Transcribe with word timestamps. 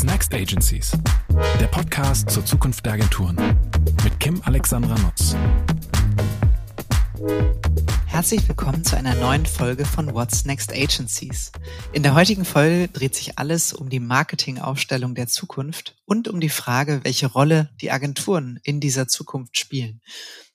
What's 0.00 0.10
Next 0.10 0.32
Agencies? 0.32 0.92
Der 1.60 1.66
Podcast 1.66 2.30
zur 2.30 2.42
Zukunft 2.46 2.86
der 2.86 2.94
Agenturen 2.94 3.36
mit 4.02 4.18
Kim 4.18 4.40
Alexandra 4.46 4.98
Nutz. 4.98 5.36
Herzlich 8.06 8.48
willkommen 8.48 8.82
zu 8.82 8.96
einer 8.96 9.14
neuen 9.16 9.44
Folge 9.44 9.84
von 9.84 10.14
What's 10.14 10.46
Next 10.46 10.72
Agencies. 10.72 11.52
In 11.92 12.02
der 12.02 12.14
heutigen 12.14 12.46
Folge 12.46 12.88
dreht 12.88 13.14
sich 13.14 13.38
alles 13.38 13.74
um 13.74 13.90
die 13.90 14.00
Marketingaufstellung 14.00 15.14
der 15.14 15.26
Zukunft 15.26 15.96
und 16.06 16.28
um 16.28 16.40
die 16.40 16.48
Frage, 16.48 17.00
welche 17.02 17.26
Rolle 17.26 17.68
die 17.82 17.90
Agenturen 17.90 18.58
in 18.62 18.80
dieser 18.80 19.06
Zukunft 19.06 19.58
spielen. 19.58 20.00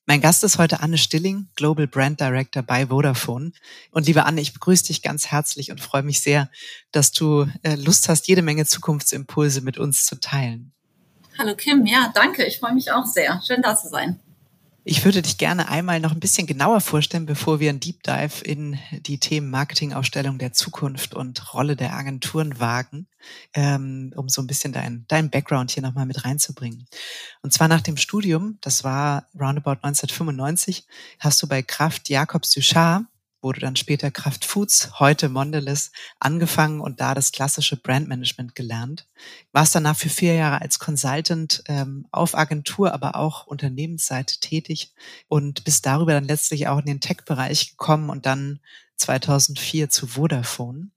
Mein 0.08 0.22
Gast 0.22 0.44
ist 0.44 0.60
heute 0.60 0.82
Anne 0.82 1.00
Stilling, 1.00 1.48
Global 1.56 1.88
Brand 1.88 2.22
Director 2.22 2.62
bei 2.62 2.88
Vodafone. 2.88 3.54
Und 3.90 4.06
liebe 4.06 4.24
Anne, 4.26 4.40
ich 4.40 4.54
begrüße 4.54 4.86
dich 4.86 5.02
ganz 5.02 5.32
herzlich 5.32 5.72
und 5.72 5.82
freue 5.82 6.04
mich 6.04 6.20
sehr, 6.20 6.52
dass 6.92 7.12
du 7.12 7.48
äh, 7.64 7.74
Lust 7.74 8.08
hast, 8.08 8.28
jede 8.28 8.44
Menge 8.44 8.68
Zukunftsimpulse 8.68 9.62
mit 9.62 9.80
uns 9.80 10.06
zu 10.06 10.20
teilen. 10.20 10.74
Hallo 11.40 11.56
Kim, 11.56 11.88
ja, 11.88 12.12
danke. 12.14 12.46
Ich 12.46 12.60
freue 12.60 12.76
mich 12.76 12.92
auch 12.92 13.08
sehr. 13.08 13.42
Schön 13.48 13.64
da 13.64 13.76
zu 13.76 13.90
sein. 13.90 14.20
Ich 14.88 15.04
würde 15.04 15.24
dich 15.24 15.40
gerne 15.40 15.68
einmal 15.68 16.00
noch 16.00 16.12
ein 16.12 16.20
bisschen 16.20 16.46
genauer 16.46 16.80
vorstellen, 16.80 17.26
bevor 17.26 17.60
wir 17.60 17.72
einen 17.72 17.80
Deep 17.80 18.04
Dive 18.04 18.44
in 18.44 18.78
die 18.92 19.18
Themen 19.18 19.50
Marketingausstellung 19.50 20.38
der 20.38 20.54
Zukunft 20.54 21.16
und 21.16 21.56
Rolle 21.56 21.76
der 21.76 21.96
Agenturen 21.96 22.60
wagen, 22.60 23.08
ähm, 23.56 24.14
um 24.16 24.30
so 24.30 24.44
ein 24.44 24.48
bisschen 24.48 24.74
dein, 24.74 25.06
dein 25.08 25.32
Background 25.32 25.72
hier 25.72 25.82
nochmal 25.82 26.06
mit 26.06 26.24
reinzubringen. 26.24 26.86
Und 27.42 27.52
zwar 27.52 27.68
nach 27.68 27.82
dem 27.82 27.98
Studium, 27.98 28.60
das 28.62 28.84
war 28.84 29.26
roundabout 29.34 29.80
1995, 29.82 30.86
hast 31.18 31.42
du 31.42 31.48
bei 31.48 31.64
Kraft 31.64 32.08
Jacobs 32.08 32.52
Duchard 32.52 33.06
wurde 33.46 33.62
dann 33.62 33.76
später 33.76 34.10
Kraft 34.10 34.44
Foods, 34.44 35.00
heute 35.00 35.30
Mondelez, 35.30 35.92
angefangen 36.20 36.82
und 36.82 37.00
da 37.00 37.14
das 37.14 37.32
klassische 37.32 37.78
Brandmanagement 37.78 38.56
gelernt. 38.56 39.06
Warst 39.52 39.76
danach 39.76 39.96
für 39.96 40.10
vier 40.10 40.34
Jahre 40.34 40.62
als 40.62 40.80
Consultant 40.80 41.64
ähm, 41.68 42.08
auf 42.12 42.36
Agentur, 42.36 42.92
aber 42.92 43.16
auch 43.16 43.46
Unternehmensseite 43.46 44.40
tätig 44.40 44.92
und 45.28 45.64
bist 45.64 45.86
darüber 45.86 46.14
dann 46.14 46.24
letztlich 46.24 46.68
auch 46.68 46.80
in 46.80 46.88
den 46.88 47.02
Tech-Bereich 47.02 47.78
gekommen 47.78 48.10
und 48.10 48.26
dann 48.26 48.60
2004 48.98 49.90
zu 49.90 50.08
Vodafone. 50.08 50.90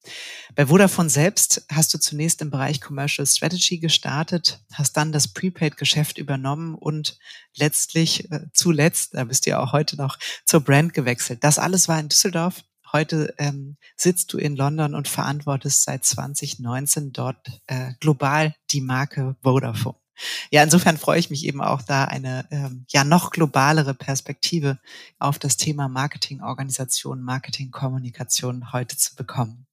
Bei 0.54 0.66
Vodafone 0.66 1.10
selbst 1.10 1.64
hast 1.70 1.92
du 1.92 1.98
zunächst 1.98 2.40
im 2.42 2.50
Bereich 2.50 2.80
Commercial 2.80 3.27
Strategy 3.27 3.78
gestartet, 3.78 4.60
hast 4.72 4.96
dann 4.96 5.12
das 5.12 5.28
Prepaid-Geschäft 5.28 6.18
übernommen 6.18 6.74
und 6.74 7.18
letztlich, 7.56 8.30
äh, 8.30 8.46
zuletzt, 8.52 9.14
da 9.14 9.24
bist 9.24 9.46
du 9.46 9.50
ja 9.50 9.60
auch 9.60 9.72
heute 9.72 9.96
noch 9.96 10.18
zur 10.44 10.60
Brand 10.60 10.94
gewechselt. 10.94 11.42
Das 11.42 11.58
alles 11.58 11.88
war 11.88 11.98
in 11.98 12.08
Düsseldorf. 12.08 12.62
Heute 12.92 13.34
ähm, 13.38 13.77
sitzt 13.96 14.33
du 14.33 14.38
in 14.38 14.56
London 14.56 14.94
und 14.94 15.08
verantwortest 15.08 15.83
seit 15.83 16.05
2019 16.05 17.12
dort 17.12 17.46
äh, 17.66 17.92
global 18.00 18.55
die 18.70 18.80
Marke 18.80 19.36
Vodafone. 19.42 19.96
Ja, 20.50 20.62
insofern 20.62 20.97
freue 20.97 21.19
ich 21.19 21.30
mich 21.30 21.44
eben 21.44 21.61
auch 21.61 21.83
da 21.83 22.05
eine 22.05 22.47
ähm, 22.50 22.84
ja 22.88 23.05
noch 23.05 23.30
globalere 23.30 23.94
Perspektive 23.94 24.78
auf 25.19 25.38
das 25.38 25.56
Thema 25.56 25.88
Marketingorganisation, 25.88 27.22
Marketingkommunikation 27.22 28.72
heute 28.72 28.96
zu 28.96 29.14
bekommen. 29.14 29.66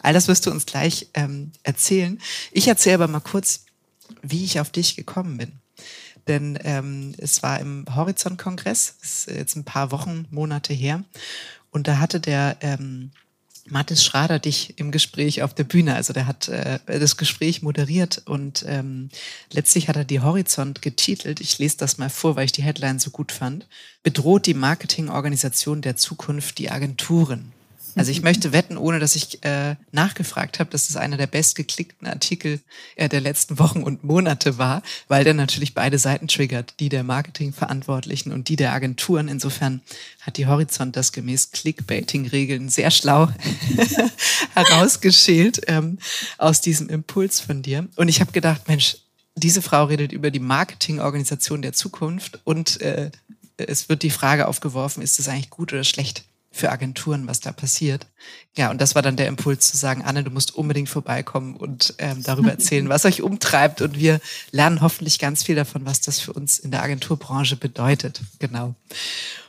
All 0.00 0.12
das 0.12 0.28
wirst 0.28 0.46
du 0.46 0.50
uns 0.50 0.66
gleich 0.66 1.08
ähm, 1.14 1.52
erzählen. 1.62 2.20
Ich 2.52 2.68
erzähle 2.68 2.96
aber 2.96 3.08
mal 3.08 3.20
kurz, 3.20 3.66
wie 4.22 4.44
ich 4.44 4.60
auf 4.60 4.70
dich 4.70 4.96
gekommen 4.96 5.36
bin. 5.36 5.60
Denn 6.26 6.58
ähm, 6.62 7.14
es 7.18 7.42
war 7.42 7.60
im 7.60 7.84
Horizont-Kongress, 7.94 8.96
ist 9.02 9.30
jetzt 9.30 9.56
ein 9.56 9.64
paar 9.64 9.90
Wochen, 9.90 10.26
Monate 10.30 10.72
her. 10.72 11.04
Und 11.70 11.86
da 11.86 11.98
hatte 11.98 12.20
der 12.20 12.56
ähm, 12.60 13.10
Mathis 13.66 14.04
Schrader 14.04 14.38
dich 14.38 14.78
im 14.78 14.90
Gespräch 14.90 15.42
auf 15.42 15.54
der 15.54 15.64
Bühne. 15.64 15.94
Also 15.94 16.12
der 16.12 16.26
hat 16.26 16.48
äh, 16.48 16.78
das 16.86 17.16
Gespräch 17.16 17.62
moderiert 17.62 18.22
und 18.26 18.64
ähm, 18.68 19.08
letztlich 19.50 19.88
hat 19.88 19.96
er 19.96 20.04
die 20.04 20.20
Horizont 20.20 20.82
getitelt. 20.82 21.40
Ich 21.40 21.58
lese 21.58 21.78
das 21.78 21.98
mal 21.98 22.10
vor, 22.10 22.36
weil 22.36 22.44
ich 22.44 22.52
die 22.52 22.62
Headline 22.62 22.98
so 22.98 23.10
gut 23.10 23.32
fand. 23.32 23.66
Bedroht 24.02 24.46
die 24.46 24.54
Marketingorganisation 24.54 25.80
der 25.80 25.96
Zukunft 25.96 26.58
die 26.58 26.70
Agenturen? 26.70 27.52
Also 27.96 28.10
ich 28.10 28.22
möchte 28.22 28.52
wetten, 28.52 28.76
ohne 28.76 28.98
dass 28.98 29.14
ich 29.14 29.44
äh, 29.44 29.76
nachgefragt 29.92 30.58
habe, 30.58 30.70
dass 30.70 30.90
es 30.90 30.96
einer 30.96 31.16
der 31.16 31.26
bestgeklickten 31.26 32.08
Artikel 32.08 32.60
äh, 32.96 33.08
der 33.08 33.20
letzten 33.20 33.58
Wochen 33.58 33.82
und 33.82 34.02
Monate 34.02 34.58
war, 34.58 34.82
weil 35.08 35.24
der 35.24 35.34
natürlich 35.34 35.74
beide 35.74 35.98
Seiten 35.98 36.28
triggert, 36.28 36.74
die 36.80 36.88
der 36.88 37.04
Marketingverantwortlichen 37.04 38.32
und 38.32 38.48
die 38.48 38.56
der 38.56 38.72
Agenturen. 38.72 39.28
Insofern 39.28 39.80
hat 40.20 40.36
die 40.36 40.46
Horizont 40.46 40.96
das 40.96 41.12
gemäß 41.12 41.52
Clickbaiting-Regeln 41.52 42.68
sehr 42.68 42.90
schlau 42.90 43.28
herausgeschält 44.54 45.62
ähm, 45.68 45.98
aus 46.38 46.60
diesem 46.60 46.88
Impuls 46.88 47.40
von 47.40 47.62
dir. 47.62 47.86
Und 47.96 48.08
ich 48.08 48.20
habe 48.20 48.32
gedacht, 48.32 48.66
Mensch, 48.66 48.96
diese 49.36 49.62
Frau 49.62 49.84
redet 49.84 50.12
über 50.12 50.30
die 50.30 50.40
Marketingorganisation 50.40 51.62
der 51.62 51.72
Zukunft 51.72 52.40
und 52.44 52.80
äh, 52.80 53.10
es 53.56 53.88
wird 53.88 54.02
die 54.02 54.10
Frage 54.10 54.48
aufgeworfen, 54.48 55.02
ist 55.02 55.18
das 55.18 55.28
eigentlich 55.28 55.50
gut 55.50 55.72
oder 55.72 55.84
schlecht? 55.84 56.24
Für 56.54 56.70
Agenturen, 56.70 57.26
was 57.26 57.40
da 57.40 57.50
passiert. 57.50 58.06
Ja, 58.56 58.70
und 58.70 58.80
das 58.80 58.94
war 58.94 59.02
dann 59.02 59.16
der 59.16 59.26
Impuls 59.26 59.70
zu 59.72 59.76
sagen, 59.76 60.02
Anne, 60.02 60.22
du 60.22 60.30
musst 60.30 60.54
unbedingt 60.54 60.88
vorbeikommen 60.88 61.56
und 61.56 61.94
ähm, 61.98 62.22
darüber 62.22 62.50
erzählen, 62.52 62.88
was 62.88 63.04
euch 63.04 63.22
umtreibt. 63.22 63.80
Und 63.82 63.98
wir 63.98 64.20
lernen 64.52 64.80
hoffentlich 64.80 65.18
ganz 65.18 65.42
viel 65.42 65.56
davon, 65.56 65.84
was 65.84 66.00
das 66.00 66.20
für 66.20 66.32
uns 66.32 66.60
in 66.60 66.70
der 66.70 66.82
Agenturbranche 66.82 67.56
bedeutet. 67.56 68.20
Genau. 68.38 68.76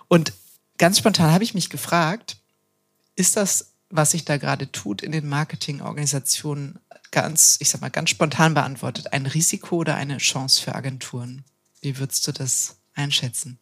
Und 0.08 0.34
ganz 0.80 0.98
spontan 0.98 1.32
habe 1.32 1.44
ich 1.44 1.54
mich 1.54 1.70
gefragt, 1.70 2.38
ist 3.16 3.38
das, 3.38 3.74
was 3.92 4.12
sich 4.12 4.26
da 4.26 4.38
gerade 4.38 4.72
tut 4.72 5.04
in 5.04 5.12
den 5.12 5.30
Marketingorganisationen, 5.30 6.80
ganz, 7.12 7.58
ich 7.60 7.70
sag 7.70 7.82
mal, 7.82 7.90
ganz 7.90 8.10
spontan 8.10 8.56
beantwortet, 8.56 9.14
ein 9.14 9.28
Risiko 9.28 9.78
oder 9.78 9.96
eine 9.96 10.18
Chance 10.18 10.60
für 10.60 10.74
Agenturen? 10.74 11.46
Wie 11.82 12.00
würdest 12.00 12.26
du 12.28 12.32
das 12.32 12.78
einschätzen? 12.96 13.60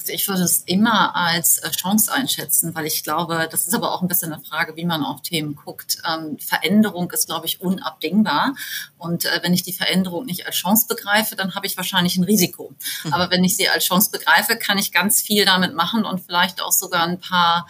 Also 0.00 0.12
ich 0.12 0.26
würde 0.28 0.42
es 0.42 0.62
immer 0.64 1.14
als 1.14 1.58
äh, 1.58 1.70
Chance 1.70 2.12
einschätzen, 2.12 2.74
weil 2.74 2.86
ich 2.86 3.04
glaube, 3.04 3.48
das 3.50 3.66
ist 3.66 3.74
aber 3.74 3.92
auch 3.92 4.00
ein 4.00 4.08
bisschen 4.08 4.32
eine 4.32 4.42
Frage, 4.42 4.74
wie 4.76 4.86
man 4.86 5.04
auf 5.04 5.20
Themen 5.20 5.54
guckt. 5.54 5.98
Ähm, 6.08 6.38
Veränderung 6.38 7.10
ist, 7.10 7.26
glaube 7.26 7.46
ich, 7.46 7.60
unabdingbar. 7.60 8.54
Und 8.96 9.26
äh, 9.26 9.40
wenn 9.42 9.52
ich 9.52 9.62
die 9.62 9.74
Veränderung 9.74 10.24
nicht 10.24 10.46
als 10.46 10.56
Chance 10.56 10.86
begreife, 10.88 11.36
dann 11.36 11.54
habe 11.54 11.66
ich 11.66 11.76
wahrscheinlich 11.76 12.16
ein 12.16 12.24
Risiko. 12.24 12.74
Mhm. 13.04 13.12
Aber 13.12 13.30
wenn 13.30 13.44
ich 13.44 13.56
sie 13.56 13.68
als 13.68 13.84
Chance 13.84 14.10
begreife, 14.10 14.56
kann 14.56 14.78
ich 14.78 14.90
ganz 14.90 15.20
viel 15.20 15.44
damit 15.44 15.74
machen 15.74 16.04
und 16.04 16.20
vielleicht 16.20 16.62
auch 16.62 16.72
sogar 16.72 17.02
ein 17.02 17.20
paar 17.20 17.66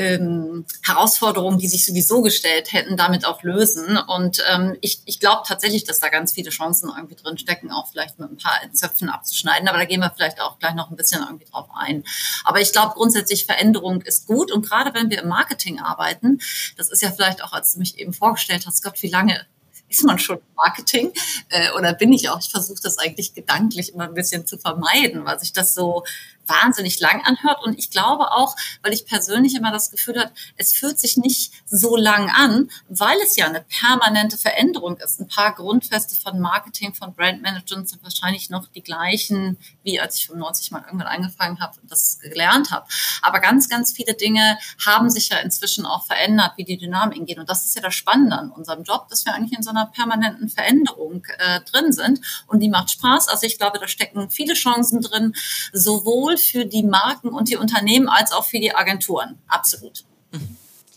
ähm, 0.00 0.64
Herausforderungen, 0.82 1.58
die 1.58 1.68
sich 1.68 1.84
sowieso 1.84 2.22
gestellt 2.22 2.72
hätten, 2.72 2.96
damit 2.96 3.26
auch 3.26 3.42
lösen. 3.42 3.98
Und 3.98 4.42
ähm, 4.50 4.76
ich, 4.80 5.02
ich 5.04 5.20
glaube 5.20 5.42
tatsächlich, 5.46 5.84
dass 5.84 5.98
da 6.00 6.08
ganz 6.08 6.32
viele 6.32 6.50
Chancen 6.50 6.90
irgendwie 6.96 7.16
drin 7.16 7.36
stecken, 7.36 7.70
auch 7.70 7.88
vielleicht 7.88 8.18
mit 8.18 8.30
ein 8.30 8.38
paar 8.38 8.58
Zöpfen 8.72 9.10
abzuschneiden. 9.10 9.68
Aber 9.68 9.78
da 9.78 9.84
gehen 9.84 10.00
wir 10.00 10.10
vielleicht 10.14 10.40
auch 10.40 10.58
gleich 10.58 10.74
noch 10.74 10.90
ein 10.90 10.96
bisschen 10.96 11.22
irgendwie 11.22 11.44
drauf 11.44 11.68
ein. 11.74 12.04
Aber 12.44 12.60
ich 12.60 12.72
glaube 12.72 12.94
grundsätzlich, 12.94 13.44
Veränderung 13.44 14.00
ist 14.02 14.26
gut. 14.26 14.50
Und 14.50 14.66
gerade 14.66 14.94
wenn 14.94 15.10
wir 15.10 15.22
im 15.22 15.28
Marketing 15.28 15.80
arbeiten, 15.80 16.40
das 16.78 16.88
ist 16.90 17.02
ja 17.02 17.10
vielleicht 17.10 17.44
auch, 17.44 17.52
als 17.52 17.74
du 17.74 17.78
mich 17.78 17.98
eben 17.98 18.14
vorgestellt 18.14 18.66
hast, 18.66 18.82
Gott, 18.82 19.02
wie 19.02 19.10
lange 19.10 19.46
ist 19.90 20.04
man 20.04 20.18
schon 20.18 20.38
Marketing 20.56 21.12
äh, 21.48 21.72
oder 21.76 21.92
bin 21.92 22.12
ich 22.12 22.30
auch? 22.30 22.38
Ich 22.40 22.50
versuche 22.50 22.80
das 22.82 22.98
eigentlich 22.98 23.34
gedanklich 23.34 23.92
immer 23.92 24.04
ein 24.04 24.14
bisschen 24.14 24.46
zu 24.46 24.56
vermeiden, 24.56 25.24
weil 25.24 25.38
sich 25.40 25.52
das 25.52 25.74
so 25.74 26.04
wahnsinnig 26.50 27.00
lang 27.00 27.22
anhört. 27.24 27.64
Und 27.64 27.78
ich 27.78 27.90
glaube 27.90 28.32
auch, 28.32 28.56
weil 28.82 28.92
ich 28.92 29.06
persönlich 29.06 29.54
immer 29.54 29.72
das 29.72 29.90
Gefühl 29.90 30.18
habe, 30.18 30.32
es 30.56 30.74
fühlt 30.74 30.98
sich 30.98 31.16
nicht 31.16 31.52
so 31.66 31.96
lang 31.96 32.30
an, 32.30 32.70
weil 32.88 33.16
es 33.24 33.36
ja 33.36 33.46
eine 33.46 33.62
permanente 33.62 34.36
Veränderung 34.36 34.96
ist. 34.98 35.20
Ein 35.20 35.28
paar 35.28 35.54
Grundfeste 35.54 36.14
von 36.14 36.40
Marketing, 36.40 36.94
von 36.94 37.14
Brandmanagement 37.14 37.88
sind 37.88 38.02
wahrscheinlich 38.02 38.50
noch 38.50 38.66
die 38.68 38.82
gleichen, 38.82 39.56
wie 39.82 40.00
als 40.00 40.16
ich 40.16 40.26
95 40.26 40.70
mal 40.72 40.82
irgendwann 40.84 41.06
angefangen 41.06 41.60
habe 41.60 41.80
und 41.80 41.90
das 41.90 42.18
gelernt 42.20 42.70
habe. 42.70 42.86
Aber 43.22 43.40
ganz, 43.40 43.68
ganz 43.68 43.92
viele 43.92 44.14
Dinge 44.14 44.58
haben 44.84 45.10
sich 45.10 45.28
ja 45.28 45.38
inzwischen 45.38 45.86
auch 45.86 46.04
verändert, 46.06 46.52
wie 46.56 46.64
die 46.64 46.76
Dynamiken 46.76 47.26
gehen. 47.26 47.38
Und 47.38 47.48
das 47.48 47.64
ist 47.64 47.76
ja 47.76 47.82
das 47.82 47.94
Spannende 47.94 48.36
an 48.36 48.50
unserem 48.50 48.82
Job, 48.82 49.08
dass 49.08 49.24
wir 49.24 49.34
eigentlich 49.34 49.56
in 49.56 49.62
so 49.62 49.70
einer 49.70 49.86
permanenten 49.86 50.48
Veränderung 50.48 51.24
äh, 51.38 51.60
drin 51.60 51.92
sind. 51.92 52.20
Und 52.46 52.60
die 52.60 52.68
macht 52.68 52.90
Spaß. 52.90 53.28
Also 53.28 53.46
ich 53.46 53.58
glaube, 53.58 53.78
da 53.78 53.88
stecken 53.88 54.30
viele 54.30 54.54
Chancen 54.54 55.00
drin, 55.00 55.34
sowohl 55.72 56.36
für 56.40 56.64
die 56.64 56.82
Marken 56.82 57.28
und 57.28 57.48
die 57.48 57.56
Unternehmen 57.56 58.08
als 58.08 58.32
auch 58.32 58.44
für 58.44 58.58
die 58.58 58.74
Agenturen. 58.74 59.38
Absolut. 59.48 60.04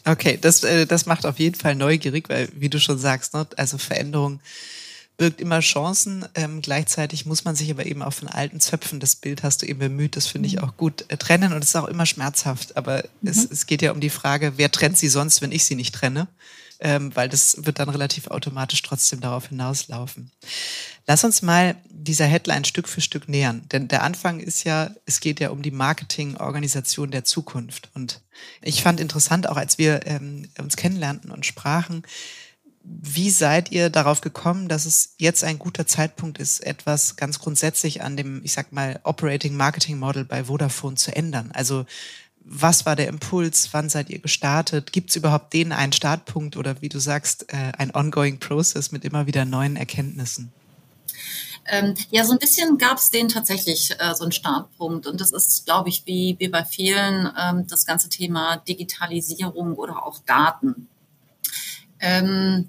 Okay, 0.05 0.37
das, 0.39 0.63
äh, 0.63 0.85
das 0.85 1.05
macht 1.05 1.25
auf 1.25 1.39
jeden 1.39 1.55
Fall 1.55 1.75
neugierig, 1.75 2.29
weil, 2.29 2.49
wie 2.53 2.69
du 2.69 2.79
schon 2.79 2.97
sagst, 2.97 3.33
ne, 3.33 3.47
also 3.55 3.77
Veränderung 3.77 4.41
birgt 5.17 5.39
immer 5.39 5.61
Chancen. 5.61 6.25
Ähm, 6.35 6.61
gleichzeitig 6.61 7.25
muss 7.25 7.45
man 7.45 7.55
sich 7.55 7.71
aber 7.71 7.85
eben 7.85 8.01
auch 8.01 8.13
von 8.13 8.27
alten 8.27 8.59
Zöpfen, 8.59 8.99
das 8.99 9.15
Bild 9.15 9.43
hast 9.43 9.61
du 9.61 9.65
eben 9.65 9.79
bemüht, 9.79 10.15
das 10.15 10.27
finde 10.27 10.47
ich 10.47 10.57
mhm. 10.57 10.63
auch 10.63 10.77
gut, 10.77 11.05
äh, 11.07 11.17
trennen 11.17 11.53
und 11.53 11.63
es 11.63 11.69
ist 11.69 11.75
auch 11.75 11.87
immer 11.87 12.05
schmerzhaft. 12.05 12.75
Aber 12.75 13.03
mhm. 13.21 13.29
es, 13.29 13.45
es 13.45 13.65
geht 13.65 13.81
ja 13.81 13.91
um 13.91 14.01
die 14.01 14.09
Frage, 14.09 14.53
wer 14.57 14.71
trennt 14.71 14.97
sie 14.97 15.07
sonst, 15.07 15.41
wenn 15.41 15.51
ich 15.51 15.65
sie 15.65 15.75
nicht 15.75 15.95
trenne? 15.95 16.27
Ähm, 16.79 17.15
weil 17.15 17.29
das 17.29 17.65
wird 17.65 17.79
dann 17.79 17.87
relativ 17.87 18.27
automatisch 18.27 18.81
trotzdem 18.81 19.21
darauf 19.21 19.47
hinauslaufen. 19.47 20.31
Lass 21.05 21.23
uns 21.23 21.41
mal 21.41 21.75
dieser 21.89 22.25
Headline 22.25 22.65
Stück 22.65 22.87
für 22.87 23.01
Stück 23.01 23.27
nähern. 23.29 23.63
Denn 23.71 23.87
der 23.87 24.03
Anfang 24.03 24.39
ist 24.39 24.63
ja, 24.63 24.91
es 25.05 25.19
geht 25.19 25.39
ja 25.39 25.49
um 25.49 25.61
die 25.61 25.71
Marketingorganisation 25.71 27.11
der 27.11 27.23
Zukunft. 27.23 27.89
Und 27.93 28.21
ich 28.61 28.83
fand 28.83 28.99
interessant, 28.99 29.49
auch 29.49 29.57
als 29.57 29.77
wir 29.77 30.05
ähm, 30.05 30.49
uns 30.59 30.75
kennenlernten 30.75 31.31
und 31.31 31.45
sprachen, 31.45 32.03
wie 32.83 33.29
seid 33.29 33.71
ihr 33.71 33.89
darauf 33.89 34.19
gekommen, 34.19 34.67
dass 34.67 34.85
es 34.85 35.15
jetzt 35.17 35.45
ein 35.45 35.57
guter 35.57 35.87
Zeitpunkt 35.87 36.37
ist, 36.37 36.59
etwas 36.59 37.15
ganz 37.15 37.39
grundsätzlich 37.39 38.01
an 38.01 38.17
dem, 38.17 38.41
ich 38.43 38.51
sag 38.51 38.73
mal, 38.73 38.99
Operating 39.03 39.55
Marketing 39.55 39.97
Model 39.97 40.25
bei 40.25 40.45
Vodafone 40.45 40.95
zu 40.95 41.15
ändern? 41.15 41.51
Also 41.53 41.85
was 42.45 42.85
war 42.85 42.97
der 42.97 43.07
Impuls? 43.07 43.69
Wann 43.71 43.87
seid 43.87 44.09
ihr 44.09 44.19
gestartet? 44.19 44.91
Gibt 44.91 45.11
es 45.11 45.15
überhaupt 45.15 45.53
den 45.53 45.71
einen 45.71 45.93
Startpunkt 45.93 46.57
oder 46.57 46.81
wie 46.81 46.89
du 46.89 46.99
sagst, 46.99 47.53
äh, 47.53 47.71
ein 47.77 47.95
ongoing 47.95 48.39
Process 48.39 48.91
mit 48.91 49.05
immer 49.05 49.27
wieder 49.27 49.45
neuen 49.45 49.77
Erkenntnissen? 49.77 50.51
Ähm, 51.65 51.93
ja, 52.11 52.25
so 52.25 52.33
ein 52.33 52.39
bisschen 52.39 52.77
gab 52.77 52.97
es 52.97 53.09
den 53.09 53.29
tatsächlich 53.29 53.91
äh, 53.99 54.13
so 54.15 54.23
einen 54.23 54.31
Startpunkt. 54.31 55.07
Und 55.07 55.21
das 55.21 55.31
ist, 55.31 55.65
glaube 55.65 55.89
ich, 55.89 56.03
wie, 56.05 56.35
wie 56.39 56.49
bei 56.49 56.65
vielen 56.65 57.31
ähm, 57.39 57.67
das 57.67 57.85
ganze 57.85 58.09
Thema 58.09 58.57
Digitalisierung 58.57 59.75
oder 59.75 60.05
auch 60.05 60.19
Daten. 60.19 60.87
Ähm, 61.99 62.67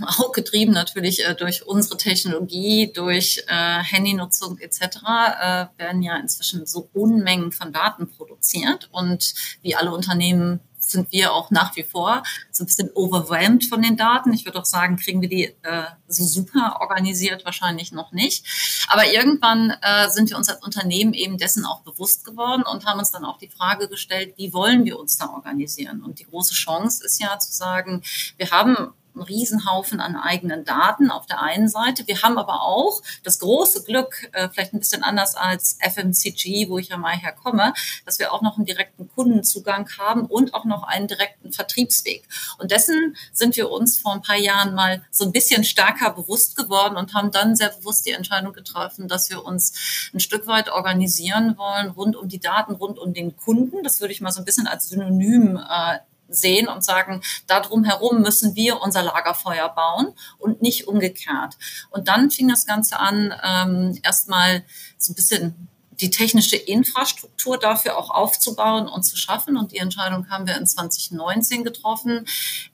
auch 0.00 0.32
getrieben 0.32 0.72
natürlich 0.72 1.24
äh, 1.24 1.34
durch 1.34 1.66
unsere 1.66 1.96
Technologie, 1.96 2.92
durch 2.92 3.44
äh, 3.48 3.82
Handynutzung 3.82 4.58
etc. 4.58 4.80
Äh, 4.80 5.66
werden 5.76 6.02
ja 6.02 6.16
inzwischen 6.16 6.66
so 6.66 6.88
Unmengen 6.92 7.52
von 7.52 7.72
Daten 7.72 8.08
produziert 8.08 8.88
und 8.92 9.34
wie 9.62 9.74
alle 9.74 9.92
Unternehmen 9.92 10.60
sind 10.82 11.10
wir 11.12 11.32
auch 11.32 11.50
nach 11.50 11.74
wie 11.76 11.84
vor 11.84 12.22
so 12.50 12.64
ein 12.64 12.66
bisschen 12.66 12.90
overwhelmed 12.94 13.64
von 13.66 13.80
den 13.80 13.96
Daten. 13.96 14.32
Ich 14.32 14.44
würde 14.44 14.58
auch 14.58 14.64
sagen, 14.64 14.96
kriegen 14.96 15.22
wir 15.22 15.28
die 15.28 15.44
äh, 15.62 15.84
so 16.08 16.24
super 16.24 16.78
organisiert 16.80 17.44
wahrscheinlich 17.44 17.92
noch 17.92 18.12
nicht. 18.12 18.44
Aber 18.88 19.06
irgendwann 19.10 19.70
äh, 19.80 20.08
sind 20.10 20.30
wir 20.30 20.36
uns 20.36 20.48
als 20.48 20.62
Unternehmen 20.62 21.14
eben 21.14 21.38
dessen 21.38 21.64
auch 21.64 21.80
bewusst 21.82 22.24
geworden 22.24 22.62
und 22.62 22.84
haben 22.84 22.98
uns 22.98 23.10
dann 23.10 23.24
auch 23.24 23.38
die 23.38 23.48
Frage 23.48 23.88
gestellt, 23.88 24.34
wie 24.36 24.52
wollen 24.52 24.84
wir 24.84 24.98
uns 24.98 25.16
da 25.16 25.30
organisieren? 25.30 26.02
Und 26.02 26.18
die 26.18 26.26
große 26.26 26.54
Chance 26.54 27.04
ist 27.04 27.20
ja 27.20 27.38
zu 27.38 27.52
sagen, 27.52 28.02
wir 28.36 28.50
haben 28.50 28.92
einen 29.14 29.24
Riesenhaufen 29.24 30.00
an 30.00 30.16
eigenen 30.16 30.64
Daten 30.64 31.10
auf 31.10 31.26
der 31.26 31.42
einen 31.42 31.68
Seite. 31.68 32.06
Wir 32.06 32.22
haben 32.22 32.38
aber 32.38 32.62
auch 32.62 33.02
das 33.22 33.38
große 33.38 33.84
Glück, 33.84 34.28
äh, 34.32 34.48
vielleicht 34.48 34.72
ein 34.72 34.80
bisschen 34.80 35.02
anders 35.02 35.34
als 35.34 35.78
FMCG, 35.80 36.68
wo 36.68 36.78
ich 36.78 36.88
ja 36.88 36.96
mal 36.96 37.16
herkomme, 37.16 37.72
dass 38.04 38.18
wir 38.18 38.32
auch 38.32 38.42
noch 38.42 38.56
einen 38.56 38.66
direkten 38.66 39.08
Kundenzugang 39.08 39.88
haben 39.98 40.26
und 40.26 40.54
auch 40.54 40.64
noch 40.64 40.82
einen 40.82 41.08
direkten 41.08 41.52
Vertriebsweg. 41.52 42.24
Und 42.58 42.70
dessen 42.70 43.16
sind 43.32 43.56
wir 43.56 43.70
uns 43.70 43.98
vor 43.98 44.12
ein 44.12 44.22
paar 44.22 44.36
Jahren 44.36 44.74
mal 44.74 45.02
so 45.10 45.24
ein 45.24 45.32
bisschen 45.32 45.64
stärker 45.64 46.10
bewusst 46.10 46.56
geworden 46.56 46.96
und 46.96 47.14
haben 47.14 47.30
dann 47.30 47.56
sehr 47.56 47.70
bewusst 47.70 48.06
die 48.06 48.12
Entscheidung 48.12 48.52
getroffen, 48.52 49.08
dass 49.08 49.30
wir 49.30 49.44
uns 49.44 50.10
ein 50.14 50.20
Stück 50.20 50.46
weit 50.46 50.70
organisieren 50.70 51.56
wollen 51.58 51.90
rund 51.90 52.16
um 52.16 52.28
die 52.28 52.40
Daten, 52.40 52.74
rund 52.74 52.98
um 52.98 53.12
den 53.12 53.36
Kunden. 53.36 53.82
Das 53.82 54.00
würde 54.00 54.12
ich 54.12 54.20
mal 54.20 54.32
so 54.32 54.40
ein 54.40 54.44
bisschen 54.44 54.66
als 54.66 54.88
Synonym 54.88 55.56
äh, 55.56 55.98
sehen 56.34 56.68
und 56.68 56.84
sagen, 56.84 57.22
darum 57.46 57.84
herum 57.84 58.20
müssen 58.22 58.54
wir 58.56 58.80
unser 58.80 59.02
Lagerfeuer 59.02 59.68
bauen 59.68 60.14
und 60.38 60.62
nicht 60.62 60.88
umgekehrt. 60.88 61.56
Und 61.90 62.08
dann 62.08 62.30
fing 62.30 62.48
das 62.48 62.66
Ganze 62.66 62.98
an, 62.98 63.34
ähm, 63.44 63.98
erstmal 64.02 64.64
so 64.98 65.12
ein 65.12 65.16
bisschen 65.16 65.68
die 66.02 66.10
technische 66.10 66.56
Infrastruktur 66.56 67.58
dafür 67.58 67.96
auch 67.96 68.10
aufzubauen 68.10 68.88
und 68.88 69.04
zu 69.04 69.16
schaffen. 69.16 69.56
Und 69.56 69.72
die 69.72 69.78
Entscheidung 69.78 70.28
haben 70.30 70.46
wir 70.46 70.56
in 70.56 70.66
2019 70.66 71.64
getroffen. 71.64 72.26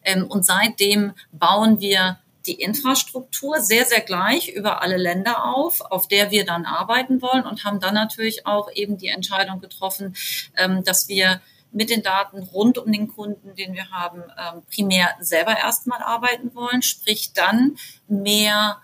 Ähm, 0.02 0.26
und 0.26 0.46
seitdem 0.46 1.12
bauen 1.32 1.80
wir 1.80 2.18
die 2.46 2.54
Infrastruktur 2.54 3.60
sehr, 3.60 3.84
sehr 3.84 4.00
gleich 4.00 4.48
über 4.48 4.80
alle 4.80 4.96
Länder 4.96 5.44
auf, 5.44 5.82
auf 5.82 6.08
der 6.08 6.30
wir 6.30 6.46
dann 6.46 6.64
arbeiten 6.64 7.20
wollen 7.20 7.44
und 7.44 7.64
haben 7.64 7.78
dann 7.78 7.94
natürlich 7.94 8.46
auch 8.46 8.72
eben 8.72 8.96
die 8.96 9.08
Entscheidung 9.08 9.60
getroffen, 9.60 10.16
ähm, 10.56 10.82
dass 10.82 11.08
wir 11.08 11.42
mit 11.78 11.90
den 11.90 12.02
Daten 12.02 12.42
rund 12.42 12.76
um 12.76 12.90
den 12.90 13.06
Kunden, 13.06 13.54
den 13.54 13.72
wir 13.72 13.88
haben, 13.90 14.24
ähm, 14.36 14.62
primär 14.68 15.14
selber 15.20 15.56
erstmal 15.56 16.02
arbeiten 16.02 16.52
wollen, 16.56 16.82
sprich 16.82 17.32
dann 17.34 17.76
mehr 18.08 18.78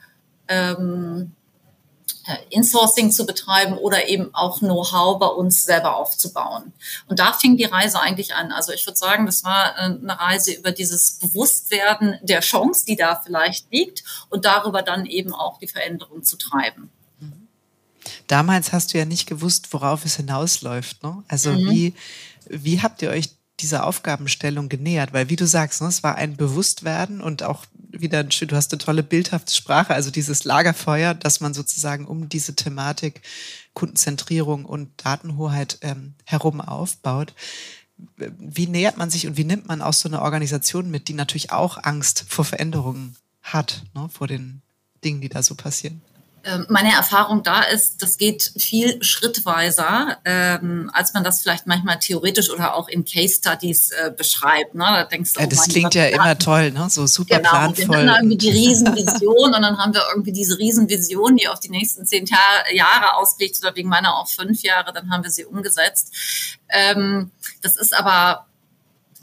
ähm, 0.47 1.33
äh, 2.27 2.37
Insourcing 2.51 3.11
zu 3.11 3.27
betreiben 3.27 3.77
oder 3.77 4.07
eben 4.07 4.33
auch 4.33 4.61
Know-how 4.61 5.19
bei 5.19 5.27
uns 5.27 5.65
selber 5.65 5.97
aufzubauen. 5.97 6.73
Und 7.09 7.19
da 7.19 7.33
fing 7.33 7.57
die 7.57 7.65
Reise 7.65 7.99
eigentlich 7.99 8.33
an. 8.33 8.53
Also 8.53 8.73
ich 8.73 8.87
würde 8.87 8.97
sagen, 8.97 9.27
das 9.27 9.43
war 9.43 9.77
äh, 9.77 9.81
eine 9.87 10.21
Reise 10.21 10.53
über 10.53 10.71
dieses 10.71 11.19
Bewusstwerden 11.19 12.21
der 12.23 12.43
Chance, 12.43 12.85
die 12.87 12.95
da 12.95 13.21
vielleicht 13.21 13.73
liegt 13.73 14.05
und 14.31 14.45
darüber 14.45 14.83
dann 14.83 15.05
eben 15.05 15.35
auch 15.35 15.59
die 15.59 15.67
Veränderung 15.67 16.23
zu 16.23 16.39
treiben. 16.39 16.93
Damals 18.27 18.73
hast 18.73 18.95
du 18.95 18.99
ja 18.99 19.05
nicht 19.05 19.27
gewusst, 19.27 19.73
worauf 19.73 20.05
es 20.05 20.17
hinausläuft. 20.17 21.03
Ne? 21.03 21.23
Also 21.29 21.51
mhm. 21.51 21.71
wie 21.71 21.95
wie 22.49 22.81
habt 22.83 23.03
ihr 23.03 23.11
euch 23.11 23.31
dieser 23.61 23.87
Aufgabenstellung 23.87 24.69
genähert? 24.69 25.13
Weil, 25.13 25.29
wie 25.29 25.37
du 25.37 25.47
sagst, 25.47 25.81
ne, 25.81 25.89
es 25.89 26.03
war 26.03 26.17
ein 26.17 26.37
Bewusstwerden 26.37 27.21
und 27.21 27.43
auch 27.43 27.67
wieder, 27.75 28.25
du 28.25 28.57
hast 28.57 28.73
eine 28.73 28.79
tolle 28.79 29.03
bildhafte 29.03 29.55
Sprache, 29.55 29.95
also 29.95 30.11
dieses 30.11 30.45
Lagerfeuer, 30.45 31.15
dass 31.15 31.41
man 31.41 31.55
sozusagen 31.55 32.07
um 32.07 32.29
diese 32.29 32.57
Thematik 32.57 33.23
Kundenzentrierung 33.73 34.65
und 34.65 34.91
Datenhoheit 35.05 35.79
ähm, 35.83 36.15
herum 36.25 36.61
aufbaut. 36.61 37.35
Wie 38.17 38.67
nähert 38.67 38.97
man 38.97 39.11
sich 39.11 39.27
und 39.27 39.37
wie 39.37 39.45
nimmt 39.45 39.69
man 39.69 39.81
auch 39.81 39.93
so 39.93 40.09
eine 40.09 40.23
Organisation 40.23 40.91
mit, 40.91 41.07
die 41.07 41.15
natürlich 41.15 41.53
auch 41.53 41.83
Angst 41.83 42.25
vor 42.29 42.45
Veränderungen 42.45 43.17
hat, 43.43 43.85
ne, 43.95 44.09
vor 44.09 44.27
den 44.27 44.63
Dingen, 45.05 45.21
die 45.21 45.29
da 45.29 45.43
so 45.43 45.55
passieren? 45.55 46.03
Ähm, 46.45 46.67
meine 46.69 46.93
Erfahrung 46.93 47.43
da 47.43 47.63
ist, 47.63 48.03
das 48.03 48.19
geht 48.19 48.53
viel 48.59 49.03
schrittweiser, 49.03 50.19
ähm, 50.25 50.91
als 50.93 51.15
man 51.15 51.25
das 51.25 51.43
vielleicht 51.43 51.67
manchmal 51.67 51.99
theoretisch 51.99 52.51
oder 52.51 52.75
auch 52.75 52.89
in 52.89 53.05
Case 53.05 53.37
Studies 53.37 53.91
äh, 53.91 54.11
beschreibt. 54.17 54.75
Ne? 54.75 54.85
Da 54.85 55.05
denkst 55.05 55.33
du, 55.33 55.41
ja, 55.41 55.47
das 55.47 55.67
oh 55.67 55.71
klingt 55.71 55.95
ja 55.95 56.07
immer 56.07 56.39
toll, 56.39 56.71
ne? 56.71 56.89
so 56.91 57.07
super 57.07 57.39
genau, 57.39 57.51
planvoll. 57.51 57.89
Wir 57.89 57.97
haben 57.97 58.31
irgendwie 58.31 58.37
die 58.37 58.51
Riesenvision 58.51 59.55
und 59.55 59.63
dann 59.63 59.79
haben 59.79 59.95
wir 59.95 60.03
irgendwie 60.11 60.33
diese 60.33 60.59
Riesenvision, 60.59 61.37
die 61.37 61.49
auf 61.49 61.61
die 61.61 61.71
nächsten 61.71 62.07
zehn 62.07 62.27
Jahre 62.73 63.15
ausgelegt 63.15 63.59
oder 63.63 63.75
wegen 63.75 63.89
meiner 63.89 64.17
auch 64.17 64.29
fünf 64.29 64.63
Jahre, 64.63 64.93
dann 64.93 65.11
haben 65.11 65.25
wir 65.25 65.31
sie 65.31 65.45
umgesetzt. 65.45 66.13
Ähm, 66.69 67.31
das 67.63 67.77
ist 67.77 67.95
aber 67.95 68.47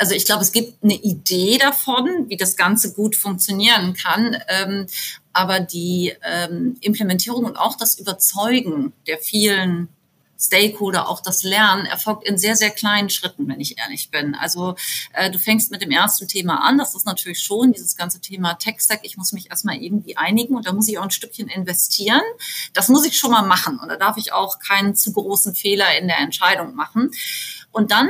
also 0.02 0.16
ich 0.16 0.26
glaube, 0.26 0.42
es 0.42 0.52
gibt 0.52 0.84
eine 0.84 0.96
Idee 0.96 1.60
davon, 1.60 2.26
wie 2.28 2.36
das 2.36 2.56
Ganze 2.56 2.92
gut 2.92 3.16
funktionieren 3.16 3.94
kann. 3.94 4.36
Ähm, 4.48 4.88
aber 5.34 5.60
die 5.60 6.14
ähm, 6.24 6.78
Implementierung 6.82 7.46
und 7.46 7.58
auch 7.58 7.76
das 7.76 7.98
Überzeugen 7.98 8.94
der 9.08 9.18
vielen 9.18 9.90
Stakeholder, 10.42 11.08
auch 11.08 11.22
das 11.22 11.44
Lernen, 11.44 11.86
erfolgt 11.86 12.28
in 12.28 12.38
sehr, 12.38 12.56
sehr 12.56 12.72
kleinen 12.72 13.10
Schritten, 13.10 13.48
wenn 13.48 13.60
ich 13.60 13.78
ehrlich 13.78 14.10
bin. 14.10 14.34
Also 14.34 14.76
äh, 15.14 15.30
du 15.30 15.38
fängst 15.38 15.72
mit 15.72 15.82
dem 15.82 15.92
ersten 15.92 16.28
Thema 16.28 16.64
an, 16.64 16.78
das 16.78 16.96
ist 16.96 17.06
natürlich 17.06 17.42
schon 17.42 17.74
dieses 17.74 17.96
ganze 17.96 18.20
Thema 18.20 18.56
Tech-Stack. 18.56 19.02
Ich 19.04 19.18
muss 19.18 19.34
mich 19.34 19.50
erstmal 19.52 19.78
irgendwie 19.78 20.18
einigen 20.18 20.56
und 20.56 20.66
da 20.66 20.74
muss 20.74 20.88
ich 20.88 20.98
auch 20.98 21.04
ein 21.04 21.12
Stückchen 21.12 21.48
investieren. 21.48 22.22
Das 22.74 22.90
muss 22.90 23.06
ich 23.06 23.18
schon 23.18 23.32
mal 23.32 23.44
machen 23.44 23.80
und 23.80 23.90
da 23.90 23.98
darf 23.98 24.18
ich 24.18 24.34
auch 24.34 24.60
keinen 24.60 24.96
zu 24.96 25.14
großen 25.14 25.54
Fehler 25.54 25.98
in 26.00 26.08
der 26.08 26.18
Entscheidung 26.18 26.76
machen. 26.76 27.12
Und 27.72 27.92
dann 27.92 28.10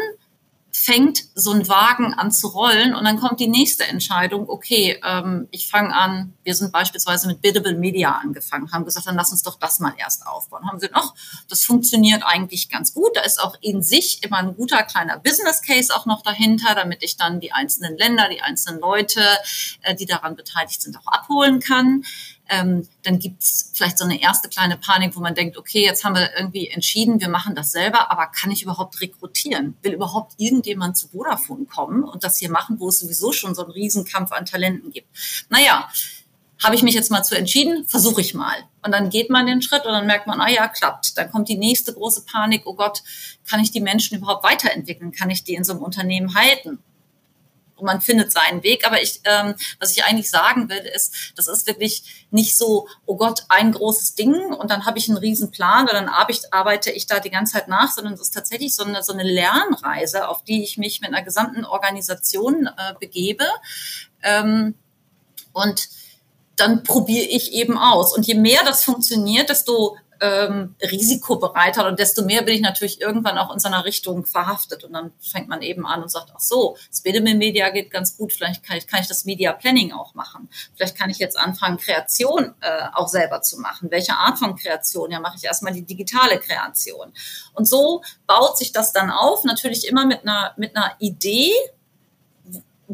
fängt 0.74 1.26
so 1.36 1.52
ein 1.52 1.68
Wagen 1.68 2.14
an 2.14 2.32
zu 2.32 2.48
rollen 2.48 2.96
und 2.96 3.04
dann 3.04 3.20
kommt 3.20 3.40
die 3.40 3.48
nächste 3.48 3.86
Entscheidung, 3.86 4.50
okay, 4.50 5.00
ähm, 5.04 5.48
ich 5.52 5.70
fange 5.70 5.94
an, 5.94 6.34
wir 6.44 6.56
sind 6.56 6.72
beispielsweise 6.72 7.28
mit 7.28 7.42
Biddable 7.42 7.76
Media 7.76 8.12
angefangen, 8.12 8.72
haben 8.72 8.86
gesagt, 8.86 9.08
dann 9.08 9.16
lass 9.16 9.32
uns 9.32 9.44
doch 9.44 9.60
das 9.60 9.80
mal 9.80 9.94
erst 9.98 10.26
aufbauen. 10.26 10.68
Haben 10.68 10.78
gesagt, 10.78 10.94
ach, 10.96 11.14
das 11.50 11.66
funktioniert 11.66 12.24
eigentlich 12.26 12.70
ganz 12.70 12.94
gut, 12.94 13.12
da 13.16 13.22
ist 13.22 13.42
auch 13.42 13.56
in 13.62 13.84
sich 13.84 14.24
immer 14.24 14.38
ein 14.38 14.56
guter 14.56 14.84
kleiner 14.84 15.20
Business 15.20 15.62
Case 15.62 15.96
auch 15.96 16.06
noch 16.06 16.22
dahinter, 16.22 16.74
damit 16.76 17.04
ich 17.04 17.18
dann 17.18 17.40
die 17.40 17.52
einzelnen 17.52 17.98
Länder, 17.98 18.30
die 18.30 18.42
einzelnen 18.42 18.80
Leute, 18.80 19.22
äh, 19.82 19.96
die 19.96 20.06
daran 20.06 20.36
beteiligt 20.36 20.82
sind, 20.82 20.98
auch 20.98 21.12
abholen 21.12 21.60
kann 21.60 22.04
ähm, 22.52 22.86
dann 23.04 23.18
gibt's 23.18 23.72
vielleicht 23.74 23.98
so 23.98 24.04
eine 24.04 24.22
erste 24.22 24.50
kleine 24.50 24.78
Panik, 24.78 25.16
wo 25.16 25.22
man 25.22 25.34
denkt, 25.34 25.58
okay, 25.58 25.84
jetzt 25.84 26.04
haben 26.04 26.16
wir 26.16 26.36
irgendwie 26.38 26.68
entschieden, 26.68 27.22
wir 27.22 27.30
machen 27.30 27.56
das 27.56 27.72
selber, 27.72 28.12
aber 28.12 28.28
kann 28.28 28.52
ich 28.52 28.62
überhaupt 28.62 29.00
rekrutieren? 29.00 29.78
Will 29.82 29.94
überhaupt 29.94 30.34
irgendjemand 30.38 30.98
zu 30.98 31.08
Vodafone 31.08 31.66
kommen 31.66 32.04
und 32.04 32.26
das 32.26 32.38
hier 32.38 32.52
machen, 32.52 32.80
wo 32.80 32.90
es 32.90 33.00
sowieso 33.00 33.32
schon 33.32 33.56
so 33.56 33.64
einen 33.64 33.72
Riesenkampf 33.72 34.34
an 34.34 34.46
Talenten 34.46 34.92
gibt? 34.92 35.08
Naja, 35.50 35.90
habe 36.62 36.76
ich 36.76 36.84
mich 36.84 36.94
jetzt 36.94 37.10
mal 37.10 37.24
zu 37.24 37.36
entschieden, 37.36 37.88
versuche 37.88 38.20
ich 38.20 38.34
mal. 38.34 38.58
Und 38.84 38.92
dann 38.92 39.10
geht 39.10 39.30
man 39.30 39.48
den 39.48 39.62
Schritt 39.62 39.86
und 39.86 39.94
dann 39.94 40.06
merkt 40.06 40.28
man, 40.28 40.42
ah 40.42 40.50
ja, 40.50 40.68
klappt. 40.68 41.18
Dann 41.18 41.32
kommt 41.32 41.48
die 41.48 41.58
nächste 41.58 41.94
große 41.94 42.26
Panik, 42.26 42.64
oh 42.66 42.76
Gott, 42.76 43.02
kann 43.50 43.62
ich 43.62 43.72
die 43.72 43.82
Menschen 43.82 44.18
überhaupt 44.18 44.44
weiterentwickeln? 44.44 45.14
Kann 45.14 45.30
ich 45.30 45.46
die 45.46 45.56
in 45.56 45.64
so 45.64 45.72
einem 45.72 45.82
Unternehmen 45.82 46.36
halten? 46.36 46.80
Und 47.82 47.88
man 47.88 48.02
findet 48.02 48.32
seinen 48.32 48.64
Weg. 48.64 48.86
Aber 48.86 49.02
ich, 49.02 49.20
ähm, 49.26 49.56
was 49.80 49.92
ich 49.92 50.04
eigentlich 50.04 50.30
sagen 50.30 50.70
will, 50.70 50.78
ist, 50.96 51.34
das 51.36 51.48
ist 51.48 51.68
wirklich 51.68 52.26
nicht 52.32 52.58
so, 52.58 52.88
oh 53.06 53.18
Gott, 53.18 53.44
ein 53.50 53.72
großes 53.72 54.16
Ding 54.16 54.54
und 54.54 54.72
dann 54.72 54.86
habe 54.86 54.98
ich 54.98 55.10
einen 55.10 55.18
riesen 55.18 55.52
Plan 55.52 55.84
oder 55.86 55.94
dann 55.94 56.10
arbeite 56.10 56.92
ich 56.92 57.08
da 57.08 57.20
die 57.20 57.32
ganze 57.32 57.54
Zeit 57.54 57.68
nach, 57.68 57.92
sondern 57.92 58.14
es 58.14 58.22
ist 58.22 58.34
tatsächlich 58.34 58.76
so 58.76 58.84
eine, 58.84 59.04
so 59.04 59.14
eine 59.14 59.24
Lernreise, 59.24 60.28
auf 60.28 60.44
die 60.44 60.64
ich 60.64 60.78
mich 60.78 61.02
mit 61.02 61.12
einer 61.14 61.24
gesamten 61.24 61.66
Organisation 61.66 62.68
äh, 62.68 62.94
begebe. 63.00 63.46
Ähm, 64.22 64.76
und 65.54 65.90
dann 66.56 66.84
probiere 66.84 67.26
ich 67.26 67.54
eben 67.54 67.78
aus. 67.78 68.16
Und 68.16 68.28
je 68.28 68.36
mehr 68.36 68.64
das 68.64 68.84
funktioniert, 68.84 69.50
desto 69.50 69.98
ähm, 70.22 70.76
risikobereiter 70.82 71.88
und 71.88 71.98
desto 72.00 72.24
mehr 72.24 72.44
bin 72.44 72.54
ich 72.54 72.62
natürlich 72.62 73.02
irgendwann 73.02 73.40
auch 73.40 73.52
in 73.52 73.60
so 73.60 73.68
einer 73.68 73.86
Richtung 73.86 74.26
verhaftet. 74.26 74.84
Und 74.84 74.94
dann 74.94 75.12
fängt 75.20 75.50
man 75.50 75.64
eben 75.64 75.86
an 75.86 76.04
und 76.04 76.10
sagt, 76.10 76.32
ach 76.34 76.40
so, 76.40 76.78
das 76.90 77.04
Media 77.04 77.70
geht 77.72 77.90
ganz 77.90 78.16
gut, 78.18 78.32
vielleicht 78.32 78.64
kann 78.64 78.78
ich, 78.78 78.86
kann 78.86 79.02
ich 79.02 79.08
das 79.08 79.26
Media 79.26 79.52
Planning 79.52 79.92
auch 79.94 80.14
machen. 80.14 80.48
Vielleicht 80.76 80.96
kann 80.96 81.10
ich 81.10 81.18
jetzt 81.18 81.38
anfangen, 81.38 81.78
Kreation 81.78 82.54
äh, 82.62 82.84
auch 82.94 83.08
selber 83.08 83.42
zu 83.42 83.60
machen. 83.60 83.90
Welche 83.90 84.14
Art 84.14 84.38
von 84.38 84.56
Kreation? 84.56 85.10
Ja, 85.10 85.20
mache 85.20 85.38
ich 85.38 85.44
erstmal 85.44 85.74
die 85.74 85.86
digitale 85.86 86.40
Kreation. 86.40 87.12
Und 87.54 87.68
so 87.68 88.04
baut 88.28 88.60
sich 88.60 88.72
das 88.72 88.94
dann 88.94 89.10
auf, 89.10 89.44
natürlich 89.44 89.88
immer 89.88 90.06
mit 90.06 90.22
einer, 90.22 90.54
mit 90.56 90.76
einer 90.76 90.92
Idee, 91.00 91.52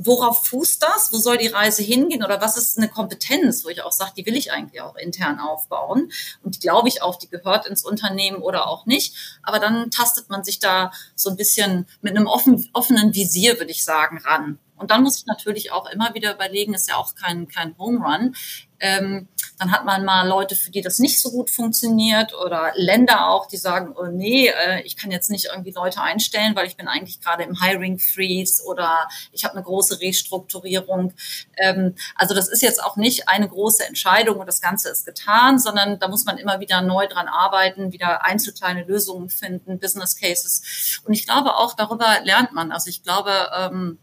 worauf 0.05 0.45
fußt 0.47 0.81
das? 0.81 1.09
Wo 1.11 1.17
soll 1.17 1.37
die 1.37 1.47
Reise 1.47 1.81
hingehen? 1.81 2.23
Oder 2.23 2.39
was 2.39 2.57
ist 2.57 2.77
eine 2.77 2.87
Kompetenz, 2.87 3.65
wo 3.65 3.69
ich 3.69 3.81
auch 3.81 3.91
sage, 3.91 4.11
die 4.17 4.25
will 4.25 4.35
ich 4.35 4.51
eigentlich 4.51 4.81
auch 4.81 4.95
intern 4.95 5.39
aufbauen? 5.39 6.11
Und 6.43 6.55
die 6.55 6.59
glaube 6.59 6.87
ich 6.87 7.01
auch, 7.01 7.15
die 7.15 7.29
gehört 7.29 7.65
ins 7.67 7.83
Unternehmen 7.83 8.41
oder 8.41 8.67
auch 8.67 8.85
nicht. 8.85 9.39
Aber 9.41 9.59
dann 9.59 9.89
tastet 9.91 10.29
man 10.29 10.43
sich 10.43 10.59
da 10.59 10.91
so 11.15 11.29
ein 11.29 11.35
bisschen 11.35 11.87
mit 12.01 12.15
einem 12.15 12.27
offen, 12.27 12.69
offenen 12.73 13.13
Visier, 13.13 13.57
würde 13.59 13.71
ich 13.71 13.83
sagen, 13.83 14.19
ran. 14.19 14.59
Und 14.75 14.91
dann 14.91 15.01
muss 15.01 15.17
ich 15.17 15.25
natürlich 15.25 15.71
auch 15.71 15.89
immer 15.89 16.13
wieder 16.13 16.33
überlegen, 16.35 16.75
ist 16.75 16.87
ja 16.87 16.97
auch 16.97 17.15
kein, 17.15 17.47
kein 17.47 17.75
Home 17.79 18.05
Run. 18.05 18.35
Ähm, 18.79 19.27
dann 19.57 19.71
hat 19.71 19.85
man 19.85 20.05
mal 20.05 20.27
Leute, 20.27 20.55
für 20.55 20.69
die 20.69 20.81
das 20.81 20.99
nicht 20.99 21.19
so 21.19 21.31
gut 21.31 21.49
funktioniert 21.49 22.33
oder 22.33 22.71
Länder 22.75 23.29
auch, 23.29 23.47
die 23.47 23.57
sagen, 23.57 23.95
oh 23.97 24.05
nee, 24.05 24.47
äh, 24.49 24.81
ich 24.83 24.97
kann 24.97 25.09
jetzt 25.09 25.31
nicht 25.31 25.45
irgendwie 25.45 25.71
Leute 25.71 26.01
einstellen, 26.01 26.55
weil 26.55 26.67
ich 26.67 26.77
bin 26.77 26.87
eigentlich 26.87 27.21
gerade 27.21 27.43
im 27.43 27.59
Hiring 27.59 27.97
Freeze 27.97 28.63
oder 28.65 29.07
ich 29.31 29.43
habe 29.43 29.55
eine 29.55 29.63
große 29.63 29.99
Restrukturierung. 29.99 31.13
Ähm, 31.57 31.95
also 32.15 32.35
das 32.35 32.47
ist 32.49 32.61
jetzt 32.61 32.83
auch 32.83 32.97
nicht 32.97 33.29
eine 33.29 33.47
große 33.47 33.85
Entscheidung 33.85 34.37
und 34.37 34.45
das 34.45 34.61
Ganze 34.61 34.89
ist 34.89 35.05
getan, 35.05 35.57
sondern 35.57 35.97
da 35.99 36.07
muss 36.07 36.25
man 36.25 36.37
immer 36.37 36.59
wieder 36.59 36.81
neu 36.81 37.07
dran 37.07 37.27
arbeiten, 37.27 37.91
wieder 37.91 38.23
einzelkleine 38.23 38.83
Lösungen 38.83 39.29
finden, 39.29 39.79
Business 39.79 40.15
Cases. 40.15 41.01
Und 41.05 41.13
ich 41.13 41.25
glaube 41.25 41.55
auch, 41.55 41.73
darüber 41.73 42.19
lernt 42.23 42.53
man. 42.53 42.71
Also 42.71 42.89
ich 42.89 43.01
glaube, 43.01 43.31
ähm, 43.57 43.97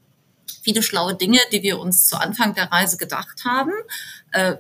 viele 0.62 0.82
schlaue 0.82 1.14
Dinge, 1.14 1.38
die 1.52 1.62
wir 1.62 1.78
uns 1.78 2.08
zu 2.08 2.16
Anfang 2.16 2.54
der 2.54 2.72
Reise 2.72 2.96
gedacht 2.96 3.44
haben, 3.44 3.72
äh, 4.32 4.56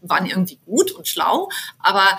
waren 0.00 0.26
irgendwie 0.26 0.58
gut 0.64 0.92
und 0.92 1.08
schlau, 1.08 1.48
aber 1.78 2.18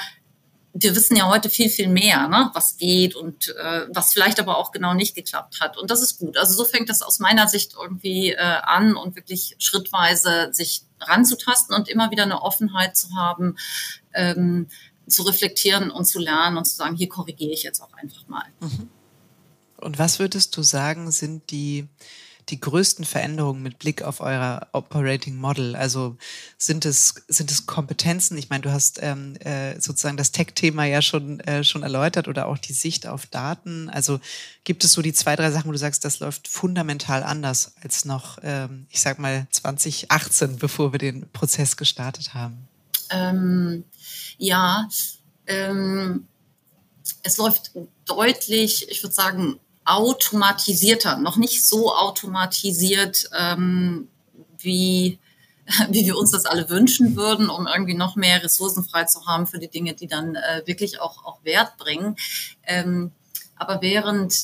wir 0.74 0.96
wissen 0.96 1.16
ja 1.16 1.28
heute 1.28 1.50
viel, 1.50 1.70
viel 1.70 1.88
mehr, 1.88 2.28
ne, 2.28 2.52
was 2.54 2.78
geht 2.78 3.16
und 3.16 3.50
äh, 3.58 3.88
was 3.90 4.14
vielleicht 4.14 4.40
aber 4.40 4.58
auch 4.58 4.72
genau 4.72 4.94
nicht 4.94 5.16
geklappt 5.16 5.60
hat. 5.62 5.78
Und 5.78 5.90
das 5.90 6.02
ist 6.02 6.20
gut. 6.20 6.38
Also 6.38 6.54
so 6.54 6.64
fängt 6.64 6.90
das 6.90 7.02
aus 7.02 7.20
meiner 7.20 7.48
Sicht 7.48 7.76
irgendwie 7.80 8.32
äh, 8.32 8.38
an 8.38 8.96
und 8.96 9.16
wirklich 9.16 9.56
schrittweise 9.58 10.50
sich 10.52 10.84
ranzutasten 11.02 11.76
und 11.76 11.90
immer 11.90 12.12
wieder 12.12 12.24
eine 12.24 12.42
Offenheit 12.42 12.96
zu 12.96 13.16
haben, 13.16 13.58
ähm, 14.14 14.68
zu 15.08 15.24
reflektieren 15.24 15.90
und 15.90 16.06
zu 16.06 16.20
lernen 16.20 16.58
und 16.58 16.66
zu 16.66 16.76
sagen, 16.76 16.96
hier 16.96 17.10
korrigiere 17.10 17.52
ich 17.52 17.64
jetzt 17.64 17.82
auch 17.82 17.94
einfach 17.94 18.28
mal. 18.28 18.46
Mhm. 18.60 18.90
Und 19.78 19.98
was 19.98 20.20
würdest 20.20 20.56
du 20.56 20.62
sagen, 20.62 21.12
sind 21.12 21.52
die 21.52 21.88
die 22.50 22.60
größten 22.60 23.06
Veränderungen 23.06 23.62
mit 23.62 23.80
Blick 23.80 24.02
auf 24.02 24.20
euer 24.20 24.68
Operating 24.72 25.36
Model? 25.36 25.76
Also 25.76 26.18
sind 26.58 26.86
es, 26.86 27.16
sind 27.28 27.52
es 27.52 27.66
Kompetenzen? 27.66 28.38
Ich 28.38 28.50
meine, 28.50 28.62
du 28.62 28.72
hast 28.72 29.00
ähm, 29.02 29.36
äh, 29.38 29.80
sozusagen 29.80 30.18
das 30.18 30.32
Tech-Thema 30.32 30.86
ja 30.86 31.02
schon, 31.02 31.40
äh, 31.42 31.64
schon 31.64 31.84
erläutert 31.84 32.28
oder 32.28 32.48
auch 32.48 32.58
die 32.58 32.74
Sicht 32.74 33.08
auf 33.08 33.26
Daten. 33.26 33.90
Also 33.90 34.20
gibt 34.64 34.84
es 34.84 34.94
so 34.94 35.02
die 35.02 35.14
zwei, 35.14 35.36
drei 35.36 35.52
Sachen, 35.52 35.68
wo 35.68 35.72
du 35.72 35.78
sagst, 35.78 36.04
das 36.06 36.20
läuft 36.20 36.48
fundamental 36.48 37.24
anders 37.24 37.74
als 37.82 38.06
noch, 38.06 38.40
ähm, 38.44 38.88
ich 38.90 39.02
sag 39.02 39.20
mal, 39.20 39.48
2018, 39.52 40.58
bevor 40.58 40.92
wir 40.92 41.00
den 41.00 41.30
Prozess 41.32 41.78
gestartet 41.78 42.34
haben? 42.34 42.68
Ähm, 43.12 43.84
ja, 44.38 44.88
ähm, 45.48 46.28
es 47.24 47.38
läuft 47.38 47.72
deutlich, 48.06 48.90
ich 48.90 49.04
würde 49.04 49.16
sagen, 49.16 49.60
automatisierter, 49.90 51.18
noch 51.18 51.38
nicht 51.38 51.66
so 51.66 51.94
automatisiert, 51.94 53.30
ähm, 53.38 54.08
wie, 54.58 55.20
wie 55.90 56.06
wir 56.06 56.18
uns 56.18 56.32
das 56.32 56.46
alle 56.46 56.70
wünschen 56.70 57.16
würden, 57.16 57.50
um 57.50 57.68
irgendwie 57.68 57.96
noch 57.96 58.16
mehr 58.16 58.44
Ressourcen 58.44 58.84
frei 58.84 59.06
zu 59.06 59.26
haben 59.26 59.48
für 59.48 59.60
die 59.60 59.70
Dinge, 59.70 59.94
die 59.94 60.08
dann 60.08 60.36
äh, 60.36 60.62
wirklich 60.66 61.02
auch, 61.02 61.26
auch 61.26 61.44
Wert 61.44 61.78
bringen. 61.78 62.16
Ähm, 62.64 63.12
aber 63.56 63.82
während, 63.82 64.36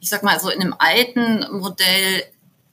ich 0.00 0.08
sag 0.08 0.22
mal, 0.22 0.38
so 0.38 0.50
in 0.50 0.60
einem 0.60 0.74
alten 0.78 1.58
Modell 1.58 2.24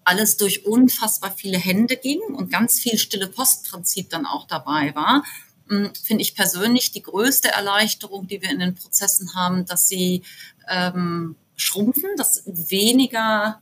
alles 0.04 0.38
durch 0.38 0.66
unfassbar 0.66 1.32
viele 1.32 1.58
Hände 1.58 1.96
ging 1.96 2.20
und 2.36 2.52
ganz 2.52 2.80
viel 2.80 2.98
stille 2.98 3.28
Postprinzip 3.28 4.10
dann 4.10 4.26
auch 4.26 4.48
dabei 4.48 4.94
war, 4.96 5.24
finde 5.70 6.22
ich 6.22 6.36
persönlich 6.36 6.92
die 6.92 7.04
größte 7.04 7.50
Erleichterung, 7.50 8.28
die 8.28 8.42
wir 8.42 8.50
in 8.50 8.60
den 8.60 8.76
Prozessen 8.76 9.36
haben, 9.36 9.66
dass 9.66 9.88
sie 9.88 10.24
ähm, 10.68 11.36
schrumpfen, 11.56 12.10
dass 12.18 12.44
weniger 12.46 13.62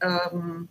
ähm, 0.00 0.68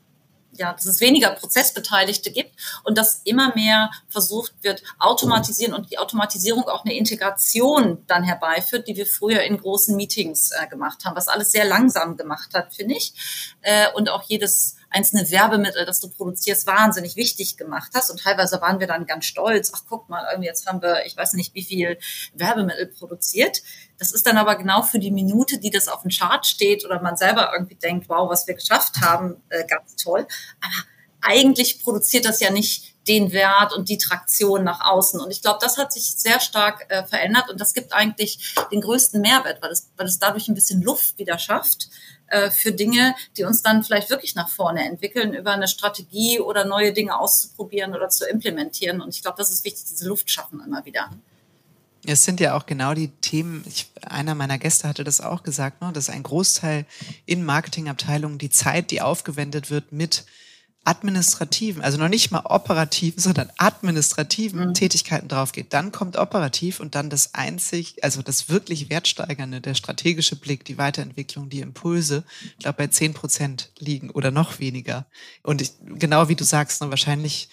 ja, 0.60 0.74
dass 0.74 0.86
es 0.86 1.00
weniger 1.00 1.32
Prozessbeteiligte 1.32 2.32
gibt 2.32 2.52
und 2.84 2.98
dass 2.98 3.22
immer 3.24 3.56
mehr 3.56 3.90
versucht 4.10 4.54
wird, 4.62 4.84
automatisieren 5.00 5.74
und 5.74 5.90
die 5.90 5.98
Automatisierung 5.98 6.68
auch 6.68 6.84
eine 6.84 6.96
Integration 6.96 8.04
dann 8.08 8.24
herbeiführt, 8.24 8.88
die 8.88 8.98
wir 8.98 9.06
früher 9.06 9.42
in 9.44 9.58
großen 9.58 9.96
Meetings 9.96 10.52
äh, 10.52 10.68
gemacht 10.68 11.06
haben, 11.06 11.16
was 11.16 11.30
alles 11.30 11.52
sehr 11.52 11.66
langsam 11.66 12.18
gemacht 12.18 12.54
hat, 12.54 12.74
finde 12.74 12.96
ich. 12.96 13.14
Äh, 13.62 13.88
und 13.94 14.10
auch 14.10 14.24
jedes 14.24 14.76
einzelne 14.90 15.30
Werbemittel, 15.30 15.86
das 15.86 16.00
du 16.00 16.10
produzierst, 16.10 16.66
wahnsinnig 16.68 17.16
wichtig 17.16 17.58
gemacht 17.58 17.92
hast. 17.94 18.10
Und 18.10 18.22
teilweise 18.22 18.62
waren 18.62 18.80
wir 18.80 18.88
dann 18.88 19.06
ganz 19.06 19.26
stolz. 19.26 19.72
Ach, 19.76 19.84
guck 19.88 20.10
mal, 20.10 20.26
irgendwie 20.32 20.48
jetzt 20.48 20.66
haben 20.68 20.82
wir, 20.82 21.06
ich 21.06 21.16
weiß 21.16 21.34
nicht, 21.34 21.54
wie 21.54 21.64
viel 21.64 21.98
Werbemittel 22.34 22.88
produziert. 22.88 23.62
Das 23.98 24.12
ist 24.12 24.26
dann 24.26 24.38
aber 24.38 24.56
genau 24.56 24.82
für 24.82 25.00
die 25.00 25.12
Minute, 25.12 25.60
die 25.60 25.70
das 25.70 25.88
auf 25.88 26.02
dem 26.02 26.12
Chart 26.12 26.46
steht 26.46 26.86
oder 26.86 27.02
man 27.02 27.18
selber 27.18 27.52
irgendwie 27.54 27.76
denkt, 27.76 28.10
wow, 28.10 28.30
was 28.30 28.48
wir 28.48 28.56
geschafft 28.56 29.02
haben, 29.02 29.42
äh, 29.50 29.66
ganz 29.66 29.96
toll. 29.96 30.26
Aber 30.62 30.86
eigentlich 31.22 31.82
produziert 31.82 32.26
das 32.26 32.40
ja 32.40 32.50
nicht 32.50 32.96
den 33.08 33.32
Wert 33.32 33.74
und 33.74 33.90
die 33.90 33.98
Traktion 33.98 34.64
nach 34.64 34.82
außen. 34.82 35.20
Und 35.20 35.32
ich 35.32 35.42
glaube, 35.42 35.60
das 35.62 35.78
hat 35.78 35.92
sich 35.92 36.16
sehr 36.16 36.40
stark 36.40 36.86
äh, 36.90 37.04
verändert 37.06 37.50
und 37.50 37.60
das 37.60 37.74
gibt 37.74 37.92
eigentlich 37.94 38.56
den 38.72 38.82
größten 38.82 39.20
Mehrwert, 39.20 39.62
weil 39.62 39.72
es, 39.72 39.90
weil 39.98 40.06
es 40.06 40.20
dadurch 40.20 40.48
ein 40.48 40.54
bisschen 40.54 40.82
Luft 40.82 41.18
wieder 41.18 41.40
schafft 41.40 41.90
äh, 42.30 42.52
für 42.52 42.72
Dinge, 42.72 43.16
die 43.38 43.44
uns 43.44 43.62
dann 43.62 43.84
vielleicht 43.84 44.10
wirklich 44.10 44.36
nach 44.36 44.50
vorne 44.50 44.86
entwickeln, 44.86 45.34
über 45.34 45.52
eine 45.52 45.68
Strategie 45.68 46.40
oder 46.40 46.66
neue 46.66 46.94
Dinge 46.94 47.20
auszuprobieren 47.20 47.96
oder 47.96 48.10
zu 48.10 48.26
implementieren. 48.28 49.02
Und 49.02 49.16
ich 49.16 49.22
glaube, 49.22 49.38
das 49.38 49.52
ist 49.52 49.66
wichtig, 49.66 49.86
diese 49.90 50.08
Luft 50.08 50.30
schaffen 50.30 50.62
immer 50.66 50.86
wieder. 50.86 51.10
Es 52.06 52.24
sind 52.24 52.40
ja 52.40 52.56
auch 52.56 52.66
genau 52.66 52.94
die 52.94 53.10
Themen, 53.10 53.64
ich, 53.68 53.92
einer 54.02 54.34
meiner 54.34 54.58
Gäste 54.58 54.88
hatte 54.88 55.04
das 55.04 55.20
auch 55.20 55.44
gesagt, 55.44 55.82
ne, 55.82 55.92
dass 55.92 56.10
ein 56.10 56.24
Großteil 56.24 56.86
in 57.26 57.44
Marketingabteilungen 57.44 58.38
die 58.38 58.50
Zeit, 58.50 58.92
die 58.92 59.02
aufgewendet 59.02 59.70
wird 59.70 59.92
mit 59.92 60.26
administrativen, 60.86 61.84
also 61.84 61.98
noch 61.98 62.08
nicht 62.08 62.32
mal 62.32 62.42
operativen, 62.46 63.20
sondern 63.20 63.52
administrativen 63.58 64.70
mhm. 64.70 64.74
Tätigkeiten 64.74 65.28
drauf 65.28 65.52
geht. 65.52 65.74
Dann 65.74 65.92
kommt 65.92 66.18
operativ 66.18 66.80
und 66.80 66.96
dann 66.96 67.10
das 67.10 67.36
einzig, 67.36 68.04
also 68.04 68.22
das 68.22 68.50
wirklich 68.50 68.90
Wertsteigernde, 68.90 69.62
der 69.62 69.76
strategische 69.76 70.36
Blick, 70.36 70.66
die 70.66 70.78
Weiterentwicklung, 70.78 71.50
die 71.50 71.60
Impulse, 71.60 72.24
ich 72.42 72.60
glaube 72.60 72.78
bei 72.78 72.88
zehn 72.88 73.14
Prozent 73.14 73.72
liegen 73.78 74.10
oder 74.10 74.32
noch 74.32 74.60
weniger. 74.60 75.06
Und 75.44 75.62
ich, 75.62 75.74
genau 75.86 76.30
wie 76.30 76.36
du 76.36 76.44
sagst, 76.44 76.82
ne, 76.82 76.90
wahrscheinlich 76.90 77.50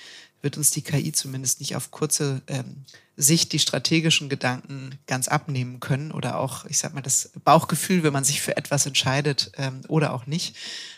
wird 0.46 0.56
uns 0.56 0.70
die 0.70 0.82
KI 0.82 1.10
zumindest 1.10 1.58
nicht 1.58 1.74
auf 1.74 1.90
kurze 1.90 2.40
ähm, 2.46 2.84
Sicht 3.16 3.52
die 3.52 3.58
strategischen 3.58 4.28
Gedanken 4.28 4.96
ganz 5.08 5.26
abnehmen 5.26 5.80
können 5.80 6.12
oder 6.12 6.38
auch, 6.38 6.66
ich 6.66 6.78
sag 6.78 6.94
mal, 6.94 7.00
das 7.00 7.32
Bauchgefühl, 7.42 8.04
wenn 8.04 8.12
man 8.12 8.22
sich 8.22 8.40
für 8.40 8.56
etwas 8.56 8.86
entscheidet 8.86 9.50
ähm, 9.56 9.80
oder 9.88 10.14
auch 10.14 10.26
nicht. 10.26 10.54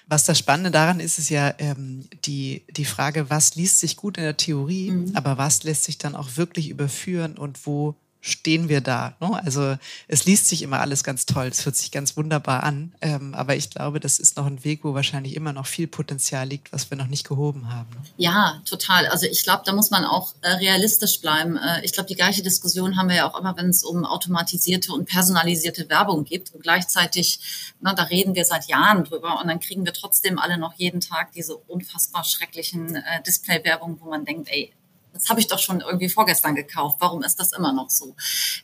Was 0.07 0.25
das 0.25 0.39
Spannende 0.39 0.71
daran 0.71 1.01
ist, 1.01 1.19
ist 1.19 1.31
ja 1.31 1.55
ähm, 1.61 2.05
die, 2.27 2.63
die 2.77 2.85
Frage, 2.85 3.31
was 3.31 3.55
liest 3.55 3.81
sich 3.81 3.97
gut 3.97 4.19
in 4.19 4.25
der 4.25 4.37
Theorie, 4.37 4.91
mhm. 4.91 5.17
aber 5.17 5.39
was 5.39 5.63
lässt 5.63 5.85
sich 5.85 5.97
dann 5.97 6.15
auch 6.15 6.37
wirklich 6.37 6.69
überführen 6.69 7.39
und 7.39 7.67
wo 7.67 7.95
stehen 8.21 8.69
wir 8.69 8.81
da. 8.81 9.15
Ne? 9.21 9.41
Also 9.45 9.77
es 10.09 10.25
liest 10.25 10.49
sich 10.49 10.63
immer 10.63 10.81
alles 10.81 11.05
ganz 11.05 11.27
toll, 11.27 11.47
es 11.47 11.65
hört 11.65 11.77
sich 11.77 11.91
ganz 11.93 12.17
wunderbar 12.17 12.63
an, 12.65 12.95
ähm, 13.01 13.35
aber 13.35 13.57
ich 13.57 13.71
glaube, 13.71 14.01
das 14.01 14.19
ist 14.19 14.37
noch 14.37 14.47
ein 14.47 14.65
Weg, 14.65 14.81
wo 14.83 14.95
wahrscheinlich 14.95 15.37
immer 15.37 15.53
noch 15.53 15.67
viel 15.67 15.87
Potenzial 15.87 16.49
liegt, 16.49 16.73
was 16.73 16.91
wir 16.91 16.97
noch 16.97 17.07
nicht 17.07 17.27
gehoben 17.27 17.73
haben. 17.73 17.89
Ja, 18.17 18.61
total. 18.65 19.07
Also 19.07 19.27
ich 19.27 19.45
glaube, 19.45 19.63
da 19.65 19.73
muss 19.73 19.91
man 19.91 20.05
auch 20.05 20.35
äh, 20.43 20.51
realistisch 20.51 21.21
bleiben. 21.21 21.57
Äh, 21.57 21.85
ich 21.85 21.93
glaube, 21.93 22.09
die 22.09 22.17
gleiche 22.17 22.43
Diskussion 22.43 22.97
haben 22.97 23.09
wir 23.09 23.17
ja 23.17 23.31
auch 23.31 23.39
immer, 23.39 23.57
wenn 23.57 23.69
es 23.69 23.85
um 23.85 24.05
automatisierte 24.05 24.93
und 24.93 25.09
personalisierte 25.09 25.89
Werbung 25.89 26.25
geht. 26.25 26.53
Und 26.53 26.63
gleichzeitig, 26.63 27.41
na, 27.81 27.95
da 27.95 28.05
reden 28.05 28.35
wir 28.35 28.45
seit 28.45 28.67
Jahren 28.69 29.05
drüber 29.05 29.41
und 29.41 29.49
dann 29.49 29.61
kriegen 29.61 29.85
wir 29.85 29.93
trotzdem 29.93 30.39
alle 30.39 30.59
noch 30.59 30.75
jeden 30.75 31.01
Tag 31.01 31.33
diese 31.33 31.57
unfassbar 31.57 32.25
schrecklichen 32.25 32.97
äh, 32.97 33.23
Display-Werbung, 33.27 33.99
wo 34.01 34.11
man 34.11 34.25
denkt, 34.25 34.49
ey, 34.51 34.73
das 35.13 35.29
habe 35.29 35.41
ich 35.41 35.49
doch 35.49 35.59
schon 35.59 35.81
irgendwie 35.81 36.09
vorgestern 36.09 36.55
gekauft. 36.55 36.97
Warum 37.01 37.23
ist 37.23 37.37
das 37.37 37.53
immer 37.53 37.73
noch 37.73 37.91
so? 37.91 38.15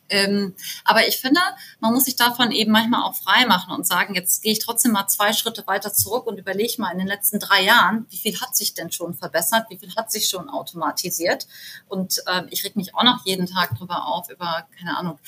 Ähm, 0.09 0.55
aber 0.85 1.07
ich 1.07 1.17
finde, 1.17 1.41
man 1.81 1.93
muss 1.93 2.05
sich 2.05 2.17
davon 2.17 2.53
eben 2.53 2.73
manchmal 2.73 3.03
auch 3.03 3.15
frei 3.15 3.47
machen 3.47 3.75
und 3.75 3.87
sagen, 3.87 4.15
jetzt 4.15 4.43
gehe 4.43 4.53
ich 4.53 4.61
trotzdem 4.61 4.93
mal 4.93 5.07
zwei 5.09 5.33
Schritte 5.33 5.67
weiter 5.67 5.93
zurück 5.93 6.27
und 6.27 6.39
überlege 6.39 6.81
mal 6.81 6.91
in 6.93 6.99
den 6.99 7.09
letzten 7.09 7.39
drei 7.39 7.63
Jahren, 7.63 8.07
wie 8.11 8.19
viel 8.19 8.41
hat 8.41 8.57
sich 8.57 8.75
denn 8.75 8.93
schon 8.93 9.15
verbessert, 9.15 9.67
wie 9.69 9.79
viel 9.79 9.95
hat 9.97 10.13
sich 10.13 10.29
schon 10.29 10.49
automatisiert. 10.49 11.47
Und 11.89 12.23
äh, 12.27 12.43
ich 12.51 12.65
reg 12.65 12.77
mich 12.77 12.95
auch 12.95 13.05
noch 13.05 13.25
jeden 13.25 13.47
Tag 13.47 13.77
drüber 13.77 14.07
auf, 14.07 14.31
über, 14.31 14.67
keine 14.79 14.97
Ahnung, 14.97 15.19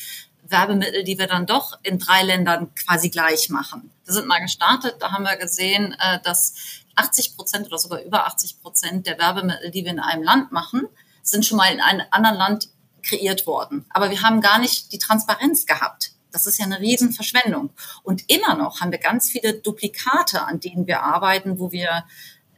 Werbemittel, 0.48 1.02
die 1.02 1.18
wir 1.18 1.26
dann 1.26 1.46
doch 1.46 1.78
in 1.82 1.98
drei 1.98 2.22
Ländern 2.22 2.72
quasi 2.74 3.10
gleich 3.10 3.48
machen. 3.48 3.90
Wir 4.04 4.14
sind 4.14 4.28
mal 4.28 4.38
gestartet, 4.40 4.96
da 5.00 5.10
haben 5.10 5.24
wir 5.24 5.36
gesehen, 5.36 5.96
äh, 5.98 6.20
dass 6.22 6.54
80 6.94 7.36
Prozent 7.36 7.66
oder 7.66 7.78
sogar 7.78 8.00
über 8.00 8.26
80 8.26 8.62
Prozent 8.62 9.06
der 9.06 9.18
Werbemittel, 9.18 9.70
die 9.70 9.84
wir 9.84 9.90
in 9.90 10.00
einem 10.00 10.22
Land 10.22 10.52
machen, 10.52 10.88
sind 11.28 11.44
schon 11.44 11.58
mal 11.58 11.72
in 11.72 11.80
einem 11.80 12.06
anderen 12.10 12.36
Land 12.36 12.68
kreiert 13.02 13.46
worden. 13.46 13.84
Aber 13.90 14.10
wir 14.10 14.22
haben 14.22 14.40
gar 14.40 14.58
nicht 14.58 14.92
die 14.92 14.98
Transparenz 14.98 15.66
gehabt. 15.66 16.12
Das 16.32 16.46
ist 16.46 16.58
ja 16.58 16.66
eine 16.66 16.80
Riesenverschwendung. 16.80 17.70
Und 18.02 18.28
immer 18.28 18.56
noch 18.56 18.80
haben 18.80 18.90
wir 18.90 18.98
ganz 18.98 19.30
viele 19.30 19.54
Duplikate, 19.54 20.42
an 20.42 20.60
denen 20.60 20.86
wir 20.86 21.02
arbeiten, 21.02 21.58
wo 21.58 21.72
wir 21.72 22.04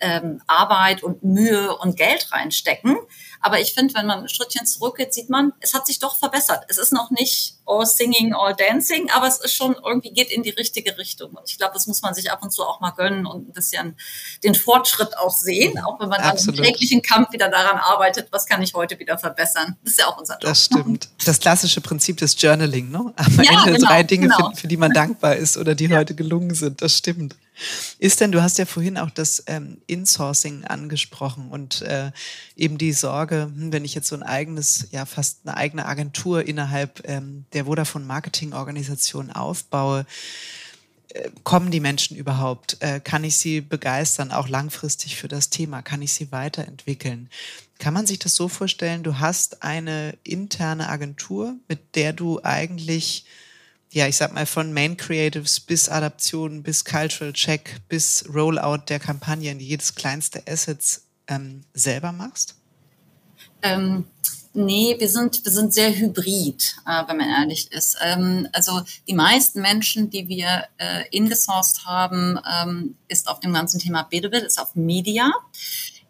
ähm, 0.01 0.41
Arbeit 0.47 1.03
und 1.03 1.23
Mühe 1.23 1.77
und 1.77 1.97
Geld 1.97 2.33
reinstecken. 2.33 2.97
Aber 3.41 3.61
ich 3.61 3.73
finde, 3.75 3.95
wenn 3.95 4.07
man 4.07 4.21
ein 4.21 4.29
Schrittchen 4.29 4.67
zurückgeht, 4.67 5.15
sieht 5.15 5.31
man, 5.31 5.53
es 5.61 5.75
hat 5.75 5.87
sich 5.87 5.99
doch 6.01 6.17
verbessert. 6.17 6.65
Es 6.69 6.79
ist 6.79 6.93
noch 6.93 7.11
nicht 7.11 7.55
all 7.67 7.87
singing, 7.87 8.35
all 8.35 8.55
dancing, 8.55 9.11
aber 9.11 9.29
es 9.29 9.39
ist 9.39 9.55
schon 9.55 9.77
irgendwie 9.85 10.11
geht 10.11 10.31
in 10.31 10.43
die 10.43 10.51
richtige 10.51 10.97
Richtung. 10.99 11.31
Und 11.31 11.49
ich 11.49 11.59
glaube, 11.59 11.75
das 11.75 11.87
muss 11.87 12.03
man 12.03 12.15
sich 12.15 12.33
ab 12.33 12.43
und 12.43 12.51
zu 12.51 12.65
auch 12.65 12.81
mal 12.81 12.91
gönnen 12.91 13.27
und 13.27 13.49
ein 13.49 13.53
bisschen 13.53 13.97
den 14.43 14.55
Fortschritt 14.55 15.17
auch 15.19 15.35
sehen, 15.35 15.79
auch 15.79 16.01
wenn 16.01 16.09
man 16.09 16.21
Absolut. 16.21 16.59
dann 16.59 16.65
im 16.65 16.73
täglichen 16.73 17.03
Kampf 17.03 17.33
wieder 17.33 17.49
daran 17.49 17.79
arbeitet, 17.79 18.29
was 18.33 18.47
kann 18.47 18.63
ich 18.63 18.75
heute 18.75 18.99
wieder 18.99 19.19
verbessern. 19.19 19.77
Das 19.83 19.93
ist 19.93 20.01
ja 20.01 20.07
auch 20.07 20.19
unser 20.19 20.35
Job. 20.35 20.43
Das 20.43 20.65
stimmt. 20.65 21.09
Das 21.25 21.39
klassische 21.39 21.81
Prinzip 21.81 22.17
des 22.17 22.41
Journaling, 22.41 22.91
ne? 22.91 23.13
Am 23.15 23.41
ja, 23.43 23.65
Ende 23.65 23.75
genau, 23.75 23.89
drei 23.89 24.03
Dinge 24.03 24.27
genau. 24.27 24.37
finden, 24.37 24.57
für 24.57 24.69
die 24.69 24.77
man 24.77 24.93
dankbar 24.93 25.37
ist 25.37 25.57
oder 25.57 25.75
die 25.75 25.87
ja. 25.87 25.99
heute 25.99 26.15
gelungen 26.15 26.55
sind. 26.55 26.83
Das 26.83 26.97
stimmt. 26.97 27.37
Ist 27.99 28.21
denn, 28.21 28.33
du 28.33 28.43
hast 28.43 28.59
ja 28.59 28.67
vorhin 28.67 28.99
auch 28.99 29.11
das 29.11 29.45
ähm, 29.47 29.79
Insourcing 29.87 30.65
angesprochen 30.65 31.51
und 31.51 31.83
äh, 31.83 32.11
eben 32.57 32.79
die 32.79 32.93
Sorge, 32.93 33.51
hm, 33.55 33.73
wenn 33.73 33.85
ich 33.85 33.95
jetzt 33.95 34.09
so 34.09 34.17
ein 34.17 34.23
eigenes, 34.23 34.89
ja 34.91 35.07
fast 35.07 35.41
eine 35.45 35.57
eigene 35.57 35.87
Agentur 35.87 36.47
innerhalb 36.47 37.09
ähm, 37.09 37.45
der 37.53 37.65
Vodafone 37.65 38.05
Marketing 38.05 38.53
Organisation 38.53 39.31
aufbaue, 39.31 40.07
äh, 41.11 41.31
kommen 41.43 41.71
die 41.71 41.81
Menschen 41.81 42.17
überhaupt? 42.17 42.77
Äh, 42.81 43.01
kann 43.01 43.25
ich 43.25 43.37
sie 43.37 43.61
begeistern, 43.61 44.31
auch 44.31 44.49
langfristig 44.49 45.17
für 45.17 45.29
das 45.29 45.51
Thema? 45.51 45.83
Kann 45.83 46.03
ich 46.03 46.13
sie 46.13 46.31
weiterentwickeln? 46.33 47.31
Kann 47.79 47.95
man 47.95 48.07
sich 48.07 48.19
das 48.19 48.35
so 48.35 48.49
vorstellen, 48.49 49.03
du 49.03 49.19
hast 49.19 49.63
eine 49.63 50.17
interne 50.25 50.89
Agentur, 50.89 51.55
mit 51.69 51.95
der 51.95 52.13
du 52.13 52.41
eigentlich 52.43 53.25
ja, 53.91 54.07
ich 54.07 54.17
sag 54.17 54.33
mal, 54.33 54.47
von 54.47 54.73
Main 54.73 54.97
Creatives 54.97 55.61
bis 55.61 55.89
Adaption, 55.89 56.63
bis 56.63 56.85
Cultural 56.85 57.33
Check, 57.33 57.81
bis 57.89 58.25
Rollout 58.33 58.85
der 58.89 58.99
Kampagnen, 58.99 59.61
jedes 59.61 59.95
kleinste 59.95 60.43
Assets 60.47 61.07
ähm, 61.27 61.63
selber 61.73 62.13
machst? 62.13 62.55
Ähm, 63.63 64.05
nee, 64.53 64.95
wir 64.99 65.09
sind, 65.09 65.45
wir 65.45 65.53
sind 65.53 65.73
sehr 65.73 65.95
hybrid, 65.95 66.77
äh, 66.87 67.09
wenn 67.09 67.17
man 67.17 67.29
ehrlich 67.29 67.73
ist. 67.73 67.97
Ähm, 68.03 68.49
also 68.53 68.83
die 69.09 69.15
meisten 69.15 69.63
Menschen, 69.63 70.11
die 70.11 70.29
wir 70.29 70.65
äh, 70.77 71.05
ingesourced 71.11 71.87
haben, 71.87 72.39
ähm, 72.51 72.97
ist 73.09 73.29
auf 73.29 73.41
dem 73.41 73.53
ganzen 73.53 73.81
Thema 73.81 74.03
Biddable, 74.03 74.41
ist 74.41 74.61
auf 74.61 74.75
Media. 74.75 75.33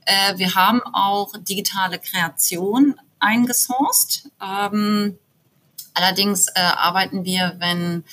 Äh, 0.05 0.37
wir 0.37 0.55
haben 0.55 0.83
auch 0.83 1.33
digitale 1.39 1.99
Kreation 1.99 2.97
eingesourced. 3.21 4.31
Ähm, 4.43 5.19
Allerdings 5.99 6.47
äh, 6.55 6.61
arbeiten 6.61 7.25
wir, 7.25 7.57
wenn, 7.59 8.05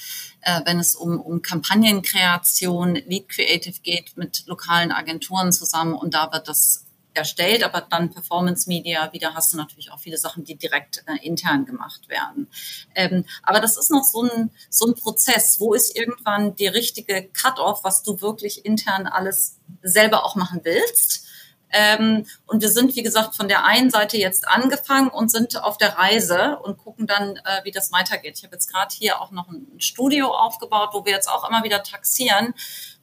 äh, 0.41 0.61
wenn 0.65 0.79
es 0.79 0.95
um, 0.95 1.21
um 1.21 1.43
Kampagnenkreation, 1.43 2.95
Lead 2.95 3.29
Creative 3.29 3.79
geht, 3.83 4.17
mit 4.17 4.43
lokalen 4.47 4.91
Agenturen 4.91 5.51
zusammen 5.51 5.93
und 5.93 6.15
da 6.15 6.31
wird 6.33 6.47
das 6.47 6.85
erstellt, 7.13 7.63
aber 7.63 7.81
dann 7.81 8.11
Performance 8.11 8.67
Media, 8.67 9.13
wieder 9.13 9.35
hast 9.35 9.53
du 9.53 9.57
natürlich 9.57 9.91
auch 9.91 9.99
viele 9.99 10.17
Sachen, 10.17 10.43
die 10.43 10.55
direkt 10.55 11.03
äh, 11.05 11.23
intern 11.23 11.67
gemacht 11.67 12.09
werden. 12.09 12.47
Ähm, 12.95 13.25
aber 13.43 13.59
das 13.59 13.77
ist 13.77 13.91
noch 13.91 14.03
so 14.03 14.23
ein, 14.23 14.49
so 14.71 14.87
ein 14.87 14.95
Prozess. 14.95 15.59
Wo 15.59 15.75
ist 15.75 15.95
irgendwann 15.95 16.55
die 16.55 16.67
richtige 16.67 17.29
Cut-off, 17.33 17.83
was 17.83 18.01
du 18.01 18.19
wirklich 18.19 18.65
intern 18.65 19.05
alles 19.05 19.59
selber 19.83 20.25
auch 20.25 20.35
machen 20.35 20.61
willst? 20.63 21.27
Ähm, 21.71 22.25
und 22.45 22.61
wir 22.61 22.69
sind, 22.69 22.95
wie 22.95 23.03
gesagt, 23.03 23.35
von 23.35 23.47
der 23.47 23.65
einen 23.65 23.89
Seite 23.89 24.17
jetzt 24.17 24.47
angefangen 24.47 25.09
und 25.09 25.29
sind 25.29 25.61
auf 25.61 25.77
der 25.77 25.97
Reise 25.97 26.57
und 26.59 26.77
gucken 26.77 27.07
dann, 27.07 27.37
äh, 27.37 27.63
wie 27.63 27.71
das 27.71 27.91
weitergeht. 27.91 28.37
Ich 28.37 28.43
habe 28.43 28.55
jetzt 28.55 28.71
gerade 28.71 28.93
hier 28.95 29.21
auch 29.21 29.31
noch 29.31 29.49
ein 29.49 29.67
Studio 29.79 30.27
aufgebaut, 30.27 30.89
wo 30.93 31.05
wir 31.05 31.11
jetzt 31.11 31.29
auch 31.29 31.47
immer 31.49 31.63
wieder 31.63 31.83
taxieren. 31.83 32.53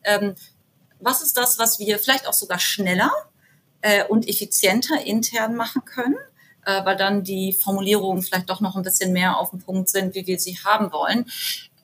Ähm, 0.04 0.34
was 1.00 1.22
ist 1.22 1.36
das, 1.36 1.58
was 1.58 1.78
wir 1.78 1.98
vielleicht 1.98 2.26
auch 2.26 2.32
sogar 2.32 2.58
schneller 2.58 3.10
äh, 3.80 4.04
und 4.04 4.28
effizienter 4.28 5.04
intern 5.04 5.54
machen 5.54 5.84
können? 5.84 6.16
Äh, 6.64 6.84
weil 6.84 6.96
dann 6.96 7.24
die 7.24 7.52
Formulierungen 7.52 8.22
vielleicht 8.22 8.48
doch 8.48 8.60
noch 8.60 8.76
ein 8.76 8.82
bisschen 8.82 9.12
mehr 9.12 9.36
auf 9.36 9.50
dem 9.50 9.60
Punkt 9.60 9.88
sind, 9.88 10.14
wie 10.14 10.26
wir 10.26 10.38
sie 10.38 10.58
haben 10.64 10.92
wollen. 10.92 11.26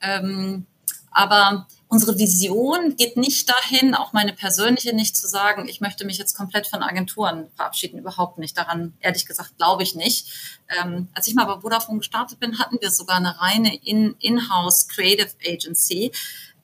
Ähm, 0.01 0.65
aber 1.11 1.67
unsere 1.89 2.17
Vision 2.19 2.95
geht 2.95 3.17
nicht 3.17 3.49
dahin, 3.49 3.95
auch 3.95 4.13
meine 4.13 4.31
persönliche 4.31 4.95
nicht 4.95 5.17
zu 5.17 5.27
sagen, 5.27 5.67
ich 5.67 5.81
möchte 5.81 6.05
mich 6.05 6.19
jetzt 6.19 6.35
komplett 6.35 6.67
von 6.67 6.83
Agenturen 6.83 7.47
verabschieden. 7.55 7.99
Überhaupt 7.99 8.37
nicht. 8.37 8.55
Daran, 8.55 8.93
ehrlich 8.99 9.25
gesagt, 9.25 9.57
glaube 9.57 9.81
ich 9.81 9.95
nicht. 9.95 10.61
Ähm, 10.79 11.09
als 11.13 11.27
ich 11.27 11.33
mal 11.33 11.45
bei 11.45 11.59
Vodafone 11.59 11.97
gestartet 11.97 12.39
bin, 12.39 12.59
hatten 12.59 12.77
wir 12.79 12.91
sogar 12.91 13.17
eine 13.17 13.41
reine 13.41 13.75
In-House 13.75 14.87
Creative 14.87 15.31
Agency. 15.43 16.11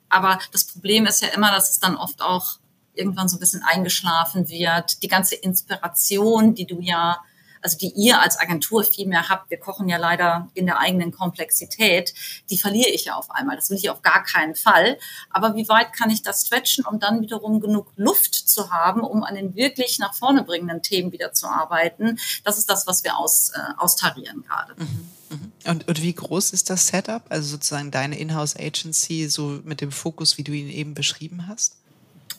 Aber 0.08 0.38
das 0.52 0.64
Problem 0.64 1.06
ist 1.06 1.20
ja 1.20 1.28
immer, 1.28 1.50
dass 1.50 1.70
es 1.70 1.80
dann 1.80 1.96
oft 1.96 2.22
auch 2.22 2.58
irgendwann 2.94 3.28
so 3.28 3.36
ein 3.36 3.40
bisschen 3.40 3.64
eingeschlafen 3.64 4.48
wird. 4.48 5.02
Die 5.02 5.08
ganze 5.08 5.34
Inspiration, 5.34 6.54
die 6.54 6.66
du 6.66 6.80
ja 6.80 7.18
also 7.66 7.78
die 7.78 7.92
ihr 7.96 8.20
als 8.20 8.38
Agentur 8.38 8.84
viel 8.84 9.08
mehr 9.08 9.28
habt, 9.28 9.50
wir 9.50 9.58
kochen 9.58 9.88
ja 9.88 9.96
leider 9.96 10.48
in 10.54 10.66
der 10.66 10.78
eigenen 10.78 11.10
Komplexität, 11.10 12.14
die 12.48 12.58
verliere 12.58 12.90
ich 12.90 13.06
ja 13.06 13.16
auf 13.16 13.28
einmal. 13.32 13.56
Das 13.56 13.70
will 13.70 13.76
ich 13.76 13.90
auf 13.90 14.02
gar 14.02 14.22
keinen 14.22 14.54
Fall. 14.54 14.98
Aber 15.30 15.56
wie 15.56 15.68
weit 15.68 15.92
kann 15.92 16.08
ich 16.10 16.22
das 16.22 16.46
stretchen, 16.46 16.84
um 16.84 17.00
dann 17.00 17.22
wiederum 17.22 17.58
genug 17.58 17.88
Luft 17.96 18.34
zu 18.36 18.70
haben, 18.70 19.00
um 19.00 19.24
an 19.24 19.34
den 19.34 19.56
wirklich 19.56 19.98
nach 19.98 20.14
vorne 20.14 20.44
bringenden 20.44 20.80
Themen 20.80 21.10
wieder 21.10 21.32
zu 21.32 21.48
arbeiten? 21.48 22.20
Das 22.44 22.56
ist 22.56 22.70
das, 22.70 22.86
was 22.86 23.02
wir 23.02 23.18
aus, 23.18 23.50
äh, 23.50 23.58
austarieren 23.78 24.44
gerade. 24.44 24.76
Mhm. 24.76 25.08
mhm. 25.30 25.52
Und, 25.64 25.88
und 25.88 26.02
wie 26.02 26.14
groß 26.14 26.52
ist 26.52 26.70
das 26.70 26.86
Setup? 26.86 27.24
Also 27.30 27.48
sozusagen 27.48 27.90
deine 27.90 28.16
Inhouse-Agency, 28.16 29.26
so 29.28 29.58
mit 29.64 29.80
dem 29.80 29.90
Fokus, 29.90 30.38
wie 30.38 30.44
du 30.44 30.52
ihn 30.52 30.68
eben 30.68 30.94
beschrieben 30.94 31.48
hast? 31.48 31.74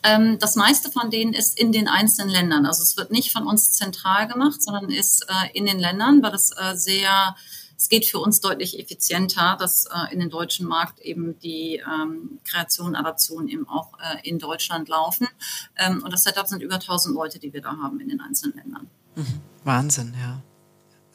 Ähm, 0.02 0.38
das 0.38 0.56
meiste 0.56 0.90
von 0.90 1.10
denen 1.10 1.32
ist 1.32 1.58
in 1.58 1.72
den 1.72 1.88
einzelnen 1.88 2.30
Ländern. 2.30 2.66
Also 2.66 2.82
es 2.82 2.96
wird 2.96 3.10
nicht 3.10 3.32
von 3.32 3.46
uns 3.46 3.72
zentral 3.72 4.28
gemacht, 4.28 4.62
sondern 4.62 4.90
ist 4.90 5.26
äh, 5.28 5.56
in 5.56 5.66
den 5.66 5.78
Ländern, 5.78 6.22
weil 6.22 6.34
es 6.34 6.50
äh, 6.52 6.74
sehr, 6.74 7.36
es 7.76 7.88
geht 7.88 8.06
für 8.06 8.18
uns 8.18 8.40
deutlich 8.40 8.78
effizienter, 8.78 9.56
dass 9.58 9.86
äh, 9.86 10.12
in 10.12 10.20
den 10.20 10.30
deutschen 10.30 10.66
Markt 10.66 11.00
eben 11.00 11.38
die 11.40 11.82
ähm, 11.86 12.40
Kreation, 12.44 12.94
Adaption 12.94 13.48
eben 13.48 13.68
auch 13.68 13.98
äh, 13.98 14.28
in 14.28 14.38
Deutschland 14.38 14.88
laufen. 14.88 15.28
Ähm, 15.76 16.02
und 16.04 16.12
das 16.12 16.24
Setup 16.24 16.46
sind 16.46 16.62
über 16.62 16.74
1000 16.74 17.14
Leute, 17.14 17.38
die 17.38 17.52
wir 17.52 17.62
da 17.62 17.76
haben 17.76 18.00
in 18.00 18.08
den 18.08 18.20
einzelnen 18.20 18.56
Ländern. 18.56 18.90
Mhm. 19.16 19.40
Wahnsinn, 19.64 20.14
ja. 20.20 20.42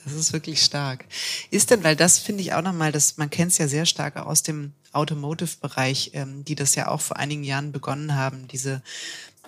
Das 0.05 0.13
ist 0.13 0.33
wirklich 0.33 0.61
stark. 0.63 1.05
Ist 1.49 1.71
denn, 1.71 1.83
weil 1.83 1.95
das 1.95 2.19
finde 2.19 2.41
ich 2.41 2.53
auch 2.53 2.61
nochmal, 2.61 2.91
dass 2.91 3.17
man 3.17 3.29
kennt 3.29 3.51
es 3.51 3.57
ja 3.57 3.67
sehr 3.67 3.85
stark 3.85 4.17
aus 4.17 4.43
dem 4.43 4.73
Automotive-Bereich, 4.91 6.11
ähm, 6.13 6.43
die 6.45 6.55
das 6.55 6.75
ja 6.75 6.87
auch 6.87 7.01
vor 7.01 7.17
einigen 7.17 7.43
Jahren 7.43 7.71
begonnen 7.71 8.15
haben, 8.15 8.47
diese 8.47 8.81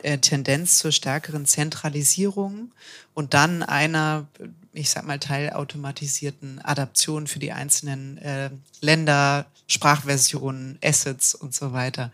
äh, 0.02 0.18
Tendenz 0.18 0.78
zur 0.78 0.92
stärkeren 0.92 1.46
Zentralisierung 1.46 2.72
und 3.14 3.34
dann 3.34 3.64
einer, 3.64 4.28
ich 4.74 4.90
sag 4.90 5.06
mal, 5.06 5.20
teilautomatisierten 5.20 6.60
Adaption 6.64 7.28
für 7.28 7.40
die 7.40 7.52
einzelnen 7.52 8.18
äh, 8.18 8.50
Länder, 8.82 9.46
Sprachversionen, 9.68 10.78
Assets 10.84 11.34
und 11.34 11.56
so 11.56 11.74
weiter. 11.74 12.12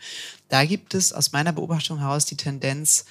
Da 0.47 0.65
gibt 0.65 0.93
es 0.93 1.11
aus 1.11 1.31
meiner 1.31 1.53
Beobachtung 1.53 1.99
heraus 1.99 2.25
die 2.25 2.37
Tendenz, 2.37 3.05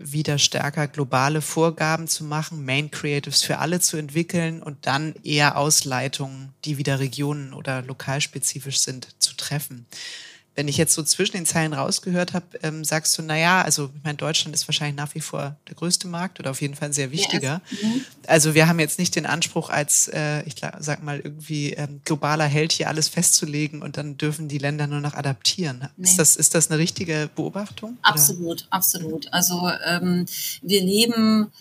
wieder 0.00 0.38
stärker 0.38 0.86
globale 0.86 1.40
Vorgaben 1.40 2.08
zu 2.08 2.24
machen, 2.24 2.64
Main 2.64 2.90
Creatives 2.90 3.42
für 3.42 3.58
alle 3.58 3.80
zu 3.80 3.96
entwickeln 3.96 4.62
und 4.62 4.86
dann 4.86 5.14
eher 5.24 5.56
Ausleitungen, 5.56 6.52
die 6.64 6.78
wieder 6.78 7.00
regionen- 7.00 7.52
oder 7.52 7.82
lokalspezifisch 7.82 8.78
sind, 8.78 9.08
zu 9.18 9.36
treffen 9.36 9.86
wenn 10.58 10.66
ich 10.66 10.76
jetzt 10.76 10.92
so 10.92 11.04
zwischen 11.04 11.36
den 11.36 11.46
Zeilen 11.46 11.72
rausgehört 11.72 12.34
habe, 12.34 12.58
ähm, 12.64 12.82
sagst 12.82 13.16
du, 13.16 13.22
naja, 13.22 13.62
also 13.62 13.90
ich 13.94 14.02
meine, 14.02 14.16
Deutschland 14.16 14.56
ist 14.56 14.66
wahrscheinlich 14.66 14.96
nach 14.96 15.14
wie 15.14 15.20
vor 15.20 15.54
der 15.68 15.76
größte 15.76 16.08
Markt 16.08 16.40
oder 16.40 16.50
auf 16.50 16.60
jeden 16.60 16.74
Fall 16.74 16.88
ein 16.88 16.92
sehr 16.92 17.12
wichtiger. 17.12 17.62
Yes. 17.70 17.82
Mhm. 17.84 18.04
Also 18.26 18.54
wir 18.54 18.66
haben 18.66 18.80
jetzt 18.80 18.98
nicht 18.98 19.14
den 19.14 19.24
Anspruch, 19.24 19.70
als, 19.70 20.08
äh, 20.08 20.42
ich 20.46 20.56
sag 20.80 21.04
mal, 21.04 21.20
irgendwie 21.20 21.74
ähm, 21.74 22.00
globaler 22.04 22.46
Held 22.46 22.72
hier 22.72 22.88
alles 22.88 23.06
festzulegen 23.06 23.82
und 23.82 23.96
dann 23.98 24.18
dürfen 24.18 24.48
die 24.48 24.58
Länder 24.58 24.88
nur 24.88 24.98
noch 24.98 25.14
adaptieren. 25.14 25.90
Nee. 25.96 26.08
Ist, 26.08 26.18
das, 26.18 26.34
ist 26.34 26.56
das 26.56 26.72
eine 26.72 26.80
richtige 26.80 27.30
Beobachtung? 27.36 27.96
Absolut, 28.02 28.62
oder? 28.62 28.72
absolut. 28.72 29.32
Also 29.32 29.70
ähm, 29.86 30.26
wir 30.62 30.82
leben 30.82 31.52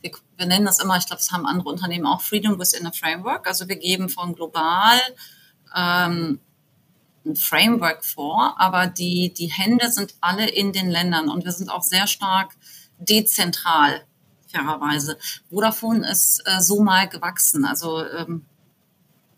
wir, 0.00 0.10
wir 0.36 0.46
nennen 0.46 0.66
das 0.66 0.80
immer, 0.80 0.96
ich 0.96 1.06
glaube, 1.06 1.20
das 1.20 1.30
haben 1.30 1.46
andere 1.46 1.68
Unternehmen 1.68 2.06
auch 2.06 2.20
Freedom 2.20 2.58
within 2.58 2.84
a 2.84 2.90
Framework. 2.90 3.46
Also 3.46 3.68
wir 3.68 3.76
geben 3.76 4.08
von 4.08 4.34
global 4.34 4.98
ähm, 5.76 6.40
ein 7.28 7.36
Framework 7.36 8.04
vor, 8.04 8.54
aber 8.58 8.86
die, 8.86 9.32
die 9.32 9.46
Hände 9.46 9.92
sind 9.92 10.14
alle 10.20 10.48
in 10.48 10.72
den 10.72 10.90
Ländern 10.90 11.28
und 11.28 11.44
wir 11.44 11.52
sind 11.52 11.70
auch 11.70 11.82
sehr 11.82 12.06
stark 12.06 12.56
dezentral, 12.98 14.02
fairerweise. 14.50 15.18
Vodafone 15.50 16.08
ist 16.10 16.42
äh, 16.46 16.60
so 16.60 16.82
mal 16.82 17.08
gewachsen. 17.08 17.64
Also 17.64 18.04
ähm, 18.04 18.44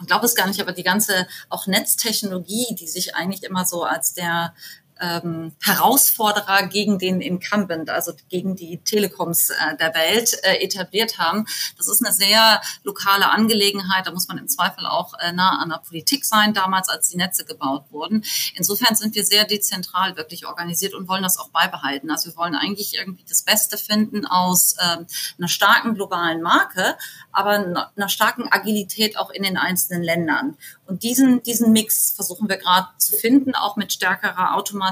ich 0.00 0.07
glaube 0.07 0.24
es 0.24 0.35
gar 0.35 0.46
nicht, 0.46 0.61
aber 0.61 0.72
die 0.72 0.83
ganze 0.83 1.26
auch 1.50 1.66
Netztechnologie, 1.66 2.74
die 2.74 2.87
sich 2.87 3.14
eigentlich 3.14 3.42
immer 3.42 3.66
so 3.66 3.85
als 3.85 4.14
der 4.14 4.55
ähm, 5.00 5.52
Herausforderer 5.62 6.66
gegen 6.66 6.98
den 6.98 7.20
Incumbent, 7.20 7.90
also 7.90 8.12
gegen 8.28 8.56
die 8.56 8.78
Telekoms 8.78 9.50
äh, 9.50 9.76
der 9.78 9.94
Welt 9.94 10.38
äh, 10.42 10.62
etabliert 10.62 11.18
haben. 11.18 11.46
Das 11.76 11.88
ist 11.88 12.04
eine 12.04 12.14
sehr 12.14 12.60
lokale 12.82 13.30
Angelegenheit. 13.30 14.06
Da 14.06 14.12
muss 14.12 14.28
man 14.28 14.38
im 14.38 14.48
Zweifel 14.48 14.86
auch 14.86 15.14
äh, 15.18 15.32
nah 15.32 15.58
an 15.60 15.70
der 15.70 15.78
Politik 15.78 16.24
sein, 16.24 16.54
damals 16.54 16.88
als 16.88 17.08
die 17.08 17.16
Netze 17.16 17.44
gebaut 17.44 17.86
wurden. 17.90 18.24
Insofern 18.54 18.94
sind 18.94 19.14
wir 19.14 19.24
sehr 19.24 19.44
dezentral 19.44 20.16
wirklich 20.16 20.46
organisiert 20.46 20.94
und 20.94 21.08
wollen 21.08 21.22
das 21.22 21.38
auch 21.38 21.50
beibehalten. 21.50 22.10
Also 22.10 22.30
wir 22.30 22.36
wollen 22.36 22.54
eigentlich 22.54 22.94
irgendwie 22.96 23.24
das 23.28 23.42
Beste 23.42 23.78
finden 23.78 24.26
aus 24.26 24.74
äh, 24.78 25.04
einer 25.38 25.48
starken 25.48 25.94
globalen 25.94 26.42
Marke, 26.42 26.96
aber 27.32 27.50
einer 27.96 28.08
starken 28.08 28.50
Agilität 28.50 29.18
auch 29.18 29.30
in 29.30 29.42
den 29.42 29.56
einzelnen 29.56 30.02
Ländern. 30.02 30.56
Und 30.86 31.02
diesen, 31.04 31.42
diesen 31.42 31.72
Mix 31.72 32.10
versuchen 32.10 32.48
wir 32.48 32.56
gerade 32.56 32.88
zu 32.98 33.16
finden, 33.16 33.54
auch 33.54 33.76
mit 33.76 33.92
stärkerer 33.92 34.56
Automatisierung, 34.56 34.89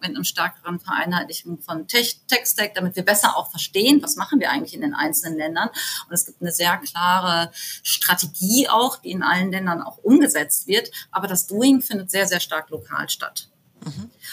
mit 0.00 0.04
einem 0.04 0.24
stärkeren 0.24 0.80
Vereinheitlichung 0.80 1.58
von 1.60 1.86
Tech-Stack, 1.88 2.74
damit 2.74 2.96
wir 2.96 3.04
besser 3.04 3.36
auch 3.36 3.50
verstehen, 3.50 4.02
was 4.02 4.16
machen 4.16 4.40
wir 4.40 4.50
eigentlich 4.50 4.74
in 4.74 4.80
den 4.80 4.94
einzelnen 4.94 5.38
Ländern. 5.38 5.68
Und 5.68 6.12
es 6.12 6.26
gibt 6.26 6.40
eine 6.40 6.52
sehr 6.52 6.76
klare 6.78 7.50
Strategie 7.82 8.68
auch, 8.68 8.96
die 8.96 9.10
in 9.10 9.22
allen 9.22 9.50
Ländern 9.50 9.82
auch 9.82 9.98
umgesetzt 9.98 10.66
wird. 10.66 10.90
Aber 11.10 11.26
das 11.26 11.46
Doing 11.46 11.80
findet 11.80 12.10
sehr, 12.10 12.26
sehr 12.26 12.40
stark 12.40 12.70
lokal 12.70 13.08
statt. 13.08 13.48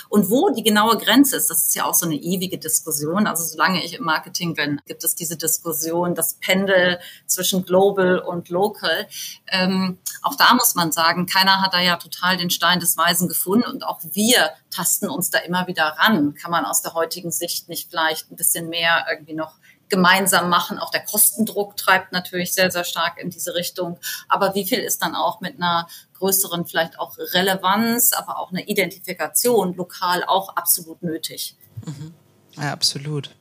Und 0.10 0.30
wo 0.30 0.50
die 0.50 0.64
genaue 0.64 0.98
Grenze 0.98 1.38
ist, 1.38 1.50
das 1.50 1.64
ist 1.64 1.76
ja 1.76 1.86
auch 1.86 1.94
so 1.94 2.06
eine 2.06 2.16
ewige 2.16 2.58
Diskussion. 2.58 3.28
Also 3.28 3.44
solange 3.44 3.84
ich 3.84 3.94
im 3.94 4.04
Marketing 4.04 4.56
bin, 4.56 4.82
gibt 4.86 5.04
es 5.04 5.16
diese 5.16 5.38
Diskussion, 5.38 6.16
das 6.16 6.36
Pendel 6.36 7.00
zwischen 7.26 7.66
global 7.66 8.20
und 8.20 8.50
local. 8.50 9.08
Ähm, 9.48 10.00
auch 10.22 10.36
da 10.36 10.54
muss 10.54 10.76
man 10.76 10.92
sagen, 10.92 11.26
keiner 11.26 11.62
hat 11.62 11.74
da 11.74 11.80
ja 11.80 11.98
total 11.98 12.38
den 12.38 12.50
Stein 12.50 12.80
des 12.80 12.98
Weisen 12.98 13.28
gefunden 13.28 13.70
und 13.70 13.86
auch 13.86 14.00
wir 14.12 14.52
tasten 14.70 15.10
uns 15.10 15.30
da 15.30 15.40
immer 15.40 15.68
wieder 15.68 15.96
ran. 15.98 16.34
Kann 16.34 16.52
man 16.52 16.66
aus 16.66 16.82
der 16.82 16.94
heutigen 16.94 17.32
Sicht 17.32 17.70
nicht 17.70 17.90
vielleicht 17.90 18.32
ein 18.32 18.36
bisschen 18.36 18.70
mehr 18.70 19.06
irgendwie 19.10 19.34
noch 19.34 19.56
gemeinsam 19.90 20.50
machen. 20.50 20.80
Auch 20.80 20.90
der 20.90 21.06
Kostendruck 21.06 21.78
treibt 21.78 22.14
natürlich 22.14 22.54
sehr, 22.56 22.72
sehr 22.72 22.84
stark 22.84 23.20
in 23.20 23.30
diese 23.30 23.54
Richtung. 23.54 24.00
Aber 24.28 24.56
wie 24.56 24.66
viel 24.66 24.80
ist 24.80 25.04
dann 25.04 25.16
auch 25.16 25.40
mit 25.40 25.58
einer 25.58 25.88
größeren 26.24 26.66
vielleicht 26.66 27.00
auch 27.00 27.18
Relevanz, 27.18 28.14
aber 28.14 28.40
auch 28.40 28.52
eine 28.52 28.66
Identifikation 28.66 29.76
lokal 29.76 30.24
auch 30.24 30.56
absolut 30.56 31.04
nötig? 31.04 31.58
Mhm. 31.86 32.14
Ja, 32.56 32.72
absolut. 32.72 33.36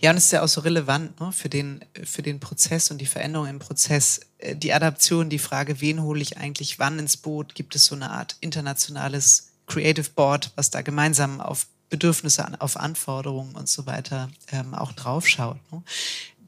Ja, 0.00 0.10
und 0.10 0.18
es 0.18 0.26
ist 0.26 0.32
ja 0.32 0.42
auch 0.42 0.48
so 0.48 0.60
relevant 0.60 1.18
ne, 1.18 1.32
für, 1.32 1.48
den, 1.48 1.84
für 2.04 2.22
den 2.22 2.38
Prozess 2.40 2.90
und 2.90 2.98
die 2.98 3.06
Veränderung 3.06 3.48
im 3.48 3.58
Prozess. 3.58 4.20
Äh, 4.38 4.54
die 4.54 4.72
Adaption, 4.74 5.30
die 5.30 5.38
Frage, 5.38 5.80
wen 5.80 6.02
hole 6.02 6.20
ich 6.20 6.36
eigentlich 6.36 6.78
wann 6.78 6.98
ins 6.98 7.16
Boot? 7.16 7.54
Gibt 7.54 7.74
es 7.74 7.86
so 7.86 7.94
eine 7.94 8.10
Art 8.10 8.36
internationales 8.40 9.52
Creative 9.66 10.10
Board, 10.10 10.52
was 10.56 10.70
da 10.70 10.82
gemeinsam 10.82 11.40
auf 11.40 11.66
Bedürfnisse, 11.88 12.44
auf 12.58 12.76
Anforderungen 12.76 13.54
und 13.54 13.68
so 13.68 13.86
weiter 13.86 14.28
ähm, 14.52 14.74
auch 14.74 14.92
draufschaut. 14.92 15.58
Ne? 15.72 15.82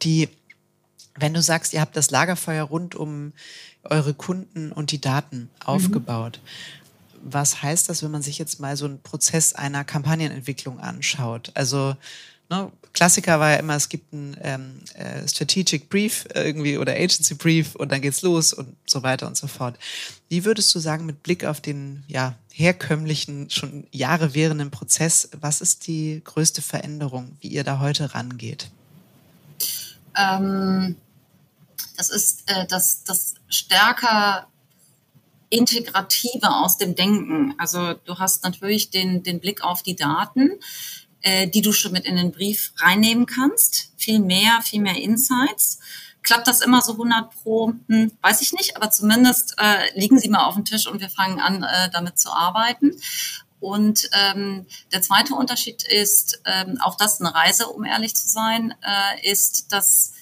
Die, 0.02 0.28
wenn 1.18 1.34
du 1.34 1.42
sagst, 1.42 1.72
ihr 1.72 1.80
habt 1.80 1.96
das 1.96 2.10
Lagerfeuer 2.10 2.64
rund 2.64 2.94
um 2.94 3.32
eure 3.84 4.14
Kunden 4.14 4.72
und 4.72 4.92
die 4.92 5.00
Daten 5.00 5.38
mhm. 5.38 5.48
aufgebaut, 5.64 6.40
mhm. 6.42 7.32
was 7.32 7.62
heißt 7.62 7.88
das, 7.88 8.02
wenn 8.02 8.10
man 8.10 8.22
sich 8.22 8.38
jetzt 8.38 8.60
mal 8.60 8.76
so 8.76 8.86
einen 8.86 9.00
Prozess 9.00 9.54
einer 9.54 9.84
Kampagnenentwicklung 9.84 10.80
anschaut? 10.80 11.50
Also 11.54 11.96
ne, 12.50 12.70
Klassiker 12.92 13.38
war 13.38 13.50
ja 13.50 13.56
immer, 13.56 13.76
es 13.76 13.88
gibt 13.88 14.12
einen 14.12 14.36
ähm, 14.40 14.80
äh, 14.94 15.26
Strategic 15.28 15.88
Brief 15.88 16.26
irgendwie 16.34 16.78
oder 16.78 16.92
Agency 16.92 17.34
Brief 17.34 17.74
und 17.74 17.92
dann 17.92 18.00
geht's 18.00 18.22
los 18.22 18.52
und 18.52 18.74
so 18.86 19.02
weiter 19.02 19.26
und 19.26 19.36
so 19.36 19.46
fort. 19.46 19.78
Wie 20.28 20.44
würdest 20.44 20.74
du 20.74 20.78
sagen, 20.78 21.06
mit 21.06 21.22
Blick 21.22 21.44
auf 21.44 21.60
den 21.60 22.02
ja, 22.08 22.34
herkömmlichen, 22.52 23.50
schon 23.50 23.86
Jahre 23.92 24.34
währenden 24.34 24.70
Prozess, 24.70 25.28
was 25.40 25.60
ist 25.60 25.86
die 25.86 26.22
größte 26.24 26.62
Veränderung, 26.62 27.36
wie 27.40 27.48
ihr 27.48 27.64
da 27.64 27.78
heute 27.78 28.14
rangeht? 28.14 28.70
Ähm, 30.16 30.96
das 31.98 32.08
ist 32.08 32.44
äh, 32.46 32.66
das, 32.66 33.04
das 33.04 33.34
stärker 33.48 34.48
Integrative 35.50 36.50
aus 36.50 36.78
dem 36.78 36.94
Denken. 36.94 37.54
Also 37.58 37.92
du 37.92 38.18
hast 38.18 38.44
natürlich 38.44 38.90
den, 38.90 39.22
den 39.22 39.40
Blick 39.40 39.62
auf 39.62 39.82
die 39.82 39.96
Daten 39.96 40.52
äh, 41.22 41.48
die 41.48 41.62
du 41.62 41.72
schon 41.72 41.92
mit 41.92 42.04
in 42.04 42.16
den 42.16 42.32
Brief 42.32 42.72
reinnehmen 42.78 43.26
kannst. 43.26 43.92
Viel 43.96 44.20
mehr, 44.20 44.60
viel 44.62 44.80
mehr 44.80 44.96
Insights. 44.96 45.78
Klappt 46.22 46.48
das 46.48 46.60
immer 46.60 46.82
so 46.82 46.92
100 46.92 47.30
pro? 47.30 47.72
Hm, 47.88 48.12
weiß 48.20 48.40
ich 48.42 48.52
nicht, 48.52 48.76
aber 48.76 48.90
zumindest 48.90 49.54
äh, 49.58 49.98
liegen 49.98 50.18
sie 50.18 50.28
mal 50.28 50.44
auf 50.44 50.54
dem 50.54 50.64
Tisch 50.64 50.86
und 50.86 51.00
wir 51.00 51.10
fangen 51.10 51.40
an, 51.40 51.62
äh, 51.62 51.90
damit 51.90 52.18
zu 52.18 52.30
arbeiten. 52.30 52.92
Und 53.60 54.08
ähm, 54.12 54.66
der 54.92 55.02
zweite 55.02 55.34
Unterschied 55.34 55.82
ist, 55.82 56.40
ähm, 56.44 56.78
auch 56.80 56.96
das 56.96 57.20
eine 57.20 57.34
Reise, 57.34 57.66
um 57.66 57.84
ehrlich 57.84 58.14
zu 58.14 58.28
sein, 58.28 58.74
äh, 58.82 59.30
ist, 59.30 59.72
dass 59.72 60.12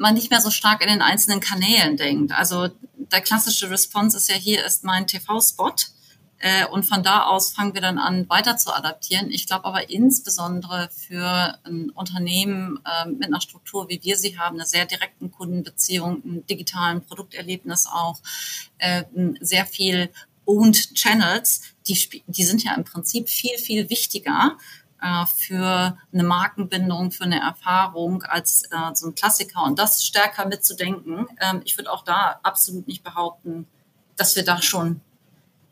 man 0.00 0.14
nicht 0.14 0.30
mehr 0.30 0.40
so 0.40 0.50
stark 0.50 0.80
in 0.80 0.88
den 0.88 1.02
einzelnen 1.02 1.40
Kanälen 1.40 1.96
denkt. 1.96 2.32
Also 2.32 2.68
der 2.94 3.20
klassische 3.20 3.70
Response 3.70 4.16
ist 4.16 4.30
ja 4.30 4.34
hier 4.34 4.64
ist 4.64 4.82
mein 4.82 5.06
TV-Spot 5.06 5.74
äh, 6.38 6.64
und 6.66 6.84
von 6.84 7.02
da 7.02 7.24
aus 7.24 7.52
fangen 7.52 7.74
wir 7.74 7.82
dann 7.82 7.98
an, 7.98 8.26
weiter 8.30 8.56
zu 8.56 8.74
adaptieren. 8.74 9.30
Ich 9.30 9.46
glaube 9.46 9.66
aber 9.66 9.90
insbesondere 9.90 10.88
für 10.90 11.58
ein 11.64 11.90
Unternehmen 11.90 12.80
äh, 12.86 13.10
mit 13.10 13.24
einer 13.24 13.42
Struktur, 13.42 13.90
wie 13.90 14.00
wir 14.02 14.16
sie 14.16 14.38
haben, 14.38 14.56
einer 14.56 14.64
sehr 14.64 14.86
direkten 14.86 15.30
Kundenbeziehung, 15.30 16.22
einem 16.24 16.46
digitalen 16.46 17.04
Produkterlebnis 17.04 17.86
auch, 17.86 18.20
äh, 18.78 19.04
sehr 19.40 19.66
viel 19.66 20.08
Owned 20.46 20.94
Channels, 20.94 21.60
die, 21.86 22.22
die 22.26 22.44
sind 22.44 22.64
ja 22.64 22.74
im 22.74 22.84
Prinzip 22.84 23.28
viel, 23.28 23.58
viel 23.58 23.90
wichtiger 23.90 24.56
äh, 25.02 25.26
für 25.26 25.98
eine 26.12 26.22
Markenbindung, 26.22 27.10
für 27.10 27.24
eine 27.24 27.40
Erfahrung 27.40 28.22
als 28.22 28.64
äh, 28.64 28.94
so 28.94 29.08
ein 29.08 29.14
Klassiker 29.14 29.64
und 29.64 29.78
das 29.78 30.04
stärker 30.04 30.46
mitzudenken. 30.46 31.26
Ähm, 31.40 31.62
ich 31.64 31.76
würde 31.76 31.92
auch 31.92 32.04
da 32.04 32.40
absolut 32.42 32.86
nicht 32.86 33.02
behaupten, 33.02 33.66
dass 34.16 34.36
wir 34.36 34.44
da 34.44 34.60
schon 34.60 35.00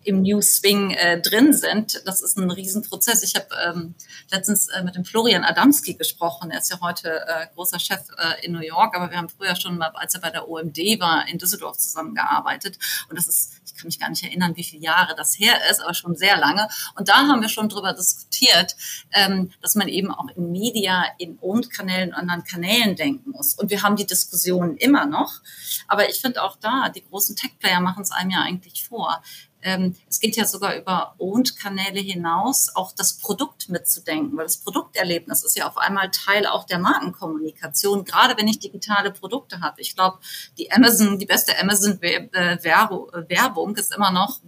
im 0.09 0.23
New 0.23 0.41
Swing 0.41 0.93
äh, 0.93 1.21
drin 1.21 1.53
sind. 1.53 2.03
Das 2.07 2.23
ist 2.23 2.39
ein 2.39 2.51
Riesenprozess. 2.51 3.23
Ich 3.23 3.35
habe 3.35 3.49
ähm, 3.67 3.95
letztens 4.31 4.69
äh, 4.69 4.83
mit 4.83 4.97
dem 4.97 5.05
Florian 5.05 5.45
Adamski 5.45 5.95
gesprochen. 5.95 6.51
Er 6.51 6.61
ist 6.61 6.71
ja 6.71 6.81
heute 6.81 7.27
äh, 7.27 7.47
großer 7.55 7.79
Chef 7.79 8.01
äh, 8.17 8.45
in 8.47 8.53
New 8.53 8.63
York, 8.63 8.97
aber 8.97 9.11
wir 9.11 9.19
haben 9.19 9.29
früher 9.29 9.55
schon 9.55 9.77
mal, 9.77 9.91
als 9.95 10.15
er 10.15 10.21
bei 10.21 10.31
der 10.31 10.49
OMD 10.49 10.79
war, 10.99 11.29
in 11.29 11.37
Düsseldorf 11.37 11.77
zusammengearbeitet. 11.77 12.79
Und 13.11 13.19
das 13.19 13.29
ist, 13.29 13.58
kann 13.79 13.87
mich 13.87 14.01
gar 14.01 14.11
nicht 14.11 14.25
erinnern, 14.25 14.57
wie 14.57 14.65
viele 14.65 14.83
Jahre 14.83 15.15
das 15.15 15.39
her 15.39 15.55
ist, 15.71 15.81
aber 15.81 15.95
schon 15.95 16.17
sehr 16.17 16.37
lange. 16.37 16.69
Und 16.97 17.09
da 17.09 17.17
haben 17.29 17.41
wir 17.41 17.49
schon 17.49 17.69
drüber 17.69 17.93
diskutiert, 17.93 18.77
ähm, 19.13 19.51
dass 19.63 19.75
man 19.75 19.89
eben 19.89 20.13
auch 20.13 20.29
in 20.37 20.51
Media, 20.51 21.05
in 21.19 21.39
Owned-Kanälen 21.41 22.11
und 22.11 22.15
anderen 22.15 22.45
Kanälen 22.45 22.97
denken 22.97 23.31
muss. 23.31 23.55
Und 23.55 23.71
wir 23.71 23.83
haben 23.83 23.97
die 23.97 24.07
Diskussion 24.07 24.77
immer 24.77 25.07
noch. 25.07 25.41
Aber 25.87 26.09
ich 26.11 26.21
finde 26.21 26.43
auch 26.43 26.57
da, 26.57 26.89
die 26.89 27.05
großen 27.05 27.37
Tech-Player 27.37 27.81
machen 27.81 28.03
es 28.03 28.11
einem 28.11 28.31
ja 28.31 28.43
eigentlich 28.43 28.85
vor 28.87 29.23
ähm, 29.63 29.97
es 30.09 30.21
geht 30.21 30.37
ja 30.37 30.45
sogar 30.45 30.77
über 30.77 31.15
Owned-Kanäle 31.19 32.01
hinaus, 32.01 32.75
auch 32.75 32.93
das 32.93 33.15
Produkt 33.15 33.69
mitzudenken, 33.69 34.37
weil 34.37 34.45
das 34.45 34.59
Produkterlebnis 34.59 35.43
ist 35.43 35.57
ja 35.57 35.69
auf 35.69 35.79
einmal 35.79 36.11
Teil 36.11 36.47
auch 36.47 36.65
der 36.65 36.79
Markenkommunikation, 36.79 38.05
gerade 38.05 38.37
wenn 38.37 38.47
ich 38.47 38.59
digitale 38.59 39.11
Produkte 39.11 39.61
habe. 39.61 39.81
Ich 39.81 39.97
glaube, 39.97 40.19
die 40.59 40.71
Amazon, 40.71 41.19
die 41.19 41.27
beste 41.27 41.59
Amazon-Werbung 41.59 43.77
ist 43.77 43.95
immer 43.95 44.13
noch 44.13 44.41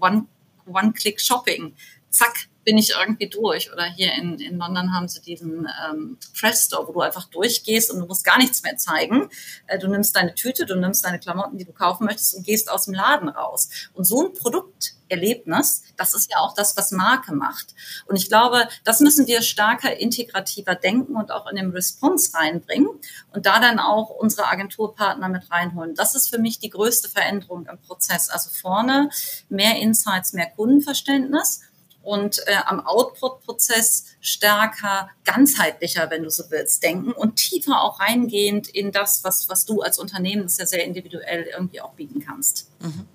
One-Click-Shopping. 0.66 1.75
Zack, 2.11 2.49
bin 2.70 2.78
ich 2.78 2.94
irgendwie 2.96 3.28
durch. 3.28 3.72
Oder 3.72 3.83
hier 3.83 4.12
in, 4.14 4.38
in 4.38 4.56
London 4.56 4.94
haben 4.94 5.09
sie 5.09 5.20
diesen 5.20 5.66
ähm, 5.88 6.18
Press 6.38 6.66
Store, 6.66 6.87
wo 6.87 6.92
du 6.92 7.00
einfach 7.00 7.24
durchgehst 7.24 7.90
und 7.90 7.98
du 7.98 8.06
musst 8.06 8.24
gar 8.24 8.38
nichts 8.38 8.62
mehr 8.62 8.76
zeigen. 8.76 9.28
Äh, 9.66 9.80
du 9.80 9.88
nimmst 9.88 10.14
deine 10.14 10.37
Tüte, 10.37 10.66
du 10.66 10.76
nimmst 10.76 11.04
deine 11.04 11.18
Klamotten, 11.18 11.59
die 11.59 11.64
du 11.64 11.72
kaufen 11.72 12.04
möchtest 12.04 12.37
und 12.37 12.46
gehst 12.46 12.70
aus 12.70 12.85
dem 12.85 12.94
Laden 12.94 13.28
raus. 13.28 13.70
Und 13.92 14.04
so 14.04 14.24
ein 14.24 14.35
Produkterlebnis, 14.35 15.83
das 15.96 16.14
ist 16.14 16.30
ja 16.30 16.38
auch 16.38 16.54
das, 16.54 16.76
was 16.76 16.92
Marke 16.92 17.35
macht. 17.35 17.74
Und 18.06 18.14
ich 18.14 18.28
glaube, 18.28 18.68
das 18.85 19.00
müssen 19.00 19.26
wir 19.26 19.42
stärker 19.42 19.98
integrativer 19.98 20.76
denken 20.76 21.16
und 21.16 21.33
auch 21.33 21.48
in 21.48 21.56
den 21.56 21.70
Response 21.70 22.38
reinbringen 22.38 22.88
und 23.33 23.46
da 23.46 23.59
dann 23.59 23.80
auch 23.80 24.11
unsere 24.11 24.46
Agenturpartner 24.46 25.28
mit 25.28 25.50
reinholen. 25.50 25.96
Das 25.96 26.14
ist 26.14 26.30
für 26.30 26.38
mich 26.38 26.61
die 26.61 26.70
größte 26.70 27.09
Veränderung 27.09 27.66
im 27.66 27.78
Prozess. 27.78 28.30
Also 28.30 28.48
vorne 28.48 29.11
mehr 29.48 29.74
Insights, 29.74 30.35
mehr 30.35 30.50
Kundenverständnis 30.50 31.62
und 32.02 32.38
äh, 32.46 32.56
am 32.66 32.80
Output-Prozess 32.80 34.06
stärker, 34.20 35.10
ganzheitlicher, 35.24 36.10
wenn 36.10 36.22
du 36.22 36.30
so 36.30 36.44
willst, 36.50 36.82
denken 36.82 37.12
und 37.12 37.36
tiefer 37.36 37.82
auch 37.82 38.00
reingehend 38.00 38.68
in 38.68 38.92
das, 38.92 39.22
was, 39.24 39.48
was 39.48 39.66
du 39.66 39.82
als 39.82 39.98
Unternehmen, 39.98 40.44
das 40.44 40.58
ja 40.58 40.66
sehr 40.66 40.84
individuell 40.84 41.46
irgendwie 41.52 41.80
auch 41.80 41.92
bieten 41.92 42.20
kannst. 42.20 42.70
Mhm. 42.80 43.06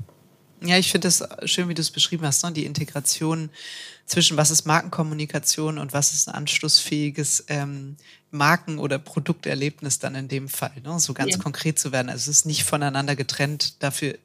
Ja, 0.61 0.77
ich 0.77 0.91
finde 0.91 1.07
es 1.09 1.23
schön, 1.45 1.69
wie 1.69 1.73
du 1.73 1.81
es 1.81 1.91
beschrieben 1.91 2.25
hast, 2.25 2.43
ne? 2.43 2.51
die 2.51 2.65
Integration 2.65 3.49
zwischen 4.05 4.37
was 4.37 4.51
ist 4.51 4.65
Markenkommunikation 4.65 5.77
und 5.77 5.93
was 5.93 6.13
ist 6.13 6.27
ein 6.27 6.35
anschlussfähiges 6.35 7.45
ähm, 7.49 7.97
Marken- 8.31 8.79
oder 8.79 8.99
Produkterlebnis 8.99 9.99
dann 9.99 10.15
in 10.15 10.27
dem 10.27 10.47
Fall, 10.47 10.73
ne? 10.83 10.99
so 10.99 11.13
ganz 11.13 11.33
ja. 11.33 11.37
konkret 11.37 11.77
zu 11.79 11.91
werden. 11.91 12.09
Also 12.09 12.31
es 12.31 12.39
ist 12.39 12.45
nicht 12.45 12.63
voneinander 12.63 13.15
getrennt, 13.15 13.83
dafür 13.83 14.17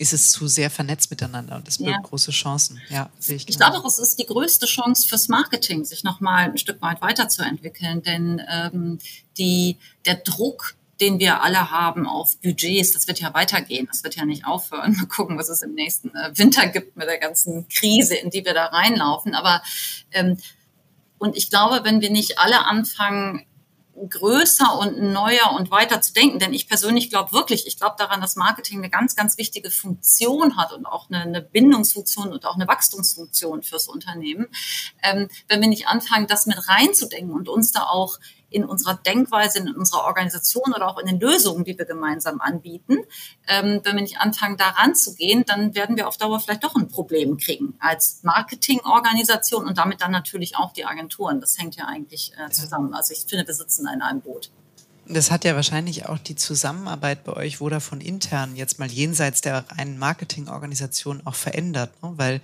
ist 0.00 0.14
es 0.14 0.32
zu 0.32 0.48
sehr 0.48 0.70
vernetzt 0.70 1.10
miteinander 1.10 1.56
und 1.56 1.66
das 1.66 1.76
birgt 1.76 1.90
ja. 1.90 2.00
große 2.00 2.30
Chancen. 2.30 2.80
Ja, 2.88 3.10
sehe 3.18 3.36
ich. 3.36 3.46
Ich 3.46 3.58
glaube 3.58 3.76
auch, 3.76 3.84
es 3.84 3.98
ist 3.98 4.18
die 4.18 4.24
größte 4.24 4.64
Chance 4.64 5.06
fürs 5.06 5.28
Marketing, 5.28 5.84
sich 5.84 6.04
nochmal 6.04 6.44
ein 6.44 6.56
Stück 6.56 6.80
weit 6.80 7.02
weiterzuentwickeln, 7.02 8.02
denn 8.02 8.40
ähm, 8.50 8.98
die, 9.36 9.76
der 10.06 10.14
Druck, 10.14 10.74
den 11.02 11.18
wir 11.18 11.42
alle 11.42 11.70
haben 11.70 12.06
auf 12.06 12.38
Budgets, 12.38 12.92
das 12.92 13.08
wird 13.08 13.20
ja 13.20 13.34
weitergehen, 13.34 13.88
das 13.90 14.02
wird 14.02 14.16
ja 14.16 14.24
nicht 14.24 14.46
aufhören. 14.46 14.96
Mal 14.96 15.06
gucken, 15.06 15.36
was 15.36 15.50
es 15.50 15.60
im 15.60 15.74
nächsten 15.74 16.08
äh, 16.14 16.30
Winter 16.34 16.66
gibt 16.66 16.96
mit 16.96 17.06
der 17.06 17.18
ganzen 17.18 17.68
Krise, 17.68 18.14
in 18.14 18.30
die 18.30 18.46
wir 18.46 18.54
da 18.54 18.66
reinlaufen. 18.66 19.34
Aber 19.34 19.62
ähm, 20.12 20.38
und 21.18 21.36
ich 21.36 21.50
glaube, 21.50 21.84
wenn 21.84 22.00
wir 22.00 22.08
nicht 22.08 22.38
alle 22.38 22.64
anfangen, 22.64 23.44
größer 24.08 24.78
und 24.78 25.00
neuer 25.00 25.52
und 25.56 25.70
weiter 25.70 26.00
zu 26.00 26.12
denken. 26.12 26.38
Denn 26.38 26.52
ich 26.52 26.68
persönlich 26.68 27.10
glaube 27.10 27.32
wirklich, 27.32 27.66
ich 27.66 27.76
glaube 27.76 27.96
daran, 27.98 28.20
dass 28.20 28.36
Marketing 28.36 28.78
eine 28.78 28.90
ganz, 28.90 29.16
ganz 29.16 29.38
wichtige 29.38 29.70
Funktion 29.70 30.56
hat 30.56 30.72
und 30.72 30.86
auch 30.86 31.08
eine, 31.10 31.22
eine 31.22 31.42
Bindungsfunktion 31.42 32.32
und 32.32 32.46
auch 32.46 32.54
eine 32.54 32.68
Wachstumsfunktion 32.68 33.62
fürs 33.62 33.88
Unternehmen. 33.88 34.46
Ähm, 35.02 35.28
wenn 35.48 35.60
wir 35.60 35.68
nicht 35.68 35.88
anfangen, 35.88 36.26
das 36.26 36.46
mit 36.46 36.68
reinzudenken 36.68 37.34
und 37.34 37.48
uns 37.48 37.72
da 37.72 37.84
auch 37.84 38.18
in 38.50 38.64
unserer 38.64 38.94
Denkweise, 38.94 39.60
in 39.60 39.74
unserer 39.74 40.04
Organisation 40.04 40.72
oder 40.74 40.88
auch 40.88 40.98
in 40.98 41.06
den 41.06 41.20
Lösungen, 41.20 41.64
die 41.64 41.78
wir 41.78 41.84
gemeinsam 41.84 42.40
anbieten. 42.40 42.98
Ähm, 43.48 43.80
wenn 43.84 43.96
wir 43.96 44.02
nicht 44.02 44.18
anfangen, 44.18 44.56
daran 44.56 44.94
zu 44.94 45.14
gehen, 45.14 45.44
dann 45.46 45.74
werden 45.74 45.96
wir 45.96 46.08
auf 46.08 46.16
Dauer 46.16 46.40
vielleicht 46.40 46.64
doch 46.64 46.74
ein 46.74 46.88
Problem 46.88 47.38
kriegen 47.38 47.74
als 47.78 48.20
Marketingorganisation 48.22 49.66
und 49.66 49.78
damit 49.78 50.00
dann 50.00 50.10
natürlich 50.10 50.56
auch 50.56 50.72
die 50.72 50.84
Agenturen. 50.84 51.40
Das 51.40 51.58
hängt 51.58 51.76
ja 51.76 51.86
eigentlich 51.86 52.32
äh, 52.36 52.50
zusammen. 52.50 52.94
Also 52.94 53.12
ich 53.12 53.24
finde, 53.26 53.46
wir 53.46 53.54
sitzen 53.54 53.86
in 53.92 54.02
einem 54.02 54.20
Boot. 54.20 54.50
Das 55.12 55.32
hat 55.32 55.44
ja 55.44 55.56
wahrscheinlich 55.56 56.06
auch 56.06 56.18
die 56.18 56.36
Zusammenarbeit 56.36 57.24
bei 57.24 57.32
euch 57.32 57.56
Vodafone 57.56 58.02
intern 58.02 58.54
jetzt 58.54 58.78
mal 58.78 58.88
jenseits 58.88 59.40
der 59.40 59.64
reinen 59.68 59.98
Marketingorganisation 59.98 61.22
auch 61.24 61.34
verändert, 61.34 61.90
ne? 62.02 62.12
weil 62.16 62.40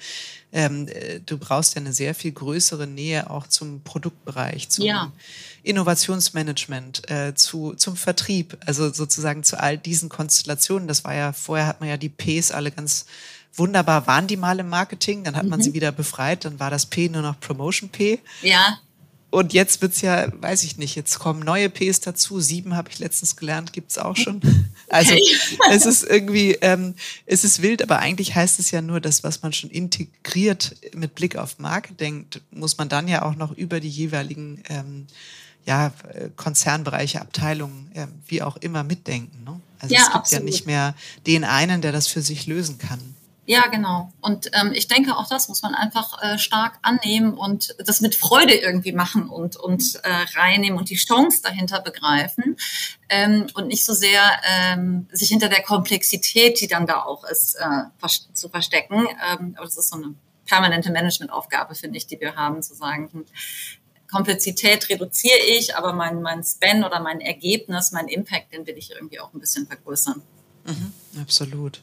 ähm, 0.53 0.88
äh, 0.88 1.21
du 1.21 1.38
brauchst 1.38 1.77
ja 1.77 1.81
eine 1.81 1.92
sehr 1.92 2.14
viel 2.14 2.33
größere 2.33 2.88
Nähe 2.88 3.31
auch 3.31 3.47
zum 3.47 3.83
Produktbereich, 3.83 4.69
zum 4.69 4.85
ja. 4.85 5.12
Innovationsmanagement, 5.67 7.11
äh, 7.11 7.35
zu, 7.35 7.75
zum 7.75 7.97
Vertrieb, 7.97 8.57
also 8.65 8.93
sozusagen 8.93 9.43
zu 9.43 9.61
all 9.61 9.77
diesen 9.77 10.09
Konstellationen. 10.09 10.89
Das 10.89 11.05
war 11.05 11.15
ja, 11.15 11.33
vorher 11.33 11.67
hat 11.67 11.81
man 11.81 11.89
ja 11.89 11.97
die 11.97 12.09
Ps 12.09 12.51
alle 12.53 12.71
ganz 12.71 13.07
wunderbar, 13.55 14.07
waren 14.07 14.27
die 14.27 14.37
mal 14.37 14.59
im 14.59 14.69
Marketing, 14.69 15.25
dann 15.25 15.37
hat 15.37 15.45
mhm. 15.45 15.51
man 15.51 15.63
sie 15.63 15.73
wieder 15.75 15.93
befreit, 15.93 16.45
dann 16.45 16.61
war 16.61 16.71
das 16.71 16.87
P 16.87 17.09
nur 17.09 17.23
noch 17.23 17.41
Promotion 17.41 17.89
P. 17.89 18.21
Ja. 18.43 18.79
Und 19.31 19.53
jetzt 19.53 19.83
wird's 19.83 20.01
ja, 20.03 20.29
weiß 20.41 20.63
ich 20.63 20.79
nicht, 20.79 20.95
jetzt 20.95 21.19
kommen 21.19 21.41
neue 21.41 21.69
Ps 21.69 22.01
dazu. 22.01 22.41
Sieben 22.41 22.77
habe 22.77 22.89
ich 22.91 23.01
letztens 23.01 23.37
gelernt, 23.37 23.73
gibt's 23.73 23.99
auch 23.99 24.17
schon. 24.17 24.41
Also 24.89 25.17
es 25.73 25.85
ist 25.85 26.05
irgendwie, 26.05 26.53
ähm, 26.61 26.95
es 27.27 27.43
ist 27.43 27.61
wild, 27.61 27.83
aber 27.83 27.99
eigentlich 27.99 28.37
heißt 28.37 28.61
es 28.61 28.71
ja 28.71 28.81
nur, 28.81 29.01
dass 29.01 29.25
was 29.25 29.43
man 29.43 29.53
schon 29.53 29.69
integriert 29.69 30.77
mit 30.95 31.17
Blick 31.17 31.35
auf 31.35 31.59
Marketing, 31.59 32.27
muss 32.53 32.79
man 32.79 32.89
dann 32.89 33.09
ja 33.09 33.23
auch 33.23 33.35
noch 33.35 33.51
über 33.51 33.81
die 33.81 33.89
jeweiligen 33.89 34.63
ähm, 34.69 35.09
ja, 35.67 35.93
Konzernbereiche, 36.37 37.21
Abteilungen, 37.21 37.91
äh, 37.95 38.07
wie 38.27 38.43
auch 38.43 38.57
immer 38.57 38.85
mitdenken. 38.85 39.45
Ne? 39.45 39.61
Also 39.81 39.95
ja, 39.95 40.01
es 40.01 40.07
gibt 40.07 40.17
absolut. 40.17 40.43
ja 40.43 40.45
nicht 40.45 40.67
mehr 40.67 40.95
den 41.27 41.45
einen, 41.45 41.83
der 41.83 41.93
das 41.93 42.07
für 42.07 42.23
sich 42.23 42.47
lösen 42.47 42.79
kann. 42.79 43.17
Ja, 43.49 43.69
genau. 43.69 44.13
Und 44.21 44.51
ähm, 44.55 44.73
ich 44.75 44.89
denke, 44.89 45.17
auch 45.17 45.29
das 45.29 45.49
muss 45.49 45.63
man 45.63 45.77
einfach 45.77 46.21
äh, 46.21 46.37
stark 46.37 46.79
annehmen 46.83 47.35
und 47.35 47.77
das 47.79 48.01
mit 48.01 48.17
Freude 48.17 48.55
irgendwie 48.55 48.91
machen 48.91 49.29
und, 49.29 49.55
und 49.55 50.01
äh, 50.03 50.25
reinnehmen 50.37 50.77
und 50.77 50.91
die 50.91 50.97
Chance 50.97 51.43
dahinter 51.45 51.81
begreifen 51.81 52.57
ähm, 53.09 53.47
und 53.55 53.69
nicht 53.69 53.85
so 53.85 53.95
sehr 53.95 54.21
ähm, 54.51 55.09
sich 55.13 55.29
hinter 55.29 55.49
der 55.49 55.63
Komplexität, 55.63 56.61
die 56.61 56.67
dann 56.67 56.87
da 56.87 57.05
auch 57.05 57.23
ist, 57.23 57.55
äh, 57.55 58.09
zu 58.33 58.49
verstecken. 58.49 59.07
Ähm, 59.31 59.55
aber 59.57 59.65
das 59.65 59.77
ist 59.77 59.91
so 59.91 59.97
eine 59.97 60.15
permanente 60.47 60.91
Managementaufgabe, 60.91 61.77
finde 61.77 61.99
ich, 61.99 62.07
die 62.09 62.21
wir 62.21 62.35
haben, 62.35 62.63
zu 62.63 62.75
sagen, 62.75 63.11
hm, 63.13 63.27
Komplexität 64.11 64.88
reduziere 64.88 65.38
ich, 65.49 65.75
aber 65.75 65.92
mein, 65.92 66.23
mein 66.23 66.42
Span 66.45 66.85
oder 66.85 67.01
mein 67.01 67.21
Ergebnis, 67.21 67.92
mein 67.92 68.09
Impact, 68.09 68.53
den 68.53 68.66
will 68.66 68.77
ich 68.77 68.90
irgendwie 68.90 69.21
auch 69.21 69.33
ein 69.33 69.40
bisschen 69.40 69.66
vergrößern. 69.66 70.23
Mhm, 70.64 70.92
absolut. 71.21 71.83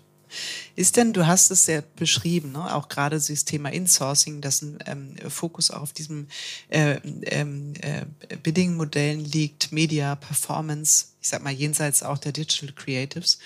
Ist 0.75 0.97
denn, 0.97 1.13
du 1.13 1.27
hast 1.27 1.51
es 1.51 1.67
ja 1.67 1.81
beschrieben, 1.95 2.53
ne? 2.53 2.73
auch 2.73 2.89
gerade 2.89 3.17
das 3.17 3.45
Thema 3.45 3.71
Insourcing, 3.71 4.41
dass 4.41 4.61
ein 4.61 4.79
ähm, 4.85 5.15
Fokus 5.29 5.69
auch 5.69 5.81
auf 5.81 5.93
diesem 5.93 6.27
äh, 6.69 6.95
ähm, 7.23 7.73
äh, 7.81 8.05
Bidding-Modellen 8.37 9.23
liegt, 9.23 9.71
Media, 9.71 10.15
Performance, 10.15 11.07
ich 11.21 11.29
sag 11.29 11.43
mal 11.43 11.53
jenseits 11.53 12.01
auch 12.03 12.17
der 12.17 12.31
Digital 12.31 12.73
Creatives. 12.73 13.39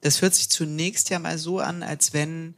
Das 0.00 0.22
hört 0.22 0.34
sich 0.34 0.50
zunächst 0.50 1.10
ja 1.10 1.18
mal 1.18 1.38
so 1.38 1.60
an, 1.60 1.82
als 1.82 2.12
wenn 2.12 2.54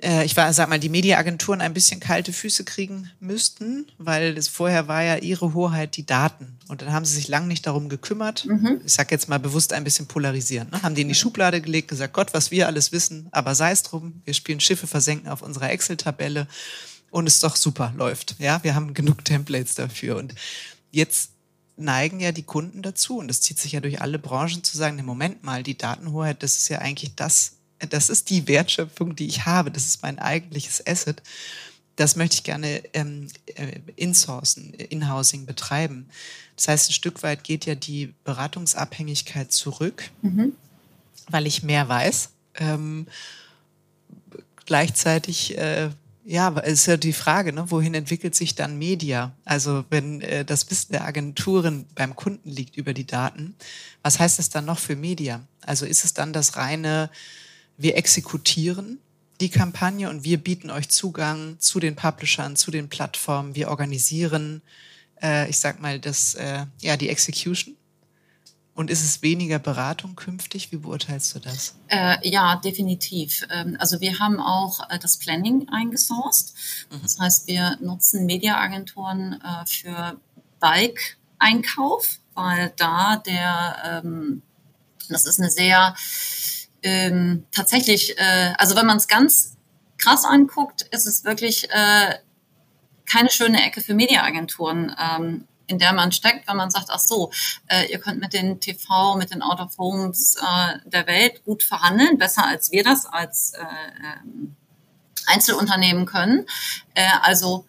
äh, 0.00 0.24
ich 0.24 0.36
war, 0.36 0.52
sag 0.52 0.68
mal, 0.68 0.78
die 0.78 0.88
Mediaagenturen 0.88 1.60
ein 1.60 1.74
bisschen 1.74 2.00
kalte 2.00 2.32
Füße 2.32 2.64
kriegen 2.64 3.10
müssten, 3.20 3.86
weil 3.98 4.36
es 4.36 4.48
vorher 4.48 4.88
war 4.88 5.02
ja 5.02 5.16
ihre 5.16 5.54
Hoheit 5.54 5.96
die 5.96 6.06
Daten. 6.06 6.58
Und 6.68 6.82
dann 6.82 6.92
haben 6.92 7.04
sie 7.04 7.14
sich 7.14 7.28
lang 7.28 7.48
nicht 7.48 7.66
darum 7.66 7.88
gekümmert. 7.88 8.44
Mhm. 8.46 8.80
Ich 8.84 8.92
sag 8.92 9.10
jetzt 9.10 9.28
mal 9.28 9.38
bewusst 9.38 9.72
ein 9.72 9.84
bisschen 9.84 10.06
polarisieren. 10.06 10.68
Ne? 10.70 10.82
Haben 10.82 10.94
die 10.94 11.02
in 11.02 11.08
die 11.08 11.14
Schublade 11.14 11.60
gelegt, 11.60 11.88
gesagt, 11.88 12.12
Gott, 12.12 12.34
was 12.34 12.50
wir 12.50 12.66
alles 12.66 12.92
wissen, 12.92 13.28
aber 13.32 13.54
sei 13.54 13.72
es 13.72 13.82
drum, 13.82 14.22
wir 14.24 14.34
spielen 14.34 14.60
Schiffe 14.60 14.86
versenken 14.86 15.28
auf 15.28 15.42
unserer 15.42 15.70
Excel-Tabelle 15.70 16.46
und 17.10 17.26
es 17.26 17.40
doch 17.40 17.56
super 17.56 17.92
läuft. 17.96 18.36
Ja, 18.38 18.62
wir 18.62 18.74
haben 18.74 18.94
genug 18.94 19.24
Templates 19.24 19.74
dafür. 19.74 20.16
Und 20.16 20.34
jetzt 20.90 21.30
neigen 21.76 22.20
ja 22.20 22.32
die 22.32 22.42
Kunden 22.42 22.82
dazu, 22.82 23.18
und 23.18 23.28
das 23.28 23.40
zieht 23.40 23.58
sich 23.58 23.72
ja 23.72 23.80
durch 23.80 24.00
alle 24.00 24.18
Branchen, 24.18 24.62
zu 24.64 24.76
sagen, 24.76 24.98
im 24.98 25.06
Moment 25.06 25.44
mal, 25.44 25.62
die 25.62 25.78
Datenhoheit, 25.78 26.42
das 26.42 26.56
ist 26.56 26.68
ja 26.68 26.78
eigentlich 26.78 27.14
das, 27.14 27.52
das 27.90 28.10
ist 28.10 28.30
die 28.30 28.48
Wertschöpfung, 28.48 29.14
die 29.16 29.26
ich 29.26 29.46
habe. 29.46 29.70
Das 29.70 29.86
ist 29.86 30.02
mein 30.02 30.18
eigentliches 30.18 30.84
Asset. 30.86 31.22
Das 31.96 32.16
möchte 32.16 32.34
ich 32.34 32.44
gerne 32.44 32.82
ähm, 32.92 33.28
äh, 33.56 33.80
insourcen, 33.96 34.72
inhousing 34.74 35.46
betreiben. 35.46 36.08
Das 36.56 36.68
heißt, 36.68 36.90
ein 36.90 36.92
Stück 36.92 37.22
weit 37.22 37.44
geht 37.44 37.66
ja 37.66 37.74
die 37.74 38.14
Beratungsabhängigkeit 38.24 39.52
zurück, 39.52 40.10
mhm. 40.22 40.52
weil 41.28 41.46
ich 41.46 41.62
mehr 41.62 41.88
weiß. 41.88 42.30
Ähm, 42.56 43.06
gleichzeitig 44.64 45.58
äh, 45.58 45.90
ja, 46.28 46.48
ist 46.58 46.84
ja 46.84 46.98
die 46.98 47.14
Frage, 47.14 47.54
ne, 47.54 47.70
wohin 47.70 47.94
entwickelt 47.94 48.34
sich 48.34 48.54
dann 48.54 48.76
Media? 48.76 49.32
Also 49.46 49.86
wenn 49.88 50.20
äh, 50.20 50.44
das 50.44 50.70
Wissen 50.70 50.92
der 50.92 51.06
Agenturen 51.06 51.86
beim 51.94 52.14
Kunden 52.14 52.50
liegt 52.50 52.76
über 52.76 52.92
die 52.92 53.06
Daten, 53.06 53.54
was 54.02 54.20
heißt 54.20 54.38
das 54.38 54.50
dann 54.50 54.66
noch 54.66 54.78
für 54.78 54.94
Media? 54.94 55.40
Also 55.62 55.86
ist 55.86 56.04
es 56.04 56.12
dann 56.12 56.34
das 56.34 56.56
reine 56.56 57.08
wir 57.78 57.96
exekutieren 57.96 58.98
die 59.40 59.48
Kampagne 59.48 60.10
und 60.10 60.24
wir 60.24 60.38
bieten 60.38 60.70
euch 60.70 60.88
Zugang 60.88 61.58
zu 61.60 61.78
den 61.80 61.94
Publishern, 61.94 62.56
zu 62.56 62.70
den 62.70 62.88
Plattformen. 62.88 63.54
Wir 63.54 63.68
organisieren, 63.68 64.62
äh, 65.22 65.48
ich 65.48 65.58
sag 65.58 65.80
mal, 65.80 66.00
das, 66.00 66.34
äh, 66.34 66.66
ja, 66.80 66.96
die 66.96 67.08
Execution. 67.08 67.76
Und 68.74 68.90
ist 68.90 69.02
es 69.02 69.22
weniger 69.22 69.58
Beratung 69.58 70.14
künftig? 70.14 70.70
Wie 70.70 70.76
beurteilst 70.76 71.34
du 71.34 71.40
das? 71.40 71.74
Äh, 71.88 72.16
ja, 72.28 72.56
definitiv. 72.56 73.44
Ähm, 73.50 73.76
also 73.80 74.00
wir 74.00 74.18
haben 74.20 74.40
auch 74.40 74.88
äh, 74.90 74.98
das 74.98 75.16
Planning 75.16 75.68
eingesourced. 75.68 76.54
Mhm. 76.90 77.02
Das 77.02 77.18
heißt, 77.18 77.46
wir 77.48 77.76
nutzen 77.80 78.26
Mediaagenturen 78.26 79.40
äh, 79.40 79.66
für 79.66 80.20
Bike-Einkauf, 80.60 82.18
weil 82.34 82.72
da 82.76 83.16
der, 83.16 84.02
ähm, 84.04 84.42
das 85.08 85.26
ist 85.26 85.40
eine 85.40 85.50
sehr 85.50 85.96
ähm, 86.82 87.44
tatsächlich, 87.52 88.18
äh, 88.18 88.54
also 88.58 88.76
wenn 88.76 88.86
man 88.86 88.96
es 88.96 89.08
ganz 89.08 89.56
krass 89.98 90.24
anguckt, 90.24 90.82
ist 90.90 91.06
es 91.06 91.24
wirklich 91.24 91.70
äh, 91.70 92.14
keine 93.06 93.30
schöne 93.30 93.64
Ecke 93.64 93.80
für 93.80 93.94
Mediaagenturen, 93.94 94.94
ähm, 94.98 95.48
in 95.66 95.78
der 95.78 95.92
man 95.92 96.12
steckt, 96.12 96.48
wenn 96.48 96.56
man 96.56 96.70
sagt, 96.70 96.88
ach 96.90 96.98
so, 96.98 97.30
äh, 97.66 97.90
ihr 97.90 97.98
könnt 97.98 98.20
mit 98.20 98.32
den 98.32 98.60
TV, 98.60 99.16
mit 99.16 99.30
den 99.32 99.42
Out 99.42 99.60
of 99.60 99.76
Homes 99.78 100.36
äh, 100.36 100.78
der 100.88 101.06
Welt 101.06 101.44
gut 101.44 101.62
verhandeln, 101.62 102.16
besser 102.16 102.46
als 102.46 102.72
wir 102.72 102.84
das 102.84 103.04
als 103.06 103.52
äh, 103.52 103.64
ähm, 104.24 104.56
Einzelunternehmen 105.26 106.06
können. 106.06 106.46
Äh, 106.94 107.06
also 107.22 107.66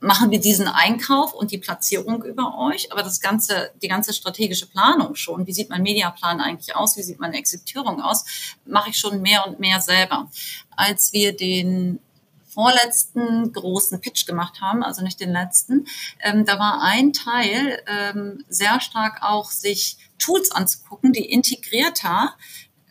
machen 0.00 0.30
wir 0.30 0.40
diesen 0.40 0.68
Einkauf 0.68 1.32
und 1.32 1.50
die 1.50 1.58
Platzierung 1.58 2.22
über 2.22 2.58
euch, 2.58 2.92
aber 2.92 3.02
das 3.02 3.20
ganze, 3.20 3.70
die 3.82 3.88
ganze 3.88 4.12
strategische 4.12 4.66
Planung 4.66 5.14
schon, 5.14 5.46
wie 5.46 5.52
sieht 5.52 5.70
mein 5.70 5.82
Mediaplan 5.82 6.40
eigentlich 6.40 6.76
aus, 6.76 6.96
wie 6.96 7.02
sieht 7.02 7.18
meine 7.18 7.38
Exekutierung 7.38 8.02
aus, 8.02 8.24
mache 8.66 8.90
ich 8.90 8.98
schon 8.98 9.22
mehr 9.22 9.46
und 9.46 9.58
mehr 9.58 9.80
selber. 9.80 10.30
Als 10.70 11.12
wir 11.12 11.34
den 11.34 12.00
vorletzten 12.46 13.52
großen 13.52 14.00
Pitch 14.00 14.26
gemacht 14.26 14.60
haben, 14.60 14.82
also 14.82 15.02
nicht 15.02 15.20
den 15.20 15.32
letzten, 15.32 15.86
ähm, 16.22 16.44
da 16.44 16.58
war 16.58 16.82
ein 16.82 17.12
Teil 17.12 17.82
ähm, 17.86 18.44
sehr 18.48 18.80
stark 18.80 19.22
auch 19.22 19.50
sich 19.50 19.98
Tools 20.18 20.50
anzugucken, 20.50 21.12
die 21.12 21.30
integrierter 21.30 22.34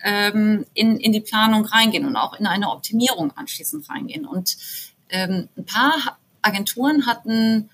ähm, 0.04 0.66
in, 0.74 1.00
in 1.00 1.12
die 1.12 1.22
Planung 1.22 1.66
reingehen 1.66 2.06
und 2.06 2.16
auch 2.16 2.34
in 2.40 2.46
eine 2.46 2.70
Optimierung 2.70 3.32
anschließend 3.36 3.90
reingehen. 3.90 4.26
Und 4.28 4.58
ähm, 5.10 5.50
ein 5.58 5.66
paar 5.66 6.18
Agenturen 6.46 7.06
hatten 7.06 7.70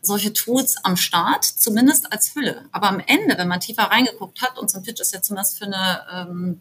solche 0.00 0.32
Tools 0.32 0.76
am 0.84 0.96
Start, 0.96 1.44
zumindest 1.44 2.12
als 2.12 2.34
Hülle. 2.34 2.64
Aber 2.72 2.88
am 2.88 3.00
Ende, 3.00 3.38
wenn 3.38 3.48
man 3.48 3.60
tiefer 3.60 3.84
reingeguckt 3.84 4.42
hat, 4.42 4.58
und 4.58 4.70
so 4.70 4.78
ein 4.78 4.84
Pitch 4.84 5.00
ist 5.00 5.14
ja 5.14 5.22
zumindest 5.22 5.58
für 5.58 5.66
eine 5.66 6.02
ähm, 6.12 6.60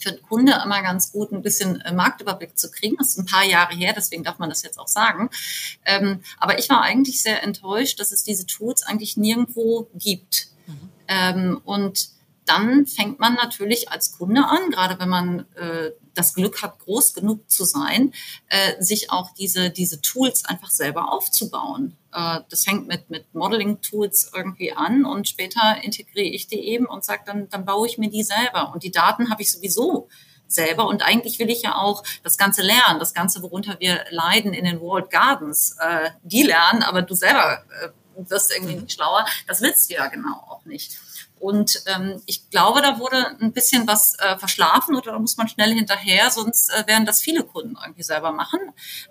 für 0.00 0.10
einen 0.10 0.22
Kunde 0.22 0.60
immer 0.64 0.82
ganz 0.82 1.12
gut, 1.12 1.32
ein 1.32 1.42
bisschen 1.42 1.80
äh, 1.80 1.92
Marktüberblick 1.92 2.58
zu 2.58 2.70
kriegen. 2.70 2.96
Das 2.98 3.10
ist 3.10 3.18
ein 3.18 3.26
paar 3.26 3.44
Jahre 3.44 3.74
her, 3.74 3.92
deswegen 3.96 4.24
darf 4.24 4.38
man 4.38 4.48
das 4.48 4.62
jetzt 4.62 4.78
auch 4.78 4.88
sagen. 4.88 5.30
Ähm, 5.84 6.20
aber 6.38 6.58
ich 6.58 6.68
war 6.68 6.82
eigentlich 6.82 7.22
sehr 7.22 7.42
enttäuscht, 7.42 8.00
dass 8.00 8.12
es 8.12 8.22
diese 8.22 8.46
Tools 8.46 8.82
eigentlich 8.82 9.16
nirgendwo 9.16 9.88
gibt. 9.94 10.48
Mhm. 10.66 10.90
Ähm, 11.08 11.60
und 11.64 12.10
dann 12.44 12.86
fängt 12.86 13.20
man 13.20 13.34
natürlich 13.34 13.90
als 13.90 14.12
Kunde 14.16 14.44
an, 14.44 14.70
gerade 14.70 14.98
wenn 14.98 15.08
man 15.08 15.46
äh, 15.54 15.90
das 16.14 16.34
Glück 16.34 16.62
hat, 16.62 16.78
groß 16.80 17.14
genug 17.14 17.50
zu 17.50 17.64
sein, 17.64 18.12
äh, 18.48 18.82
sich 18.82 19.10
auch 19.10 19.32
diese, 19.34 19.70
diese 19.70 20.00
Tools 20.00 20.44
einfach 20.44 20.70
selber 20.70 21.12
aufzubauen. 21.12 21.96
Äh, 22.12 22.40
das 22.48 22.64
fängt 22.64 22.86
mit, 22.86 23.10
mit 23.10 23.34
Modeling-Tools 23.34 24.32
irgendwie 24.34 24.72
an 24.72 25.04
und 25.04 25.28
später 25.28 25.82
integriere 25.82 26.26
ich 26.26 26.46
die 26.46 26.60
eben 26.60 26.86
und 26.86 27.04
sage, 27.04 27.22
dann, 27.26 27.48
dann 27.48 27.64
baue 27.64 27.86
ich 27.86 27.98
mir 27.98 28.10
die 28.10 28.22
selber. 28.22 28.72
Und 28.72 28.82
die 28.82 28.90
Daten 28.90 29.30
habe 29.30 29.42
ich 29.42 29.52
sowieso 29.52 30.08
selber. 30.46 30.86
Und 30.86 31.02
eigentlich 31.02 31.38
will 31.38 31.50
ich 31.50 31.62
ja 31.62 31.76
auch 31.76 32.02
das 32.22 32.36
Ganze 32.36 32.62
lernen, 32.62 32.98
das 32.98 33.14
Ganze, 33.14 33.42
worunter 33.42 33.76
wir 33.80 34.04
leiden 34.10 34.52
in 34.52 34.64
den 34.64 34.80
World 34.80 35.10
Gardens, 35.10 35.76
äh, 35.80 36.10
die 36.22 36.42
lernen, 36.42 36.82
aber 36.82 37.02
du 37.02 37.14
selber 37.14 37.64
äh, 37.82 37.88
wirst 38.30 38.52
irgendwie 38.54 38.74
nicht 38.74 38.92
schlauer. 38.92 39.26
Das 39.46 39.60
willst 39.60 39.90
du 39.90 39.94
ja 39.94 40.06
genau 40.08 40.34
auch 40.48 40.64
nicht. 40.64 40.98
Und 41.42 41.82
ähm, 41.86 42.22
ich 42.26 42.50
glaube, 42.50 42.82
da 42.82 43.00
wurde 43.00 43.36
ein 43.40 43.52
bisschen 43.52 43.88
was 43.88 44.14
äh, 44.20 44.38
verschlafen 44.38 44.94
oder 44.94 45.10
da 45.10 45.18
muss 45.18 45.36
man 45.36 45.48
schnell 45.48 45.74
hinterher, 45.74 46.30
sonst 46.30 46.70
äh, 46.70 46.86
werden 46.86 47.04
das 47.04 47.20
viele 47.20 47.42
Kunden 47.42 47.76
irgendwie 47.82 48.04
selber 48.04 48.30
machen. 48.30 48.60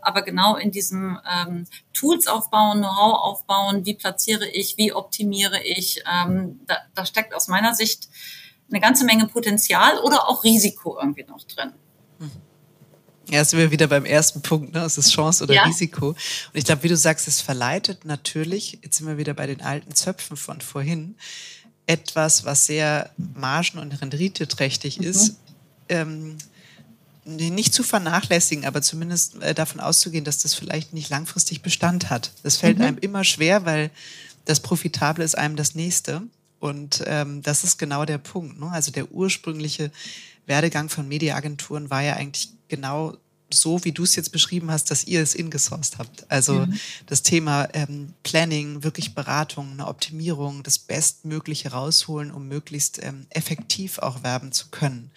Aber 0.02 0.22
genau 0.22 0.56
in 0.56 0.72
diesem 0.72 1.20
ähm, 1.30 1.67
Tools 1.91 2.28
aufbauen, 2.28 2.78
Know-how 2.78 3.15
aufbauen, 3.15 3.86
wie 3.86 3.96
platziere 3.96 4.48
ich, 4.48 4.78
wie 4.78 4.94
optimiere 4.94 5.62
ich, 5.62 6.06
ähm, 6.10 6.62
da, 6.67 6.78
da 6.96 7.06
steckt 7.06 7.36
aus 7.36 7.50
meiner 7.50 7.76
Sicht 7.76 8.08
eine 8.70 8.80
ganze 8.80 9.04
Menge 9.04 9.28
Potenzial 9.28 10.00
oder 10.00 10.30
auch 10.30 10.46
Risiko 10.46 10.98
irgendwie 10.98 11.26
noch 11.26 11.44
drin. 11.44 11.74
Ja, 13.30 13.44
sind 13.44 13.60
wir 13.60 13.72
wieder 13.72 13.88
beim 13.88 14.06
ersten 14.06 14.41
Punkt, 14.41 14.74
ne? 14.74 14.84
Es 14.84 14.98
ist 14.98 15.12
Chance 15.12 15.44
oder 15.44 15.54
ja. 15.54 15.63
Risiko. 15.63 16.08
Und 16.10 16.17
ich 16.54 16.63
glaube, 16.63 16.84
wie 16.84 16.88
du 16.88 16.98
sagst, 16.98 17.28
es 17.28 17.41
verleitet 17.41 18.06
natürlich, 18.06 18.80
jetzt 18.84 18.98
sind 18.98 19.08
wir 19.08 19.17
wieder 19.17 19.34
bei 19.34 19.48
den 19.48 19.62
alten 19.62 19.94
Zöpfen 19.96 20.38
von 20.38 20.60
vorhin, 20.62 21.15
etwas, 21.91 22.45
was 22.45 22.65
sehr 22.65 23.10
margen- 23.17 23.77
und 23.77 23.91
renditeträchtig 24.01 24.99
mhm. 24.99 25.04
ist, 25.04 25.36
ähm, 25.89 26.38
nicht 27.25 27.73
zu 27.73 27.84
vernachlässigen, 27.84 28.65
aber 28.65 28.82
zumindest 28.82 29.41
äh, 29.41 29.54
davon 29.54 29.82
auszugehen, 29.82 30.23
dass 30.23 30.39
das 30.39 30.54
vielleicht 30.54 30.93
nicht 30.93 31.10
langfristig 31.10 31.62
Bestand 31.62 32.10
hat. 32.10 32.32
Das 32.43 32.56
fällt 32.58 32.80
mhm. 32.80 32.86
einem 32.86 32.97
immer 32.97 33.25
schwer, 33.25 33.65
weil 33.65 33.91
das 34.45 34.62
Profitable 34.62 35.23
ist 35.23 35.38
einem 35.38 35.58
das 35.58 35.75
Nächste. 35.75 36.23
Und 36.60 37.04
ähm, 37.08 37.41
das 37.41 37.65
ist 37.65 37.77
genau 37.77 38.06
der 38.06 38.19
Punkt. 38.19 38.60
Ne? 38.60 38.71
Also 38.71 38.91
der 38.91 39.12
ursprüngliche 39.12 39.91
Werdegang 40.45 40.88
von 40.88 41.08
Mediaagenturen 41.08 41.89
war 41.89 42.01
ja 42.01 42.15
eigentlich 42.15 42.49
genau 42.69 43.17
so, 43.53 43.83
wie 43.83 43.91
du 43.91 44.03
es 44.03 44.15
jetzt 44.15 44.31
beschrieben 44.31 44.71
hast, 44.71 44.91
dass 44.91 45.05
ihr 45.05 45.21
es 45.21 45.35
ingesourced 45.35 45.97
habt. 45.97 46.29
Also 46.29 46.65
mhm. 46.65 46.79
das 47.05 47.23
Thema 47.23 47.67
ähm, 47.73 48.13
Planning, 48.23 48.83
wirklich 48.83 49.15
Beratung, 49.15 49.71
eine 49.71 49.87
Optimierung, 49.87 50.63
das 50.63 50.79
Bestmögliche 50.79 51.71
rausholen, 51.71 52.31
um 52.31 52.47
möglichst 52.47 53.03
ähm, 53.03 53.25
effektiv 53.29 53.99
auch 53.99 54.23
werben 54.23 54.51
zu 54.51 54.67
können. 54.69 55.11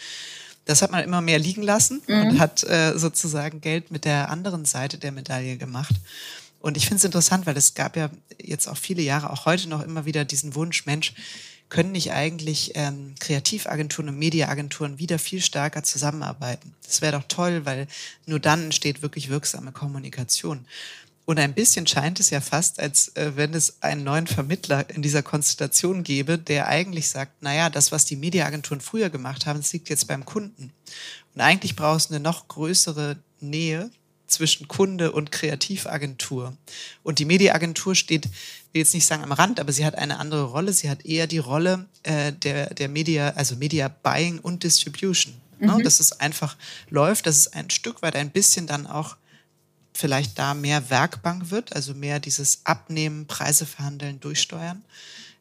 Das 0.65 0.81
hat 0.83 0.91
man 0.91 1.05
immer 1.05 1.21
mehr 1.21 1.39
liegen 1.39 1.63
lassen 1.63 2.01
mhm. 2.07 2.23
und 2.23 2.39
hat 2.39 2.65
äh, 2.65 2.97
sozusagen 2.97 3.61
Geld 3.61 3.91
mit 3.91 4.05
der 4.05 4.31
anderen 4.31 4.65
Seite 4.65 4.99
der 4.99 5.13
Medaille 5.13 5.57
gemacht. 5.57 5.95
Und 6.61 6.79
ich 6.79 6.87
finde 6.87 6.97
es 6.97 7.05
interessant, 7.05 7.45
weil 7.45 7.57
es 7.59 7.75
gab 7.75 7.95
ja 7.97 8.09
jetzt 8.43 8.69
auch 8.69 8.79
viele 8.79 9.03
Jahre, 9.03 9.31
auch 9.31 9.45
heute 9.45 9.69
noch 9.69 9.83
immer 9.83 10.07
wieder 10.07 10.25
diesen 10.25 10.55
Wunsch, 10.55 10.87
Mensch, 10.87 11.13
können 11.75 11.91
nicht 11.91 12.13
eigentlich 12.13 12.71
ähm, 12.77 13.17
Kreativagenturen 13.19 14.11
und 14.11 14.19
Mediaagenturen 14.21 15.01
wieder 15.01 15.19
viel 15.19 15.43
stärker 15.43 15.83
zusammenarbeiten? 15.83 16.73
Das 16.87 17.03
wäre 17.03 17.19
doch 17.19 17.27
toll, 17.27 17.67
weil 17.67 17.89
nur 18.27 18.39
dann 18.39 18.67
entsteht 18.67 19.03
wirklich 19.03 19.29
wirksame 19.29 19.73
Kommunikation. 19.73 20.67
Und 21.25 21.41
ein 21.41 21.53
bisschen 21.53 21.85
scheint 21.89 22.21
es 22.21 22.31
ja 22.31 22.41
fast, 22.41 22.79
als 22.79 23.09
äh, 23.17 23.33
wenn 23.35 23.55
es 23.55 23.83
einen 23.83 24.05
neuen 24.05 24.29
Vermittler 24.29 24.89
in 24.89 25.03
dieser 25.03 25.25
Konstellation 25.25 26.05
gäbe, 26.05 26.39
der 26.39 26.69
eigentlich 26.69 27.09
sagt, 27.09 27.43
naja, 27.43 27.71
das, 27.71 27.91
was 27.91 28.05
die 28.05 28.15
Mediaagenturen 28.15 28.81
früher 28.81 29.11
gemacht 29.11 29.45
haben, 29.45 29.59
das 29.59 29.73
liegt 29.73 29.89
jetzt 29.89 30.07
beim 30.07 30.25
Kunden. 30.25 30.73
Und 31.35 31.41
eigentlich 31.41 31.75
brauchst 31.75 32.11
du 32.11 32.15
eine 32.15 32.23
noch 32.23 32.47
größere 32.47 33.17
Nähe 33.41 33.91
zwischen 34.27 34.69
Kunde 34.69 35.13
und 35.13 35.31
Kreativagentur. 35.31 36.57
Und 37.03 37.19
die 37.19 37.25
Mediaagentur 37.25 37.95
steht, 37.95 38.27
will 38.73 38.81
jetzt 38.81 38.95
nicht 38.95 39.07
sagen 39.07 39.23
am 39.23 39.33
Rand, 39.33 39.61
aber 39.61 39.73
sie 39.73 39.85
hat 39.85 39.97
eine 39.97 40.19
andere 40.19 40.45
Rolle. 40.45 40.73
Sie 40.73 40.91
hat 40.91 41.05
eher 41.05 41.27
die 41.27 41.39
Rolle 41.39 41.87
äh, 42.03 42.33
der, 42.33 42.75
der 42.75 42.89
Media, 42.89 43.31
also 43.31 43.57
Media 43.57 43.89
Buying 43.89 44.39
und 44.41 44.65
Distribution. 44.65 45.35
Ne? 45.61 45.73
Mhm. 45.73 45.83
Dass 45.83 46.01
es 46.01 46.21
einfach 46.21 46.57
läuft, 46.91 47.27
dass 47.27 47.37
es 47.37 47.53
ein 47.53 47.71
Stück 47.71 48.03
weit 48.03 48.17
ein 48.17 48.31
bisschen 48.31 48.67
dann 48.67 48.87
auch 48.87 49.17
vielleicht 49.95 50.39
da 50.39 50.55
mehr 50.55 50.91
Werkbank 50.91 51.51
wird, 51.51 51.75
also 51.75 51.95
mehr 51.95 52.19
dieses 52.19 52.63
Abnehmen, 52.65 53.27
Preise 53.27 53.65
verhandeln, 53.65 54.19
durchsteuern. 54.21 54.85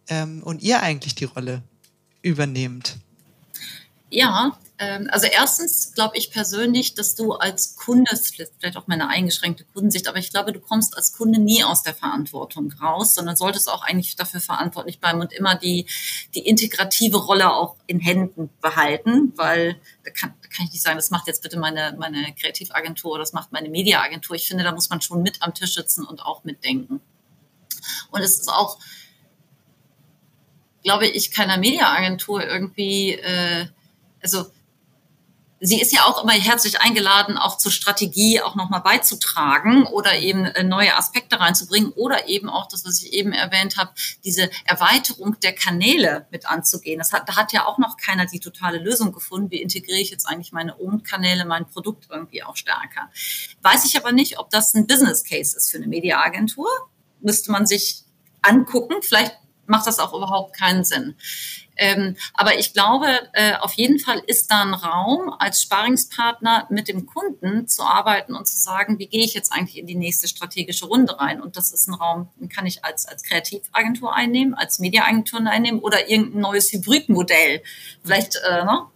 Ähm, 0.07 0.43
und 0.43 0.61
ihr 0.61 0.83
eigentlich 0.83 1.15
die 1.15 1.25
Rolle 1.25 1.63
übernehmt. 2.21 2.97
Ja, 4.15 4.55
ähm, 4.77 5.07
also 5.11 5.25
erstens 5.25 5.93
glaube 5.93 6.17
ich 6.17 6.29
persönlich, 6.29 6.93
dass 6.93 7.15
du 7.15 7.33
als 7.33 7.75
Kunde, 7.75 8.15
vielleicht 8.15 8.77
auch 8.77 8.85
meine 8.85 9.07
eingeschränkte 9.07 9.65
Kundensicht, 9.73 10.07
aber 10.07 10.19
ich 10.19 10.29
glaube, 10.29 10.53
du 10.53 10.59
kommst 10.59 10.95
als 10.95 11.13
Kunde 11.13 11.39
nie 11.39 11.63
aus 11.63 11.81
der 11.81 11.95
Verantwortung 11.95 12.71
raus, 12.73 13.15
sondern 13.15 13.35
solltest 13.35 13.71
auch 13.71 13.81
eigentlich 13.81 14.15
dafür 14.15 14.39
verantwortlich 14.39 14.99
bleiben 14.99 15.19
und 15.19 15.33
immer 15.33 15.55
die, 15.55 15.87
die 16.35 16.47
integrative 16.47 17.17
Rolle 17.17 17.51
auch 17.51 17.75
in 17.87 17.99
Händen 17.99 18.51
behalten, 18.61 19.33
weil 19.35 19.81
da 20.03 20.11
kann, 20.11 20.35
da 20.43 20.47
kann 20.49 20.67
ich 20.67 20.73
nicht 20.73 20.83
sagen, 20.83 20.97
das 20.97 21.09
macht 21.09 21.25
jetzt 21.25 21.41
bitte 21.41 21.57
meine, 21.57 21.95
meine 21.97 22.35
Kreativagentur 22.35 23.13
oder 23.13 23.21
das 23.21 23.33
macht 23.33 23.51
meine 23.51 23.69
Mediaagentur. 23.69 24.35
Ich 24.35 24.47
finde, 24.47 24.63
da 24.63 24.73
muss 24.73 24.91
man 24.91 25.01
schon 25.01 25.23
mit 25.23 25.41
am 25.41 25.55
Tisch 25.55 25.73
sitzen 25.73 26.05
und 26.05 26.21
auch 26.21 26.43
mitdenken. 26.43 27.01
Und 28.11 28.21
es 28.21 28.39
ist 28.39 28.49
auch, 28.49 28.77
glaube 30.83 31.07
ich, 31.07 31.31
keiner 31.31 31.57
Mediaagentur 31.57 32.45
irgendwie, 32.45 33.13
äh, 33.13 33.65
also 34.23 34.51
sie 35.63 35.79
ist 35.79 35.93
ja 35.93 36.01
auch 36.03 36.21
immer 36.21 36.33
herzlich 36.33 36.81
eingeladen, 36.81 37.37
auch 37.37 37.57
zur 37.57 37.71
Strategie 37.71 38.41
auch 38.41 38.55
nochmal 38.55 38.81
beizutragen 38.81 39.85
oder 39.87 40.19
eben 40.19 40.45
äh, 40.45 40.63
neue 40.63 40.95
Aspekte 40.97 41.39
reinzubringen 41.39 41.91
oder 41.93 42.27
eben 42.27 42.49
auch 42.49 42.67
das, 42.67 42.85
was 42.85 43.01
ich 43.01 43.13
eben 43.13 43.31
erwähnt 43.31 43.77
habe, 43.77 43.91
diese 44.25 44.49
Erweiterung 44.65 45.39
der 45.39 45.53
Kanäle 45.53 46.27
mit 46.31 46.47
anzugehen. 46.47 46.99
Das 46.99 47.13
hat, 47.13 47.29
da 47.29 47.37
hat 47.37 47.53
ja 47.53 47.65
auch 47.65 47.77
noch 47.77 47.95
keiner 47.95 48.25
die 48.25 48.41
totale 48.41 48.77
Lösung 48.77 49.13
gefunden. 49.13 49.51
Wie 49.51 49.61
integriere 49.61 49.99
ich 49.99 50.11
jetzt 50.11 50.25
eigentlich 50.25 50.51
meine 50.51 50.77
Own-Kanäle, 50.79 51.45
mein 51.45 51.65
Produkt 51.65 52.07
irgendwie 52.09 52.43
auch 52.43 52.57
stärker? 52.57 53.09
Weiß 53.61 53.85
ich 53.85 53.97
aber 53.97 54.11
nicht, 54.11 54.39
ob 54.39 54.49
das 54.49 54.73
ein 54.73 54.85
Business 54.85 55.23
Case 55.23 55.55
ist 55.55 55.71
für 55.71 55.77
eine 55.77 55.87
Mediaagentur. 55.87 56.67
Müsste 57.21 57.51
man 57.51 57.65
sich 57.65 58.03
angucken. 58.41 58.95
Vielleicht 59.01 59.37
macht 59.65 59.87
das 59.87 59.99
auch 59.99 60.13
überhaupt 60.13 60.57
keinen 60.57 60.83
Sinn. 60.83 61.15
Ähm, 61.77 62.15
aber 62.33 62.59
ich 62.59 62.73
glaube, 62.73 63.07
äh, 63.33 63.55
auf 63.55 63.73
jeden 63.73 63.99
Fall 63.99 64.21
ist 64.27 64.51
da 64.51 64.61
ein 64.61 64.73
Raum, 64.73 65.33
als 65.39 65.61
Sparingspartner 65.61 66.67
mit 66.69 66.87
dem 66.87 67.05
Kunden 67.05 67.67
zu 67.67 67.83
arbeiten 67.83 68.35
und 68.35 68.47
zu 68.47 68.57
sagen, 68.57 68.99
wie 68.99 69.07
gehe 69.07 69.23
ich 69.23 69.33
jetzt 69.33 69.51
eigentlich 69.51 69.77
in 69.77 69.87
die 69.87 69.95
nächste 69.95 70.27
strategische 70.27 70.85
Runde 70.85 71.19
rein? 71.19 71.41
Und 71.41 71.57
das 71.57 71.71
ist 71.71 71.87
ein 71.87 71.95
Raum, 71.95 72.29
den 72.37 72.49
kann 72.49 72.65
ich 72.65 72.85
als, 72.85 73.05
als 73.05 73.23
Kreativagentur 73.23 74.13
einnehmen, 74.13 74.53
als 74.53 74.79
Mediaagentur 74.79 75.41
einnehmen 75.41 75.79
oder 75.79 76.09
irgendein 76.09 76.41
neues 76.41 76.71
Hybridmodell. 76.71 77.63
Vielleicht 78.03 78.35
äh, 78.47 78.63
ne, 78.65 78.87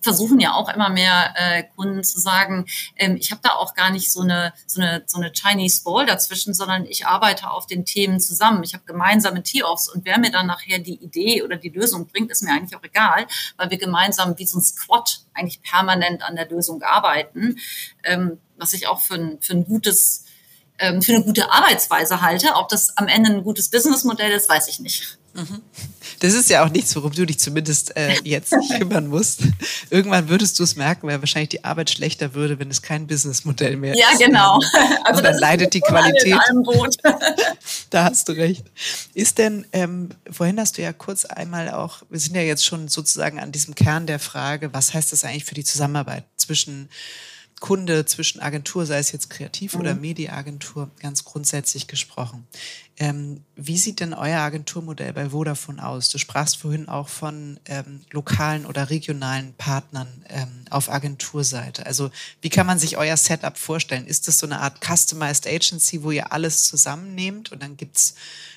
versuchen 0.00 0.40
ja 0.40 0.54
auch 0.54 0.72
immer 0.72 0.88
mehr 0.88 1.34
äh, 1.36 1.64
Kunden 1.76 2.02
zu 2.02 2.18
sagen, 2.18 2.66
ähm, 2.96 3.16
ich 3.16 3.30
habe 3.30 3.40
da 3.42 3.50
auch 3.50 3.74
gar 3.74 3.90
nicht 3.90 4.10
so 4.10 4.20
eine, 4.20 4.52
so 4.66 4.80
eine, 4.80 5.02
so 5.06 5.18
eine 5.18 5.32
Chinese 5.32 5.82
Ball 5.84 6.06
dazwischen, 6.06 6.54
sondern 6.54 6.86
ich 6.86 7.06
arbeite 7.06 7.50
auf 7.50 7.66
den 7.66 7.84
Themen 7.84 8.18
zusammen. 8.20 8.62
Ich 8.62 8.72
habe 8.72 8.84
gemeinsame 8.84 9.42
Tee-Offs 9.42 9.88
und 9.88 10.04
wer 10.04 10.18
mir 10.18 10.30
dann 10.30 10.46
nachher 10.46 10.78
die 10.78 11.02
Idee 11.02 11.42
oder 11.42 11.56
die 11.56 11.68
Lösung 11.68 12.06
bringt, 12.06 12.30
ist 12.30 12.42
mir 12.42 12.52
eigentlich 12.52 12.76
auch 12.76 12.82
egal, 12.82 13.26
weil 13.56 13.70
wir 13.70 13.78
gemeinsam 13.78 14.38
wie 14.38 14.46
so 14.46 14.58
ein 14.58 14.62
Squad 14.62 15.20
eigentlich 15.34 15.62
permanent 15.62 16.22
an 16.22 16.36
der 16.36 16.48
Lösung 16.48 16.82
arbeiten, 16.82 17.58
ähm, 18.04 18.38
was 18.56 18.72
ich 18.72 18.88
auch 18.88 19.00
für 19.00 19.14
ein, 19.14 19.38
für 19.40 19.52
ein 19.52 19.64
gutes 19.64 20.24
ähm, 20.78 21.02
für 21.02 21.12
eine 21.12 21.24
gute 21.24 21.50
Arbeitsweise 21.50 22.22
halte. 22.22 22.54
Ob 22.54 22.70
das 22.70 22.96
am 22.96 23.06
Ende 23.06 23.30
ein 23.30 23.44
gutes 23.44 23.68
Businessmodell 23.68 24.32
ist, 24.32 24.48
weiß 24.48 24.68
ich 24.68 24.80
nicht. 24.80 25.19
Das 26.20 26.34
ist 26.34 26.50
ja 26.50 26.64
auch 26.64 26.70
nichts, 26.70 26.94
worum 26.96 27.12
du 27.12 27.24
dich 27.24 27.38
zumindest 27.38 27.96
äh, 27.96 28.14
jetzt 28.24 28.54
kümmern 28.78 29.06
musst. 29.06 29.42
Irgendwann 29.88 30.28
würdest 30.28 30.58
du 30.58 30.62
es 30.62 30.76
merken, 30.76 31.06
weil 31.06 31.20
wahrscheinlich 31.20 31.50
die 31.50 31.64
Arbeit 31.64 31.90
schlechter 31.90 32.34
würde, 32.34 32.58
wenn 32.58 32.70
es 32.70 32.82
kein 32.82 33.06
Businessmodell 33.06 33.76
mehr 33.76 33.96
ja, 33.96 34.10
ist. 34.12 34.20
Ja, 34.20 34.26
genau. 34.26 34.60
Also 35.04 35.18
Und 35.18 35.24
dann 35.24 35.38
leidet 35.38 35.72
die 35.74 35.80
Qualität. 35.80 36.36
da 37.90 38.04
hast 38.04 38.28
du 38.28 38.32
recht. 38.32 38.64
Ist 39.14 39.38
denn, 39.38 39.66
ähm, 39.72 40.10
vorhin 40.30 40.58
hast 40.60 40.78
du 40.78 40.82
ja 40.82 40.92
kurz 40.92 41.24
einmal 41.24 41.70
auch, 41.70 42.02
wir 42.10 42.20
sind 42.20 42.34
ja 42.34 42.42
jetzt 42.42 42.66
schon 42.66 42.88
sozusagen 42.88 43.38
an 43.38 43.52
diesem 43.52 43.74
Kern 43.74 44.06
der 44.06 44.18
Frage, 44.18 44.74
was 44.74 44.92
heißt 44.92 45.12
das 45.12 45.24
eigentlich 45.24 45.44
für 45.44 45.54
die 45.54 45.64
Zusammenarbeit 45.64 46.24
zwischen 46.36 46.88
Kunde 47.60 48.06
zwischen 48.06 48.40
Agentur, 48.40 48.86
sei 48.86 48.98
es 48.98 49.12
jetzt 49.12 49.28
Kreativ- 49.28 49.74
mhm. 49.74 49.80
oder 49.80 49.94
Mediaagentur, 49.94 50.90
ganz 50.98 51.24
grundsätzlich 51.24 51.86
gesprochen. 51.86 52.46
Ähm, 52.96 53.44
wie 53.54 53.76
sieht 53.76 54.00
denn 54.00 54.14
euer 54.14 54.40
Agenturmodell 54.40 55.12
bei 55.12 55.30
Vodafone 55.30 55.86
aus? 55.86 56.08
Du 56.08 56.16
sprachst 56.16 56.56
vorhin 56.56 56.88
auch 56.88 57.08
von 57.08 57.60
ähm, 57.66 58.00
lokalen 58.10 58.64
oder 58.64 58.88
regionalen 58.88 59.52
Partnern 59.54 60.08
ähm, 60.28 60.64
auf 60.70 60.90
Agenturseite. 60.90 61.84
Also 61.84 62.10
wie 62.40 62.48
kann 62.48 62.66
man 62.66 62.78
sich 62.78 62.96
euer 62.96 63.16
Setup 63.16 63.56
vorstellen? 63.56 64.06
Ist 64.06 64.26
das 64.26 64.38
so 64.38 64.46
eine 64.46 64.60
Art 64.60 64.80
Customized 64.82 65.46
Agency, 65.46 66.02
wo 66.02 66.10
ihr 66.10 66.32
alles 66.32 66.64
zusammennehmt 66.64 67.52
und 67.52 67.62
dann 67.62 67.76
gibt's 67.76 68.14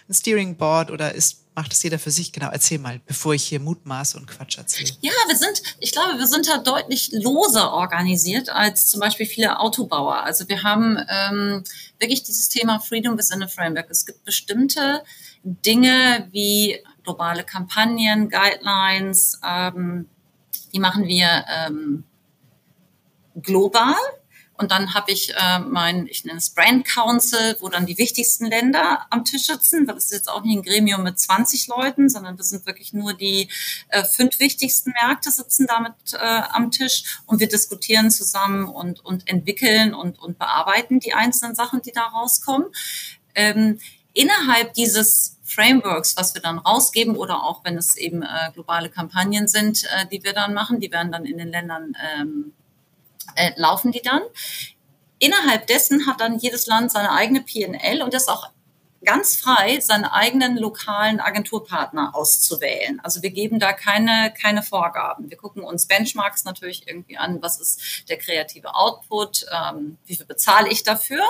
ein 0.08 0.14
Steering 0.14 0.56
Board 0.56 0.92
oder 0.92 1.14
ist 1.14 1.43
macht 1.56 1.74
es 1.74 1.84
jeder 1.84 2.00
für 2.00 2.12
sich? 2.12 2.32
Genau, 2.32 2.50
erzähl 2.52 2.80
mal, 2.80 3.00
bevor 3.06 3.34
ich 3.34 3.44
hier 3.44 3.60
Mutmaße 3.60 4.18
und 4.18 4.28
Quatsch 4.28 4.58
erzähle. 4.58 4.92
Ja, 5.02 5.12
wir 5.28 5.36
sind, 5.36 5.62
ich 5.80 5.92
glaube, 5.92 6.18
wir 6.18 6.28
sind 6.28 6.48
da 6.48 6.58
deutlich 6.58 7.10
loser 7.12 7.74
organisiert 7.74 8.50
als 8.50 8.88
zum 8.88 9.00
Beispiel 9.00 9.26
viele 9.26 9.60
Autobauer. 9.60 10.24
Also 10.24 10.48
wir 10.50 10.64
haben 10.64 10.98
ähm, 11.10 11.64
wirklich 12.00 12.24
dieses 12.24 12.50
Thema 12.50 12.80
Freedom 12.80 13.18
within 13.18 13.44
a 13.44 13.48
Framework. 13.48 13.90
Es 13.90 14.06
gibt 14.06 14.24
bestimmte 14.24 15.04
Dinge 15.44 16.28
wie 16.32 16.80
globale 17.04 17.44
Kampagnen, 17.44 18.30
Guidelines, 18.30 19.40
ähm, 19.46 20.08
die 20.74 20.80
machen 20.80 21.06
wir 21.06 21.46
ähm, 21.50 22.04
global 23.42 23.96
und 24.64 24.72
dann 24.72 24.94
habe 24.94 25.12
ich 25.12 25.34
äh, 25.36 25.60
mein, 25.60 26.08
ich 26.08 26.24
nenne 26.24 26.38
es 26.38 26.52
Brand 26.52 26.86
Council, 26.86 27.58
wo 27.60 27.68
dann 27.68 27.86
die 27.86 27.98
wichtigsten 27.98 28.46
Länder 28.46 29.06
am 29.10 29.26
Tisch 29.26 29.48
sitzen. 29.48 29.86
Das 29.86 30.06
ist 30.06 30.14
jetzt 30.14 30.30
auch 30.30 30.42
nicht 30.42 30.56
ein 30.56 30.64
Gremium 30.64 31.04
mit 31.04 31.20
20 31.20 31.68
Leuten, 31.68 32.08
sondern 32.08 32.38
das 32.38 32.48
sind 32.48 32.66
wirklich 32.66 32.94
nur 32.94 33.14
die 33.14 33.50
äh, 33.90 34.06
fünf 34.06 34.40
wichtigsten 34.40 34.92
Märkte 34.92 35.32
sitzen 35.32 35.68
damit 35.68 35.96
äh, 36.14 36.18
am 36.18 36.72
Tisch 36.72 37.20
und 37.26 37.42
wir 37.42 37.50
diskutieren 37.50 38.10
zusammen 38.10 38.70
und, 38.70 39.04
und 39.04 39.28
entwickeln 39.28 39.94
und, 39.94 40.18
und 40.18 40.40
bearbeiten 40.40 41.02
die 41.02 41.14
einzelnen 41.14 41.56
Sachen, 41.56 41.82
die 41.82 41.92
da 41.92 42.04
rauskommen. 42.04 42.68
Ähm, 43.36 43.80
innerhalb 44.14 44.74
dieses 44.76 45.40
Frameworks, 45.44 46.16
was 46.16 46.34
wir 46.36 46.42
dann 46.42 46.58
rausgeben 46.58 47.18
oder 47.18 47.44
auch 47.44 47.66
wenn 47.66 47.78
es 47.78 47.98
eben 47.98 48.24
äh, 48.24 48.50
globale 48.54 48.90
Kampagnen 48.90 49.50
sind, 49.50 49.84
äh, 49.84 50.06
die 50.10 50.24
wir 50.24 50.32
dann 50.32 50.54
machen, 50.54 50.80
die 50.80 50.90
werden 50.90 51.12
dann 51.12 51.26
in 51.26 51.38
den 51.38 51.50
Ländern 51.50 51.98
ähm, 52.18 52.54
äh, 53.36 53.52
laufen 53.56 53.92
die 53.92 54.02
dann. 54.02 54.22
Innerhalb 55.20 55.68
dessen 55.68 56.06
hat 56.08 56.22
dann 56.22 56.38
jedes 56.38 56.68
Land 56.68 56.92
seine 56.92 57.12
eigene 57.12 57.42
PNL 57.42 58.02
und 58.02 58.14
ist 58.14 58.30
auch 58.30 58.50
ganz 59.04 59.38
frei, 59.38 59.80
seinen 59.80 60.06
eigenen 60.06 60.58
lokalen 60.58 61.20
Agenturpartner 61.20 62.16
auszuwählen. 62.16 63.00
Also 63.04 63.22
wir 63.22 63.32
geben 63.32 63.60
da 63.60 63.74
keine, 63.74 64.34
keine 64.42 64.64
Vorgaben. 64.64 65.30
Wir 65.30 65.38
gucken 65.38 65.64
uns 65.64 65.88
Benchmarks 65.88 66.46
natürlich 66.46 66.88
irgendwie 66.88 67.18
an, 67.18 67.42
was 67.42 67.60
ist 67.60 68.10
der 68.10 68.18
kreative 68.18 68.76
Output, 68.76 69.46
ähm, 69.52 69.98
wie 70.06 70.16
viel 70.16 70.26
bezahle 70.26 70.70
ich 70.70 70.84
dafür. 70.84 71.24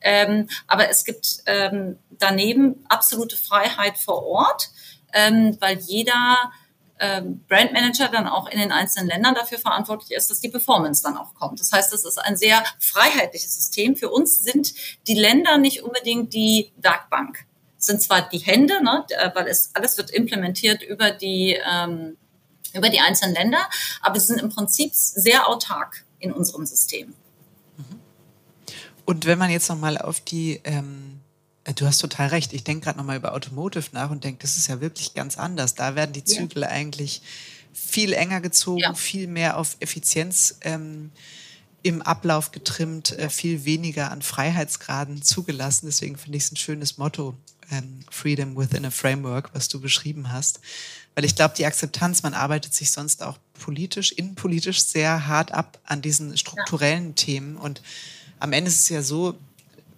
Ähm, 0.00 0.48
aber 0.66 0.90
es 0.90 1.04
gibt 1.04 1.38
ähm, 1.46 1.98
daneben 2.10 2.84
absolute 2.88 3.36
Freiheit 3.36 3.96
vor 3.96 4.24
Ort, 4.24 4.70
ähm, 5.12 5.56
weil 5.60 5.78
jeder 5.78 6.52
Brandmanager 7.48 8.08
dann 8.08 8.28
auch 8.28 8.48
in 8.48 8.58
den 8.58 8.72
einzelnen 8.72 9.08
Ländern 9.08 9.34
dafür 9.34 9.58
verantwortlich 9.58 10.16
ist, 10.16 10.30
dass 10.30 10.40
die 10.40 10.48
Performance 10.48 11.02
dann 11.02 11.16
auch 11.16 11.34
kommt. 11.34 11.60
Das 11.60 11.72
heißt, 11.72 11.92
es 11.92 12.04
ist 12.04 12.18
ein 12.18 12.36
sehr 12.36 12.62
freiheitliches 12.78 13.54
System. 13.54 13.96
Für 13.96 14.10
uns 14.10 14.42
sind 14.42 14.74
die 15.06 15.14
Länder 15.14 15.58
nicht 15.58 15.82
unbedingt 15.82 16.32
die 16.34 16.72
Werkbank. 16.76 17.46
Es 17.78 17.86
sind 17.86 18.00
zwar 18.00 18.28
die 18.28 18.38
Hände, 18.38 18.82
ne, 18.82 19.04
weil 19.34 19.46
es 19.48 19.70
alles 19.74 19.98
wird 19.98 20.10
implementiert 20.10 20.82
über 20.82 21.10
die 21.10 21.58
ähm, 21.68 22.16
über 22.72 22.88
die 22.88 23.00
einzelnen 23.00 23.34
Länder, 23.34 23.68
aber 24.00 24.18
sie 24.18 24.26
sind 24.26 24.40
im 24.40 24.48
Prinzip 24.48 24.92
sehr 24.94 25.48
autark 25.48 26.04
in 26.18 26.32
unserem 26.32 26.66
System. 26.66 27.14
Und 29.04 29.26
wenn 29.26 29.38
man 29.38 29.50
jetzt 29.50 29.68
nochmal 29.68 29.98
auf 29.98 30.20
die 30.20 30.60
ähm 30.64 31.20
äh, 31.20 31.23
du 31.72 31.86
hast 31.86 31.98
total 31.98 32.28
recht. 32.28 32.52
Ich 32.52 32.64
denke 32.64 32.84
gerade 32.84 32.98
nochmal 32.98 33.16
über 33.16 33.32
Automotive 33.32 33.86
nach 33.92 34.10
und 34.10 34.24
denke, 34.24 34.40
das 34.42 34.56
ist 34.56 34.68
ja 34.68 34.80
wirklich 34.80 35.14
ganz 35.14 35.38
anders. 35.38 35.74
Da 35.74 35.94
werden 35.94 36.12
die 36.12 36.24
Zügel 36.24 36.62
ja. 36.62 36.68
eigentlich 36.68 37.22
viel 37.72 38.12
enger 38.12 38.40
gezogen, 38.40 38.80
ja. 38.80 38.94
viel 38.94 39.26
mehr 39.26 39.56
auf 39.56 39.76
Effizienz 39.80 40.58
ähm, 40.60 41.10
im 41.82 42.02
Ablauf 42.02 42.50
getrimmt, 42.50 43.12
äh, 43.18 43.28
viel 43.28 43.64
weniger 43.64 44.10
an 44.10 44.22
Freiheitsgraden 44.22 45.22
zugelassen. 45.22 45.86
Deswegen 45.86 46.16
finde 46.16 46.38
ich 46.38 46.44
es 46.44 46.52
ein 46.52 46.56
schönes 46.56 46.98
Motto, 46.98 47.34
ähm, 47.70 48.00
Freedom 48.10 48.56
within 48.56 48.84
a 48.86 48.90
Framework, 48.90 49.50
was 49.54 49.68
du 49.68 49.80
beschrieben 49.80 50.32
hast. 50.32 50.60
Weil 51.14 51.24
ich 51.24 51.34
glaube, 51.34 51.54
die 51.56 51.66
Akzeptanz, 51.66 52.22
man 52.22 52.34
arbeitet 52.34 52.74
sich 52.74 52.90
sonst 52.90 53.22
auch 53.22 53.38
politisch, 53.54 54.12
innenpolitisch 54.12 54.82
sehr 54.82 55.26
hart 55.26 55.52
ab 55.52 55.78
an 55.84 56.02
diesen 56.02 56.36
strukturellen 56.36 57.08
ja. 57.08 57.12
Themen. 57.14 57.56
Und 57.56 57.82
am 58.40 58.52
Ende 58.52 58.70
ist 58.70 58.80
es 58.80 58.88
ja 58.88 59.02
so, 59.02 59.38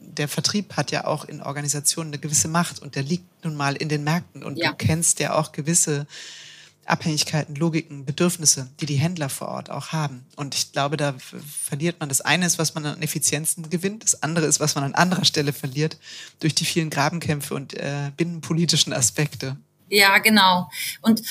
der 0.07 0.29
Vertrieb 0.29 0.77
hat 0.77 0.91
ja 0.91 1.07
auch 1.07 1.25
in 1.25 1.43
Organisationen 1.43 2.11
eine 2.11 2.21
gewisse 2.21 2.49
Macht 2.49 2.81
und 2.81 2.95
der 2.95 3.03
liegt 3.03 3.45
nun 3.45 3.57
mal 3.57 3.77
in 3.77 3.89
den 3.89 4.05
Märkten 4.05 4.43
und 4.43 4.57
ja. 4.57 4.71
du 4.71 4.77
kennst 4.77 5.21
ja 5.21 5.35
auch 5.35 5.53
gewisse 5.53 6.07
Abhängigkeiten, 6.87 7.57
Logiken, 7.57 8.05
Bedürfnisse, 8.05 8.69
die 8.81 8.87
die 8.87 8.95
Händler 8.95 9.29
vor 9.29 9.49
Ort 9.49 9.71
auch 9.71 9.89
haben. 9.89 10.25
Und 10.37 10.55
ich 10.55 10.73
glaube, 10.73 10.97
da 10.97 11.15
verliert 11.63 11.99
man 11.99 12.09
das 12.09 12.21
eine 12.21 12.47
ist, 12.47 12.59
was 12.59 12.75
man 12.75 12.87
an 12.87 13.03
Effizienzen 13.03 13.69
gewinnt, 13.69 14.05
das 14.05 14.23
andere 14.23 14.47
ist, 14.47 14.61
was 14.61 14.77
man 14.77 14.85
an 14.85 14.95
anderer 14.95 15.25
Stelle 15.25 15.53
verliert 15.53 15.99
durch 16.41 16.55
die 16.55 16.65
vielen 16.65 16.91
Grabenkämpfe 16.91 17.55
und 17.55 17.75
äh, 17.75 18.13
binnenpolitischen 18.17 18.93
Aspekte. 18.93 19.57
Ja, 19.89 20.19
genau. 20.19 20.71
Und 21.03 21.23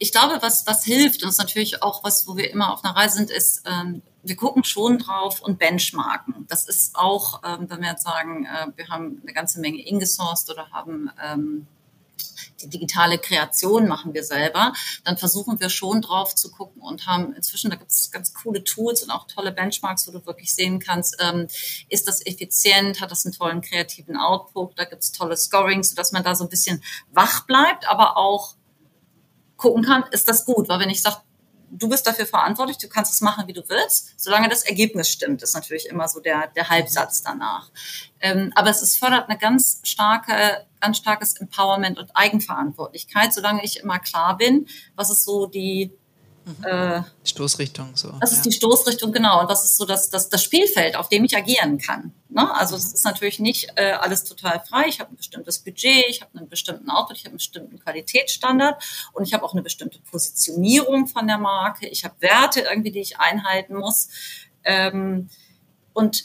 ich 0.00 0.12
glaube, 0.12 0.38
was, 0.40 0.66
was 0.66 0.82
hilft, 0.82 1.22
und 1.22 1.28
ist 1.28 1.38
natürlich 1.38 1.82
auch 1.82 2.02
was, 2.02 2.26
wo 2.26 2.34
wir 2.34 2.50
immer 2.50 2.72
auf 2.72 2.82
einer 2.82 2.96
Reise 2.96 3.18
sind, 3.18 3.30
ist, 3.30 3.62
ähm, 3.66 4.02
wir 4.22 4.34
gucken 4.34 4.64
schon 4.64 4.98
drauf 4.98 5.40
und 5.40 5.58
benchmarken. 5.58 6.46
Das 6.48 6.66
ist 6.66 6.96
auch, 6.96 7.42
ähm, 7.44 7.68
wenn 7.68 7.82
wir 7.82 7.90
jetzt 7.90 8.04
sagen, 8.04 8.46
äh, 8.46 8.68
wir 8.76 8.88
haben 8.88 9.20
eine 9.22 9.34
ganze 9.34 9.60
Menge 9.60 9.86
ingesourced 9.86 10.50
oder 10.50 10.70
haben 10.70 11.10
ähm, 11.22 11.66
die 12.62 12.68
digitale 12.68 13.18
Kreation 13.18 13.88
machen 13.88 14.14
wir 14.14 14.24
selber, 14.24 14.72
dann 15.04 15.18
versuchen 15.18 15.60
wir 15.60 15.68
schon 15.68 16.00
drauf 16.00 16.34
zu 16.34 16.50
gucken 16.50 16.80
und 16.80 17.06
haben 17.06 17.34
inzwischen, 17.34 17.70
da 17.70 17.76
gibt 17.76 17.90
es 17.90 18.10
ganz 18.10 18.32
coole 18.32 18.64
Tools 18.64 19.02
und 19.02 19.10
auch 19.10 19.26
tolle 19.26 19.52
Benchmarks, 19.52 20.08
wo 20.08 20.12
du 20.12 20.24
wirklich 20.24 20.54
sehen 20.54 20.80
kannst, 20.80 21.16
ähm, 21.20 21.46
ist 21.90 22.08
das 22.08 22.24
effizient, 22.24 23.02
hat 23.02 23.10
das 23.10 23.26
einen 23.26 23.34
tollen 23.34 23.60
kreativen 23.60 24.16
Output, 24.16 24.78
da 24.78 24.84
gibt 24.84 25.02
es 25.02 25.12
tolle 25.12 25.36
Scorings, 25.36 25.90
sodass 25.90 26.12
man 26.12 26.24
da 26.24 26.34
so 26.34 26.44
ein 26.44 26.50
bisschen 26.50 26.82
wach 27.10 27.46
bleibt, 27.46 27.86
aber 27.88 28.16
auch 28.16 28.56
gucken 29.60 29.84
kann, 29.84 30.04
ist 30.10 30.28
das 30.28 30.44
gut, 30.44 30.68
weil 30.68 30.80
wenn 30.80 30.90
ich 30.90 31.02
sage, 31.02 31.18
du 31.70 31.88
bist 31.88 32.06
dafür 32.06 32.26
verantwortlich, 32.26 32.78
du 32.78 32.88
kannst 32.88 33.12
es 33.12 33.20
machen, 33.20 33.46
wie 33.46 33.52
du 33.52 33.62
willst, 33.68 34.18
solange 34.18 34.48
das 34.48 34.64
Ergebnis 34.64 35.08
stimmt, 35.08 35.42
ist 35.42 35.54
natürlich 35.54 35.86
immer 35.86 36.08
so 36.08 36.20
der, 36.20 36.48
der 36.48 36.68
Halbsatz 36.68 37.22
danach. 37.22 37.70
Ähm, 38.20 38.52
aber 38.56 38.70
es 38.70 38.82
ist, 38.82 38.98
fördert 38.98 39.28
eine 39.28 39.38
ganz 39.38 39.80
starke, 39.84 40.66
ganz 40.80 40.96
starkes 40.96 41.34
Empowerment 41.34 41.98
und 41.98 42.10
Eigenverantwortlichkeit, 42.16 43.32
solange 43.32 43.62
ich 43.64 43.80
immer 43.80 43.98
klar 43.98 44.36
bin, 44.36 44.66
was 44.96 45.10
ist 45.10 45.24
so 45.24 45.46
die. 45.46 45.92
Äh, 46.62 47.02
Stoßrichtung 47.24 47.96
so. 47.96 48.12
Das 48.20 48.30
ja. 48.30 48.36
ist 48.36 48.46
die 48.46 48.52
Stoßrichtung, 48.52 49.12
genau. 49.12 49.40
Und 49.40 49.50
das 49.50 49.64
ist 49.64 49.76
so 49.76 49.84
das, 49.84 50.10
das, 50.10 50.28
das 50.28 50.42
Spielfeld, 50.42 50.96
auf 50.96 51.08
dem 51.08 51.24
ich 51.24 51.36
agieren 51.36 51.78
kann. 51.78 52.12
Ne? 52.28 52.54
Also 52.54 52.76
es 52.76 52.92
ist 52.92 53.04
natürlich 53.04 53.38
nicht 53.38 53.72
äh, 53.76 53.92
alles 53.92 54.24
total 54.24 54.60
frei. 54.60 54.84
Ich 54.88 55.00
habe 55.00 55.12
ein 55.12 55.16
bestimmtes 55.16 55.58
Budget, 55.58 56.06
ich 56.08 56.20
habe 56.20 56.38
einen 56.38 56.48
bestimmten 56.48 56.90
Output, 56.90 57.16
ich 57.16 57.24
habe 57.24 57.30
einen 57.30 57.38
bestimmten 57.38 57.78
Qualitätsstandard 57.78 58.82
und 59.12 59.24
ich 59.24 59.34
habe 59.34 59.44
auch 59.44 59.52
eine 59.52 59.62
bestimmte 59.62 59.98
Positionierung 60.10 61.06
von 61.06 61.26
der 61.26 61.38
Marke. 61.38 61.88
Ich 61.88 62.04
habe 62.04 62.14
Werte 62.20 62.60
irgendwie, 62.60 62.90
die 62.90 63.00
ich 63.00 63.18
einhalten 63.18 63.76
muss. 63.76 64.08
Ähm, 64.64 65.28
und 65.92 66.24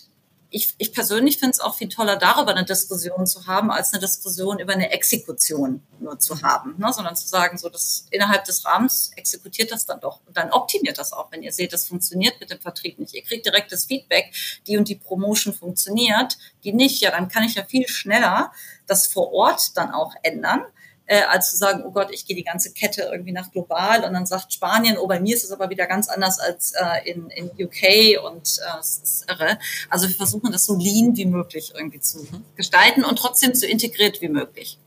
ich, 0.50 0.76
ich 0.78 0.93
persönlich 0.93 1.38
finde 1.38 1.52
es 1.52 1.60
auch 1.60 1.76
viel 1.76 1.89
toller, 1.89 2.18
darüber 2.18 2.52
eine 2.52 2.66
Diskussion 2.66 3.26
zu 3.28 3.48
haben, 3.48 3.72
als 3.72 3.93
eine 3.93 4.00
Diskussion 4.00 4.60
über 4.60 4.74
eine 4.74 4.91
Exekution 4.91 5.86
nur 6.00 6.20
zu 6.20 6.41
haben, 6.41 6.76
ne? 6.78 6.91
sondern 6.93 7.16
zu 7.16 7.28
sagen, 7.28 7.58
so 7.58 7.70
dass 7.70 8.06
innerhalb 8.12 8.46
des 8.46 8.66
Rahmens 8.66 9.12
exekutiert 9.16 9.72
das 9.72 9.86
dann 9.86 10.00
doch 10.00 10.22
und 10.26 10.38
dann 10.38 10.52
optimiert 10.52 10.98
das 10.98 11.14
auch, 11.14 11.32
wenn 11.32 11.43
ihr 11.43 11.52
seht, 11.52 11.74
das 11.74 11.88
funktioniert 11.88 12.39
mit 12.39 12.52
dem 12.52 12.60
Vertrieb 12.60 13.00
nicht. 13.00 13.14
Ihr 13.14 13.24
kriegt 13.24 13.46
direktes 13.46 13.86
Feedback, 13.86 14.34
die 14.68 14.78
und 14.78 14.88
die 14.88 14.96
Promotion 14.96 15.54
funktioniert, 15.54 16.38
die 16.64 16.74
nicht, 16.74 17.02
ja, 17.02 17.12
dann 17.12 17.28
kann 17.28 17.43
ich 17.43 17.56
ja 17.56 17.64
viel 17.64 17.88
schneller 17.88 18.52
das 18.88 19.08
vor 19.08 19.34
Ort 19.34 19.76
dann 19.78 19.91
auch 19.91 20.14
ändern 20.22 20.64
äh, 21.08 21.22
als 21.22 21.51
zu 21.51 21.58
sagen, 21.58 21.84
oh 21.86 21.91
Gott, 21.91 22.10
ich 22.12 22.26
gehe 22.26 22.36
die 22.36 22.43
ganze 22.43 22.72
Kette 22.72 23.10
irgendwie 23.12 23.32
nach 23.32 23.51
global 23.51 24.03
und 24.03 24.14
dann 24.14 24.26
sagt 24.26 24.53
Spanien, 24.53 24.97
oh, 24.97 25.08
bei 25.08 25.20
mir 25.20 25.36
ist 25.36 25.43
es 25.43 25.51
aber 25.51 25.70
wieder 25.70 25.86
ganz 25.88 26.10
anders 26.10 26.39
als 26.39 26.74
äh, 26.74 27.10
in, 27.12 27.30
in 27.30 27.51
UK 27.66 28.24
und 28.24 28.58
äh, 28.58 28.78
das 28.78 28.99
ist 29.03 29.26
irre. 29.30 29.60
Also 29.89 30.08
wir 30.08 30.16
versuchen 30.16 30.51
das 30.51 30.66
so 30.66 30.76
lean 30.76 31.16
wie 31.16 31.26
möglich 31.26 31.74
irgendwie 31.76 31.99
zu 31.99 32.20
mhm. 32.20 32.43
gestalten 32.56 33.03
und 33.03 33.18
trotzdem 33.18 33.53
so 33.53 33.66
integriert 33.66 34.22
wie 34.22 34.30
möglich. 34.30 34.80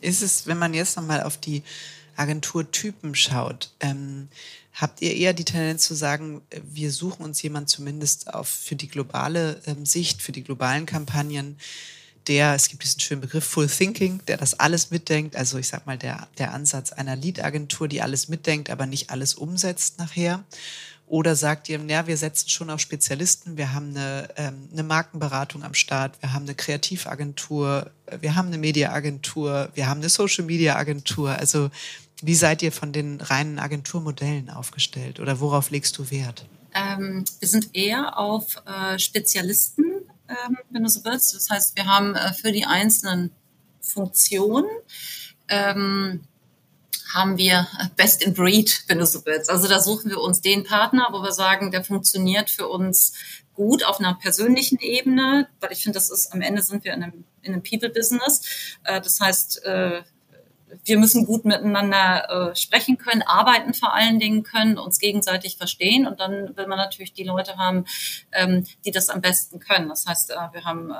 Ist 0.00 0.22
es, 0.22 0.46
wenn 0.46 0.58
man 0.58 0.74
jetzt 0.74 0.96
nochmal 0.96 1.22
auf 1.22 1.36
die 1.36 1.62
Agenturtypen 2.16 3.14
schaut, 3.14 3.70
ähm, 3.80 4.28
habt 4.74 5.02
ihr 5.02 5.14
eher 5.14 5.32
die 5.32 5.44
Tendenz 5.44 5.86
zu 5.86 5.94
sagen, 5.94 6.42
wir 6.62 6.90
suchen 6.90 7.24
uns 7.24 7.42
jemand 7.42 7.68
zumindest 7.68 8.32
auf 8.32 8.48
für 8.48 8.76
die 8.76 8.88
globale 8.88 9.60
ähm, 9.66 9.84
Sicht, 9.84 10.22
für 10.22 10.32
die 10.32 10.44
globalen 10.44 10.86
Kampagnen, 10.86 11.58
der, 12.30 12.54
es 12.54 12.68
gibt 12.68 12.84
diesen 12.84 13.00
schönen 13.00 13.20
Begriff 13.20 13.44
Full 13.44 13.66
Thinking, 13.66 14.20
der 14.28 14.36
das 14.36 14.58
alles 14.58 14.92
mitdenkt. 14.92 15.34
Also 15.34 15.58
ich 15.58 15.66
sag 15.66 15.84
mal, 15.86 15.98
der, 15.98 16.28
der 16.38 16.54
Ansatz 16.54 16.92
einer 16.92 17.16
Lead-Agentur, 17.16 17.88
die 17.88 18.02
alles 18.02 18.28
mitdenkt, 18.28 18.70
aber 18.70 18.86
nicht 18.86 19.10
alles 19.10 19.34
umsetzt 19.34 19.98
nachher. 19.98 20.44
Oder 21.08 21.34
sagt 21.34 21.68
ihr, 21.68 21.80
ja, 21.88 22.06
wir 22.06 22.16
setzen 22.16 22.48
schon 22.48 22.70
auf 22.70 22.78
Spezialisten, 22.78 23.56
wir 23.56 23.72
haben 23.72 23.90
eine, 23.90 24.28
ähm, 24.36 24.68
eine 24.70 24.84
Markenberatung 24.84 25.64
am 25.64 25.74
Start, 25.74 26.22
wir 26.22 26.32
haben 26.32 26.44
eine 26.44 26.54
Kreativagentur, 26.54 27.90
wir 28.20 28.36
haben 28.36 28.46
eine 28.46 28.58
Mediaagentur, 28.58 29.70
wir 29.74 29.88
haben 29.88 29.98
eine 29.98 30.08
Social-Media-Agentur. 30.08 31.30
Also 31.30 31.68
wie 32.22 32.36
seid 32.36 32.62
ihr 32.62 32.70
von 32.70 32.92
den 32.92 33.20
reinen 33.20 33.58
Agenturmodellen 33.58 34.50
aufgestellt 34.50 35.18
oder 35.18 35.40
worauf 35.40 35.70
legst 35.70 35.98
du 35.98 36.12
Wert? 36.12 36.46
Ähm, 36.76 37.24
wir 37.40 37.48
sind 37.48 37.70
eher 37.72 38.16
auf 38.16 38.62
äh, 38.64 38.96
Spezialisten, 38.96 39.99
wenn 40.70 40.82
du 40.82 40.88
so 40.88 41.04
willst. 41.04 41.34
Das 41.34 41.50
heißt, 41.50 41.76
wir 41.76 41.86
haben 41.86 42.14
äh, 42.14 42.32
für 42.32 42.52
die 42.52 42.64
einzelnen 42.64 43.30
Funktionen 43.80 44.68
ähm, 45.48 46.22
haben 47.12 47.38
wir 47.38 47.66
Best 47.96 48.22
in 48.22 48.34
Breed, 48.34 48.84
wenn 48.86 48.98
du 48.98 49.06
so 49.06 49.24
willst. 49.24 49.50
Also 49.50 49.68
da 49.68 49.80
suchen 49.80 50.10
wir 50.10 50.20
uns 50.20 50.40
den 50.40 50.64
Partner, 50.64 51.08
wo 51.10 51.22
wir 51.22 51.32
sagen, 51.32 51.70
der 51.70 51.82
funktioniert 51.82 52.50
für 52.50 52.68
uns 52.68 53.14
gut 53.54 53.84
auf 53.84 53.98
einer 53.98 54.14
persönlichen 54.14 54.78
Ebene, 54.78 55.48
weil 55.60 55.72
ich 55.72 55.82
finde, 55.82 55.98
das 55.98 56.10
ist 56.10 56.32
am 56.32 56.40
Ende 56.40 56.62
sind 56.62 56.84
wir 56.84 56.94
in 56.94 57.02
einem, 57.02 57.24
in 57.42 57.52
einem 57.52 57.62
People-Business. 57.62 58.42
Äh, 58.84 59.00
das 59.00 59.20
heißt, 59.20 59.64
äh, 59.64 60.02
wir 60.84 60.98
müssen 60.98 61.26
gut 61.26 61.44
miteinander 61.44 62.50
äh, 62.50 62.56
sprechen 62.56 62.98
können, 62.98 63.22
arbeiten 63.22 63.74
vor 63.74 63.94
allen 63.94 64.18
Dingen 64.18 64.42
können, 64.42 64.78
uns 64.78 64.98
gegenseitig 64.98 65.56
verstehen 65.56 66.06
und 66.06 66.20
dann 66.20 66.56
will 66.56 66.66
man 66.66 66.78
natürlich 66.78 67.12
die 67.12 67.24
Leute 67.24 67.56
haben, 67.56 67.84
ähm, 68.32 68.64
die 68.84 68.90
das 68.90 69.08
am 69.08 69.20
besten 69.20 69.60
können. 69.60 69.88
Das 69.88 70.06
heißt, 70.06 70.30
äh, 70.30 70.34
wir 70.52 70.64
haben 70.64 70.90
äh, 70.90 70.94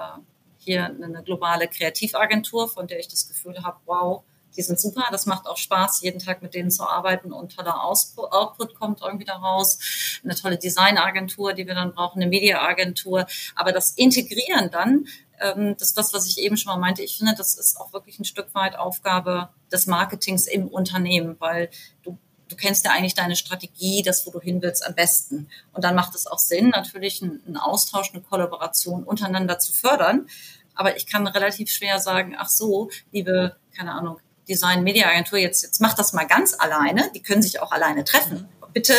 hier 0.58 0.86
eine 0.86 1.22
globale 1.22 1.68
Kreativagentur, 1.68 2.68
von 2.68 2.86
der 2.86 3.00
ich 3.00 3.08
das 3.08 3.28
Gefühl 3.28 3.62
habe, 3.62 3.78
wow, 3.86 4.22
die 4.56 4.62
sind 4.62 4.80
super, 4.80 5.04
das 5.10 5.26
macht 5.26 5.46
auch 5.46 5.56
Spaß, 5.56 6.02
jeden 6.02 6.18
Tag 6.18 6.42
mit 6.42 6.54
denen 6.54 6.70
zu 6.70 6.82
arbeiten 6.86 7.32
und 7.32 7.54
toller 7.54 7.84
Output 7.84 8.74
kommt 8.74 9.00
irgendwie 9.00 9.24
daraus. 9.24 9.78
Eine 10.24 10.34
tolle 10.34 10.58
Designagentur, 10.58 11.52
die 11.52 11.66
wir 11.66 11.74
dann 11.74 11.92
brauchen, 11.92 12.20
eine 12.20 12.28
Mediaagentur. 12.28 13.26
Aber 13.54 13.72
das 13.72 13.92
Integrieren 13.92 14.70
dann, 14.70 15.06
ähm, 15.40 15.76
das 15.78 15.88
ist 15.88 15.98
das, 15.98 16.12
was 16.12 16.26
ich 16.26 16.38
eben 16.38 16.56
schon 16.56 16.72
mal 16.72 16.78
meinte. 16.78 17.02
Ich 17.02 17.18
finde, 17.18 17.34
das 17.34 17.54
ist 17.54 17.78
auch 17.80 17.92
wirklich 17.92 18.18
ein 18.18 18.24
Stück 18.24 18.54
weit 18.54 18.76
Aufgabe 18.76 19.50
des 19.72 19.86
Marketings 19.86 20.46
im 20.46 20.68
Unternehmen, 20.68 21.36
weil 21.38 21.70
du 22.02 22.18
du 22.50 22.56
kennst 22.56 22.84
ja 22.84 22.90
eigentlich 22.90 23.14
deine 23.14 23.36
Strategie, 23.36 24.02
das, 24.02 24.26
wo 24.26 24.30
du 24.30 24.40
hin 24.40 24.60
willst, 24.60 24.84
am 24.84 24.94
besten. 24.94 25.48
Und 25.72 25.84
dann 25.84 25.94
macht 25.94 26.14
es 26.14 26.26
auch 26.26 26.38
Sinn, 26.38 26.70
natürlich 26.70 27.22
einen 27.22 27.56
Austausch, 27.56 28.12
eine 28.12 28.22
Kollaboration 28.22 29.04
untereinander 29.04 29.58
zu 29.58 29.72
fördern. 29.72 30.26
Aber 30.74 30.96
ich 30.96 31.06
kann 31.06 31.26
relativ 31.26 31.70
schwer 31.70 32.00
sagen, 32.00 32.34
ach 32.36 32.48
so, 32.48 32.90
liebe, 33.12 33.56
keine 33.76 33.92
Ahnung, 33.92 34.18
Design 34.48 34.82
Media 34.82 35.08
Agentur, 35.08 35.38
jetzt, 35.38 35.62
jetzt 35.62 35.80
macht 35.80 35.98
das 35.98 36.12
mal 36.12 36.26
ganz 36.26 36.54
alleine. 36.58 37.10
Die 37.14 37.22
können 37.22 37.42
sich 37.42 37.60
auch 37.60 37.70
alleine 37.70 38.04
treffen. 38.04 38.48
Bitte. 38.72 38.94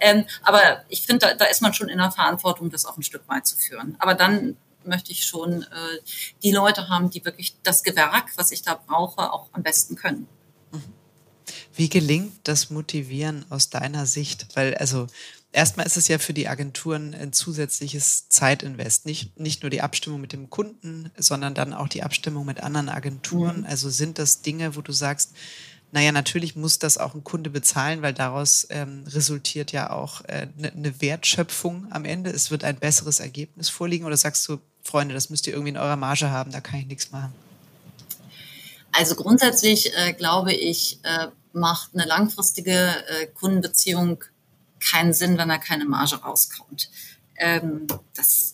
Ähm, 0.00 0.24
aber 0.42 0.84
ich 0.88 1.02
finde, 1.02 1.26
da, 1.26 1.34
da 1.34 1.44
ist 1.46 1.62
man 1.62 1.74
schon 1.74 1.88
in 1.88 1.98
der 1.98 2.10
Verantwortung, 2.10 2.70
das 2.70 2.86
auch 2.86 2.96
ein 2.96 3.02
Stück 3.02 3.22
weit 3.28 3.46
zu 3.46 3.56
führen. 3.56 3.96
Aber 3.98 4.14
dann 4.14 4.56
möchte 4.86 5.12
ich 5.12 5.24
schon 5.24 5.62
äh, 5.62 5.66
die 6.42 6.52
Leute 6.52 6.88
haben, 6.88 7.10
die 7.10 7.24
wirklich 7.24 7.56
das 7.62 7.82
Gewerk, 7.82 8.32
was 8.36 8.52
ich 8.52 8.62
da 8.62 8.74
brauche, 8.74 9.32
auch 9.32 9.48
am 9.52 9.62
besten 9.62 9.96
können. 9.96 10.26
Wie 11.74 11.88
gelingt 11.88 12.34
das 12.44 12.70
Motivieren 12.70 13.44
aus 13.48 13.70
deiner 13.70 14.06
Sicht? 14.06 14.46
Weil, 14.54 14.74
also, 14.74 15.06
erstmal 15.52 15.86
ist 15.86 15.96
es 15.96 16.08
ja 16.08 16.18
für 16.18 16.34
die 16.34 16.48
Agenturen 16.48 17.14
ein 17.14 17.32
zusätzliches 17.32 18.28
Zeitinvest. 18.28 19.06
Nicht, 19.06 19.38
nicht 19.38 19.62
nur 19.62 19.70
die 19.70 19.80
Abstimmung 19.80 20.20
mit 20.20 20.32
dem 20.32 20.50
Kunden, 20.50 21.10
sondern 21.16 21.54
dann 21.54 21.72
auch 21.72 21.88
die 21.88 22.02
Abstimmung 22.02 22.44
mit 22.44 22.62
anderen 22.62 22.88
Agenturen. 22.88 23.60
Mhm. 23.60 23.66
Also 23.66 23.88
sind 23.90 24.18
das 24.18 24.42
Dinge, 24.42 24.76
wo 24.76 24.82
du 24.82 24.92
sagst, 24.92 25.32
naja, 25.94 26.10
natürlich 26.10 26.56
muss 26.56 26.78
das 26.78 26.96
auch 26.96 27.14
ein 27.14 27.22
Kunde 27.22 27.50
bezahlen, 27.50 28.00
weil 28.00 28.14
daraus 28.14 28.66
ähm, 28.70 29.04
resultiert 29.08 29.72
ja 29.72 29.90
auch 29.90 30.22
eine 30.22 30.50
äh, 30.62 30.74
ne 30.74 31.00
Wertschöpfung 31.02 31.86
am 31.90 32.06
Ende. 32.06 32.30
Es 32.30 32.50
wird 32.50 32.64
ein 32.64 32.78
besseres 32.78 33.20
Ergebnis 33.20 33.68
vorliegen. 33.68 34.06
Oder 34.06 34.16
sagst 34.16 34.48
du, 34.48 34.58
Freunde, 34.82 35.14
das 35.14 35.30
müsst 35.30 35.46
ihr 35.46 35.52
irgendwie 35.52 35.70
in 35.70 35.76
eurer 35.76 35.96
Marge 35.96 36.30
haben, 36.30 36.50
da 36.50 36.60
kann 36.60 36.80
ich 36.80 36.86
nichts 36.86 37.10
machen? 37.12 37.32
Also 38.92 39.14
grundsätzlich 39.14 39.96
äh, 39.96 40.12
glaube 40.12 40.52
ich, 40.52 40.98
äh, 41.02 41.28
macht 41.52 41.94
eine 41.94 42.04
langfristige 42.04 42.88
äh, 43.08 43.26
Kundenbeziehung 43.26 44.22
keinen 44.90 45.12
Sinn, 45.12 45.38
wenn 45.38 45.48
da 45.48 45.58
keine 45.58 45.84
Marge 45.84 46.16
rauskommt. 46.16 46.90
Ähm, 47.36 47.86
das, 48.14 48.51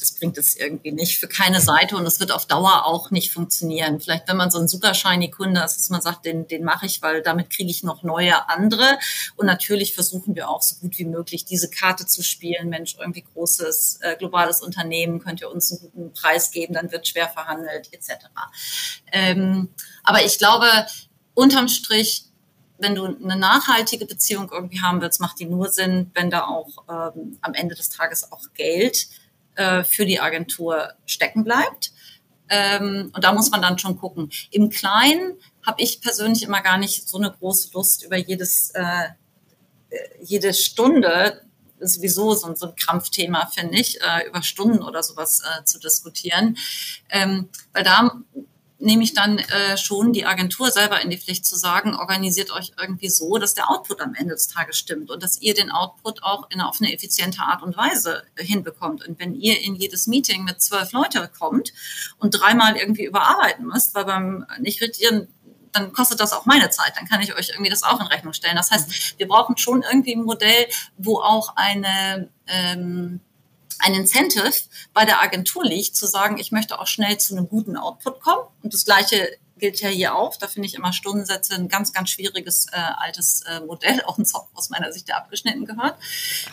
das 0.00 0.12
bringt 0.12 0.38
es 0.38 0.56
irgendwie 0.56 0.92
nicht 0.92 1.18
für 1.18 1.28
keine 1.28 1.60
Seite 1.60 1.96
und 1.96 2.06
es 2.06 2.20
wird 2.20 2.32
auf 2.32 2.46
Dauer 2.46 2.86
auch 2.86 3.10
nicht 3.10 3.32
funktionieren. 3.32 4.00
Vielleicht, 4.00 4.28
wenn 4.28 4.36
man 4.36 4.50
so 4.50 4.58
ein 4.58 4.68
super 4.68 4.94
shiny 4.94 5.30
Kunde 5.30 5.62
ist, 5.62 5.76
dass 5.76 5.90
man 5.90 6.00
sagt, 6.00 6.24
den, 6.24 6.48
den 6.48 6.64
mache 6.64 6.86
ich, 6.86 7.02
weil 7.02 7.22
damit 7.22 7.50
kriege 7.50 7.70
ich 7.70 7.82
noch 7.82 8.02
neue 8.02 8.48
andere. 8.48 8.98
Und 9.36 9.46
natürlich 9.46 9.94
versuchen 9.94 10.34
wir 10.34 10.48
auch 10.48 10.62
so 10.62 10.76
gut 10.76 10.98
wie 10.98 11.04
möglich 11.04 11.44
diese 11.44 11.70
Karte 11.70 12.06
zu 12.06 12.22
spielen. 12.22 12.70
Mensch, 12.70 12.96
irgendwie 12.98 13.22
großes 13.22 13.98
äh, 14.00 14.16
globales 14.16 14.62
Unternehmen, 14.62 15.20
könnt 15.20 15.40
ihr 15.42 15.50
uns 15.50 15.70
einen 15.70 15.80
guten 15.80 16.12
Preis 16.12 16.50
geben, 16.50 16.74
dann 16.74 16.90
wird 16.90 17.06
schwer 17.06 17.28
verhandelt 17.28 17.92
etc. 17.92 18.26
Ähm, 19.12 19.68
aber 20.02 20.24
ich 20.24 20.38
glaube, 20.38 20.66
unterm 21.34 21.68
Strich 21.68 22.24
wenn 22.82 22.94
du 22.94 23.04
eine 23.04 23.36
nachhaltige 23.36 24.06
Beziehung 24.06 24.50
irgendwie 24.50 24.80
haben 24.80 25.00
willst, 25.00 25.20
macht 25.20 25.38
die 25.38 25.44
nur 25.44 25.68
Sinn, 25.68 26.10
wenn 26.14 26.30
da 26.30 26.46
auch 26.46 26.68
ähm, 26.88 27.36
am 27.42 27.54
Ende 27.54 27.74
des 27.74 27.90
Tages 27.90 28.32
auch 28.32 28.42
Geld 28.54 29.08
äh, 29.60 29.84
für 29.84 30.06
die 30.06 30.20
Agentur 30.20 30.94
stecken 31.04 31.44
bleibt. 31.44 31.92
Ähm, 32.48 33.12
und 33.14 33.22
da 33.22 33.32
muss 33.32 33.50
man 33.50 33.60
dann 33.60 33.78
schon 33.78 33.98
gucken. 33.98 34.30
Im 34.50 34.70
Kleinen 34.70 35.34
habe 35.64 35.82
ich 35.82 36.00
persönlich 36.00 36.42
immer 36.42 36.62
gar 36.62 36.78
nicht 36.78 37.06
so 37.06 37.18
eine 37.18 37.30
große 37.30 37.68
Lust 37.74 38.02
über 38.04 38.16
jedes, 38.16 38.70
äh, 38.70 39.08
jede 40.22 40.54
Stunde 40.54 41.42
ist 41.78 41.94
sowieso 41.94 42.34
so, 42.34 42.54
so 42.54 42.68
ein 42.68 42.74
Krampfthema, 42.74 43.46
finde 43.46 43.78
ich, 43.78 44.00
äh, 44.00 44.26
über 44.26 44.42
Stunden 44.42 44.82
oder 44.82 45.02
sowas 45.02 45.40
äh, 45.40 45.64
zu 45.64 45.78
diskutieren. 45.78 46.56
Ähm, 47.10 47.50
weil 47.72 47.84
da 47.84 48.18
nehme 48.80 49.04
ich 49.04 49.12
dann 49.12 49.38
äh, 49.38 49.76
schon 49.76 50.12
die 50.12 50.24
Agentur 50.24 50.70
selber 50.70 51.00
in 51.00 51.10
die 51.10 51.18
Pflicht 51.18 51.44
zu 51.44 51.56
sagen, 51.56 51.94
organisiert 51.94 52.50
euch 52.50 52.72
irgendwie 52.80 53.10
so, 53.10 53.36
dass 53.36 53.54
der 53.54 53.70
Output 53.70 54.00
am 54.00 54.14
Ende 54.14 54.34
des 54.34 54.48
Tages 54.48 54.78
stimmt 54.78 55.10
und 55.10 55.22
dass 55.22 55.40
ihr 55.40 55.54
den 55.54 55.70
Output 55.70 56.22
auch 56.22 56.50
in, 56.50 56.60
auf 56.60 56.80
eine 56.80 56.92
effiziente 56.92 57.42
Art 57.42 57.62
und 57.62 57.76
Weise 57.76 58.24
hinbekommt. 58.36 59.06
Und 59.06 59.18
wenn 59.18 59.34
ihr 59.34 59.60
in 59.60 59.74
jedes 59.76 60.06
Meeting 60.06 60.44
mit 60.44 60.62
zwölf 60.62 60.92
Leute 60.92 61.30
kommt 61.38 61.72
und 62.18 62.30
dreimal 62.30 62.76
irgendwie 62.76 63.04
überarbeiten 63.04 63.66
müsst, 63.66 63.94
weil 63.94 64.06
beim 64.06 64.46
nicht 64.58 64.80
redigieren 64.80 65.28
dann 65.72 65.92
kostet 65.92 66.18
das 66.18 66.32
auch 66.32 66.46
meine 66.46 66.70
Zeit. 66.70 66.94
Dann 66.96 67.06
kann 67.06 67.20
ich 67.20 67.32
euch 67.36 67.50
irgendwie 67.50 67.70
das 67.70 67.84
auch 67.84 68.00
in 68.00 68.06
Rechnung 68.08 68.32
stellen. 68.32 68.56
Das 68.56 68.72
heißt, 68.72 69.18
wir 69.18 69.28
brauchen 69.28 69.56
schon 69.56 69.82
irgendwie 69.82 70.16
ein 70.16 70.24
Modell, 70.24 70.66
wo 70.96 71.20
auch 71.20 71.54
eine 71.54 72.28
ähm, 72.48 73.20
ein 73.80 73.94
Incentive 73.94 74.52
bei 74.94 75.04
der 75.04 75.22
Agentur 75.22 75.64
liegt, 75.64 75.96
zu 75.96 76.06
sagen, 76.06 76.38
ich 76.38 76.52
möchte 76.52 76.78
auch 76.78 76.86
schnell 76.86 77.18
zu 77.18 77.36
einem 77.36 77.48
guten 77.48 77.76
Output 77.76 78.20
kommen. 78.20 78.46
Und 78.62 78.74
das 78.74 78.84
Gleiche 78.84 79.28
gilt 79.58 79.80
ja 79.80 79.88
hier 79.88 80.14
auch. 80.14 80.36
Da 80.36 80.48
finde 80.48 80.66
ich 80.66 80.74
immer 80.74 80.92
Stundensätze 80.92 81.54
ein 81.54 81.68
ganz, 81.68 81.92
ganz 81.92 82.10
schwieriges 82.10 82.66
äh, 82.72 82.80
altes 82.96 83.42
äh, 83.42 83.60
Modell, 83.60 84.02
auch 84.06 84.18
ein 84.18 84.24
Zopf 84.24 84.48
aus 84.54 84.70
meiner 84.70 84.92
Sicht, 84.92 85.08
der 85.08 85.18
abgeschnitten 85.18 85.66
gehört. 85.66 85.96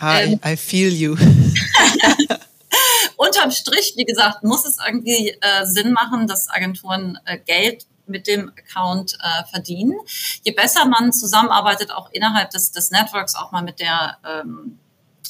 Hi, 0.00 0.24
ähm, 0.24 0.40
I 0.44 0.56
feel 0.56 0.92
you. 0.92 1.16
Unterm 3.16 3.50
Strich, 3.50 3.94
wie 3.96 4.04
gesagt, 4.04 4.44
muss 4.44 4.64
es 4.64 4.76
irgendwie 4.84 5.36
äh, 5.40 5.64
Sinn 5.64 5.92
machen, 5.92 6.28
dass 6.28 6.48
Agenturen 6.48 7.18
äh, 7.24 7.38
Geld 7.38 7.86
mit 8.06 8.26
dem 8.26 8.50
Account 8.50 9.14
äh, 9.14 9.44
verdienen. 9.50 9.98
Je 10.42 10.52
besser 10.52 10.86
man 10.86 11.12
zusammenarbeitet, 11.12 11.90
auch 11.90 12.10
innerhalb 12.12 12.50
des, 12.50 12.72
des 12.72 12.90
Networks, 12.90 13.34
auch 13.34 13.50
mal 13.52 13.62
mit 13.62 13.80
der 13.80 14.18
ähm, 14.24 14.78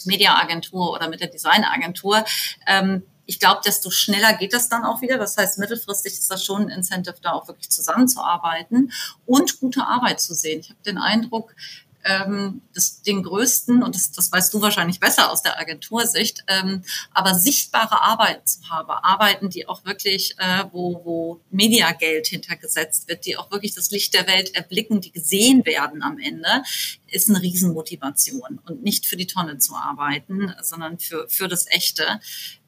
Mediaagentur 0.08 0.92
oder 0.92 1.08
mit 1.08 1.20
der 1.20 1.28
Designagentur. 1.28 2.24
Ähm, 2.66 3.04
ich 3.26 3.38
glaube, 3.38 3.60
desto 3.64 3.90
schneller 3.90 4.32
geht 4.32 4.54
das 4.54 4.70
dann 4.70 4.84
auch 4.84 5.02
wieder. 5.02 5.18
Das 5.18 5.36
heißt, 5.36 5.58
mittelfristig 5.58 6.14
ist 6.14 6.30
das 6.30 6.42
schon 6.42 6.62
ein 6.62 6.68
Incentive, 6.70 7.16
da 7.20 7.32
auch 7.32 7.46
wirklich 7.46 7.68
zusammenzuarbeiten 7.70 8.90
und 9.26 9.60
gute 9.60 9.84
Arbeit 9.84 10.18
zu 10.20 10.34
sehen. 10.34 10.60
Ich 10.60 10.70
habe 10.70 10.80
den 10.84 10.96
Eindruck, 10.96 11.54
ähm, 12.08 12.62
das, 12.74 13.02
den 13.02 13.22
größten, 13.22 13.82
und 13.82 13.94
das, 13.94 14.10
das 14.12 14.32
weißt 14.32 14.52
du 14.54 14.62
wahrscheinlich 14.62 14.98
besser 14.98 15.30
aus 15.30 15.42
der 15.42 15.60
Agentursicht, 15.60 16.42
ähm, 16.48 16.82
aber 17.12 17.34
sichtbare 17.34 18.02
Arbeiten 18.02 18.46
zu 18.46 18.68
haben, 18.70 18.90
Arbeiten, 18.90 19.50
die 19.50 19.68
auch 19.68 19.84
wirklich, 19.84 20.34
äh, 20.38 20.64
wo, 20.72 21.04
wo 21.04 21.40
Mediageld 21.50 22.26
hintergesetzt 22.26 23.08
wird, 23.08 23.26
die 23.26 23.36
auch 23.36 23.50
wirklich 23.50 23.74
das 23.74 23.90
Licht 23.90 24.14
der 24.14 24.26
Welt 24.26 24.54
erblicken, 24.54 25.00
die 25.00 25.12
gesehen 25.12 25.66
werden 25.66 26.02
am 26.02 26.18
Ende, 26.18 26.62
ist 27.06 27.28
eine 27.28 27.42
Riesenmotivation. 27.42 28.60
Und 28.66 28.82
nicht 28.82 29.06
für 29.06 29.16
die 29.16 29.26
Tonne 29.26 29.58
zu 29.58 29.74
arbeiten, 29.74 30.54
sondern 30.62 30.98
für, 30.98 31.28
für 31.28 31.48
das 31.48 31.66
Echte. 31.68 32.20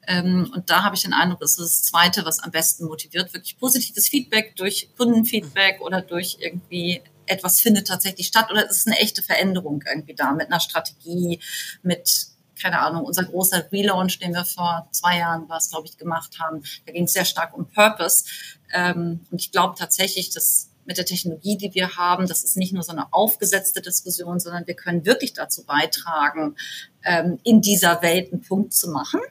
Ähm, 0.07 0.51
und 0.53 0.69
da 0.69 0.83
habe 0.83 0.95
ich 0.95 1.03
den 1.03 1.13
Eindruck, 1.13 1.39
das 1.39 1.51
ist 1.51 1.59
das 1.59 1.83
Zweite, 1.83 2.25
was 2.25 2.39
am 2.39 2.51
besten 2.51 2.85
motiviert, 2.85 3.33
wirklich 3.33 3.57
positives 3.57 4.07
Feedback 4.07 4.55
durch 4.55 4.89
Kundenfeedback 4.97 5.81
oder 5.81 6.01
durch 6.01 6.37
irgendwie 6.39 7.01
etwas 7.31 7.61
findet 7.61 7.87
tatsächlich 7.87 8.27
statt 8.27 8.51
oder 8.51 8.69
es 8.69 8.77
ist 8.77 8.87
eine 8.87 8.99
echte 8.99 9.23
Veränderung 9.23 9.83
irgendwie 9.87 10.13
da 10.13 10.31
mit 10.33 10.47
einer 10.47 10.59
Strategie, 10.59 11.39
mit 11.81 12.27
keine 12.61 12.79
Ahnung, 12.79 13.05
unser 13.05 13.23
großer 13.23 13.71
Relaunch, 13.71 14.19
den 14.19 14.33
wir 14.33 14.45
vor 14.45 14.87
zwei 14.91 15.17
Jahren 15.17 15.49
was, 15.49 15.71
glaube 15.71 15.87
ich, 15.87 15.97
gemacht 15.97 16.37
haben, 16.39 16.61
da 16.85 16.93
ging 16.93 17.05
es 17.05 17.13
sehr 17.13 17.25
stark 17.25 17.57
um 17.57 17.67
Purpose. 17.67 18.25
Ähm, 18.71 19.21
und 19.31 19.41
ich 19.41 19.51
glaube 19.51 19.75
tatsächlich, 19.77 20.29
dass 20.29 20.69
mit 20.85 20.97
der 20.97 21.05
Technologie, 21.05 21.57
die 21.57 21.73
wir 21.73 21.95
haben, 21.95 22.27
das 22.27 22.43
ist 22.43 22.57
nicht 22.57 22.73
nur 22.73 22.83
so 22.83 22.91
eine 22.91 23.11
aufgesetzte 23.13 23.81
Diskussion, 23.81 24.39
sondern 24.39 24.67
wir 24.67 24.75
können 24.75 25.05
wirklich 25.05 25.33
dazu 25.33 25.63
beitragen, 25.63 26.55
ähm, 27.03 27.39
in 27.43 27.61
dieser 27.61 28.01
Welt 28.01 28.31
einen 28.31 28.41
Punkt 28.41 28.73
zu 28.73 28.89
machen 28.89 29.21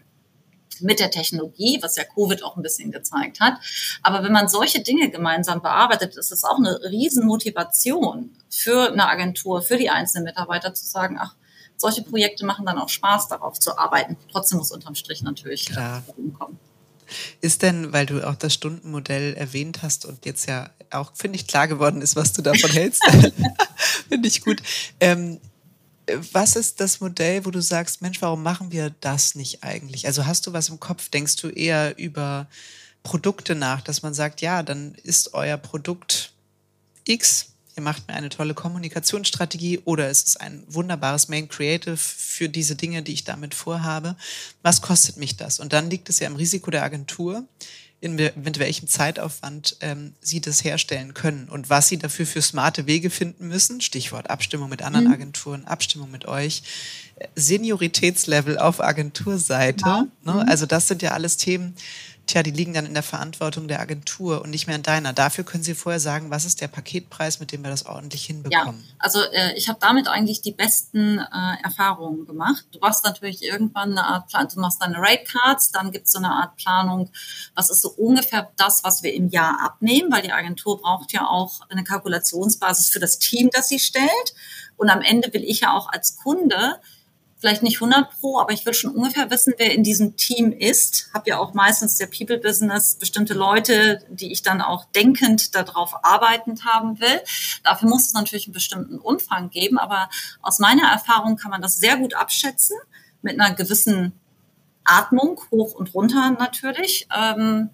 mit 0.82 1.00
der 1.00 1.10
Technologie, 1.10 1.78
was 1.82 1.96
ja 1.96 2.04
Covid 2.04 2.42
auch 2.42 2.56
ein 2.56 2.62
bisschen 2.62 2.90
gezeigt 2.92 3.40
hat. 3.40 3.54
Aber 4.02 4.22
wenn 4.22 4.32
man 4.32 4.48
solche 4.48 4.80
Dinge 4.80 5.10
gemeinsam 5.10 5.62
bearbeitet, 5.62 6.16
ist 6.16 6.32
es 6.32 6.44
auch 6.44 6.58
eine 6.58 6.80
Riesenmotivation 6.90 8.30
für 8.48 8.92
eine 8.92 9.08
Agentur, 9.08 9.62
für 9.62 9.76
die 9.76 9.90
einzelnen 9.90 10.24
Mitarbeiter 10.24 10.74
zu 10.74 10.84
sagen, 10.84 11.18
ach, 11.20 11.34
solche 11.76 12.02
Projekte 12.02 12.44
machen 12.44 12.66
dann 12.66 12.78
auch 12.78 12.88
Spaß, 12.88 13.28
darauf 13.28 13.58
zu 13.58 13.78
arbeiten. 13.78 14.16
Trotzdem 14.30 14.58
muss 14.58 14.70
unterm 14.70 14.94
Strich 14.94 15.22
natürlich 15.22 15.66
Klar. 15.66 16.02
umkommen. 16.16 16.58
Ist 17.40 17.62
denn, 17.62 17.92
weil 17.92 18.06
du 18.06 18.26
auch 18.26 18.36
das 18.36 18.54
Stundenmodell 18.54 19.34
erwähnt 19.34 19.82
hast 19.82 20.04
und 20.04 20.26
jetzt 20.26 20.46
ja 20.46 20.70
auch, 20.90 21.12
finde 21.14 21.36
ich, 21.36 21.46
klar 21.46 21.66
geworden 21.66 22.02
ist, 22.02 22.16
was 22.16 22.32
du 22.32 22.42
davon 22.42 22.70
hältst, 22.70 23.02
finde 24.08 24.28
ich 24.28 24.42
gut. 24.42 24.62
Ähm, 25.00 25.40
was 26.32 26.56
ist 26.56 26.80
das 26.80 27.00
Modell, 27.00 27.44
wo 27.44 27.50
du 27.50 27.60
sagst, 27.60 28.02
Mensch, 28.02 28.20
warum 28.22 28.42
machen 28.42 28.72
wir 28.72 28.90
das 29.00 29.34
nicht 29.34 29.62
eigentlich? 29.62 30.06
Also 30.06 30.26
hast 30.26 30.46
du 30.46 30.52
was 30.52 30.68
im 30.68 30.80
Kopf? 30.80 31.08
Denkst 31.08 31.36
du 31.36 31.48
eher 31.48 31.98
über 31.98 32.48
Produkte 33.02 33.54
nach, 33.54 33.80
dass 33.80 34.02
man 34.02 34.14
sagt, 34.14 34.40
ja, 34.40 34.62
dann 34.62 34.94
ist 34.94 35.34
euer 35.34 35.56
Produkt 35.56 36.32
X, 37.04 37.46
ihr 37.76 37.82
macht 37.82 38.08
mir 38.08 38.14
eine 38.14 38.28
tolle 38.28 38.54
Kommunikationsstrategie 38.54 39.80
oder 39.84 40.08
es 40.08 40.22
ist 40.22 40.40
ein 40.40 40.64
wunderbares 40.68 41.28
Main 41.28 41.48
Creative 41.48 41.96
für 41.96 42.48
diese 42.48 42.76
Dinge, 42.76 43.02
die 43.02 43.12
ich 43.12 43.24
damit 43.24 43.54
vorhabe. 43.54 44.16
Was 44.62 44.82
kostet 44.82 45.16
mich 45.16 45.36
das? 45.36 45.60
Und 45.60 45.72
dann 45.72 45.90
liegt 45.90 46.08
es 46.08 46.18
ja 46.18 46.26
im 46.26 46.36
Risiko 46.36 46.70
der 46.70 46.82
Agentur, 46.82 47.44
in, 48.00 48.16
mit 48.16 48.58
welchem 48.58 48.88
Zeitaufwand 48.88 49.76
ähm, 49.80 50.14
sie 50.20 50.40
das 50.40 50.64
herstellen 50.64 51.12
können 51.12 51.48
und 51.48 51.68
was 51.68 51.88
sie 51.88 51.98
dafür 51.98 52.26
für 52.26 52.40
smarte 52.40 52.86
Wege 52.86 53.10
finden 53.10 53.48
müssen. 53.48 53.82
Stichwort 53.82 54.30
Abstimmung 54.30 54.70
mit 54.70 54.82
anderen 54.82 55.06
mhm. 55.06 55.12
Agenturen, 55.12 55.66
Abstimmung 55.66 56.10
mit 56.10 56.26
euch, 56.26 56.62
Senioritätslevel 57.34 58.58
auf 58.58 58.80
Agenturseite. 58.80 59.84
Ja. 59.84 60.06
Ne? 60.24 60.32
Mhm. 60.32 60.48
Also 60.48 60.64
das 60.64 60.88
sind 60.88 61.02
ja 61.02 61.10
alles 61.10 61.36
Themen, 61.36 61.74
tja, 62.30 62.42
die 62.42 62.50
liegen 62.50 62.72
dann 62.72 62.86
in 62.86 62.94
der 62.94 63.02
Verantwortung 63.02 63.68
der 63.68 63.80
Agentur 63.80 64.42
und 64.42 64.50
nicht 64.50 64.66
mehr 64.66 64.76
in 64.76 64.82
deiner. 64.82 65.12
Dafür 65.12 65.44
können 65.44 65.64
Sie 65.64 65.74
vorher 65.74 66.00
sagen, 66.00 66.30
was 66.30 66.44
ist 66.44 66.60
der 66.60 66.68
Paketpreis, 66.68 67.40
mit 67.40 67.52
dem 67.52 67.62
wir 67.62 67.70
das 67.70 67.86
ordentlich 67.86 68.24
hinbekommen? 68.24 68.80
Ja, 68.80 68.94
also 68.98 69.20
äh, 69.20 69.54
ich 69.56 69.68
habe 69.68 69.78
damit 69.80 70.08
eigentlich 70.08 70.40
die 70.40 70.52
besten 70.52 71.18
äh, 71.18 71.62
Erfahrungen 71.62 72.26
gemacht. 72.26 72.64
Du 72.72 72.78
machst 72.78 73.04
natürlich 73.04 73.42
irgendwann 73.42 73.92
eine 73.92 74.04
Art 74.04 74.28
Plan, 74.28 74.48
du 74.52 74.60
machst 74.60 74.80
deine 74.80 74.98
Rate 74.98 75.24
Cards, 75.24 75.72
dann 75.72 75.90
gibt 75.90 76.06
es 76.06 76.12
so 76.12 76.18
eine 76.18 76.30
Art 76.30 76.56
Planung, 76.56 77.10
was 77.54 77.70
ist 77.70 77.82
so 77.82 77.90
ungefähr 77.90 78.50
das, 78.56 78.84
was 78.84 79.02
wir 79.02 79.12
im 79.12 79.28
Jahr 79.28 79.60
abnehmen, 79.60 80.12
weil 80.12 80.22
die 80.22 80.32
Agentur 80.32 80.80
braucht 80.80 81.12
ja 81.12 81.26
auch 81.26 81.60
eine 81.68 81.84
Kalkulationsbasis 81.84 82.90
für 82.90 83.00
das 83.00 83.18
Team, 83.18 83.50
das 83.52 83.68
sie 83.68 83.78
stellt. 83.78 84.34
Und 84.76 84.88
am 84.88 85.02
Ende 85.02 85.32
will 85.34 85.44
ich 85.44 85.60
ja 85.60 85.76
auch 85.76 85.88
als 85.92 86.16
Kunde 86.16 86.80
vielleicht 87.40 87.62
nicht 87.62 87.80
100 87.80 88.10
pro, 88.20 88.38
aber 88.38 88.52
ich 88.52 88.64
will 88.66 88.74
schon 88.74 88.94
ungefähr 88.94 89.30
wissen, 89.30 89.54
wer 89.56 89.72
in 89.72 89.82
diesem 89.82 90.16
Team 90.16 90.52
ist. 90.52 91.10
Habe 91.14 91.30
ja 91.30 91.38
auch 91.38 91.54
meistens 91.54 91.96
der 91.96 92.06
People 92.06 92.38
Business 92.38 92.96
bestimmte 92.96 93.34
Leute, 93.34 94.04
die 94.10 94.30
ich 94.30 94.42
dann 94.42 94.60
auch 94.60 94.84
denkend 94.84 95.54
darauf 95.54 96.04
arbeitend 96.04 96.64
haben 96.66 97.00
will. 97.00 97.20
Dafür 97.64 97.88
muss 97.88 98.06
es 98.06 98.12
natürlich 98.12 98.46
einen 98.46 98.54
bestimmten 98.54 98.98
Umfang 98.98 99.50
geben, 99.50 99.78
aber 99.78 100.10
aus 100.42 100.58
meiner 100.58 100.88
Erfahrung 100.90 101.36
kann 101.36 101.50
man 101.50 101.62
das 101.62 101.76
sehr 101.76 101.96
gut 101.96 102.14
abschätzen 102.14 102.76
mit 103.22 103.40
einer 103.40 103.54
gewissen 103.54 104.12
Atmung, 104.84 105.40
hoch 105.50 105.74
und 105.74 105.94
runter 105.94 106.36
natürlich. 106.38 107.08
Ähm, 107.16 107.70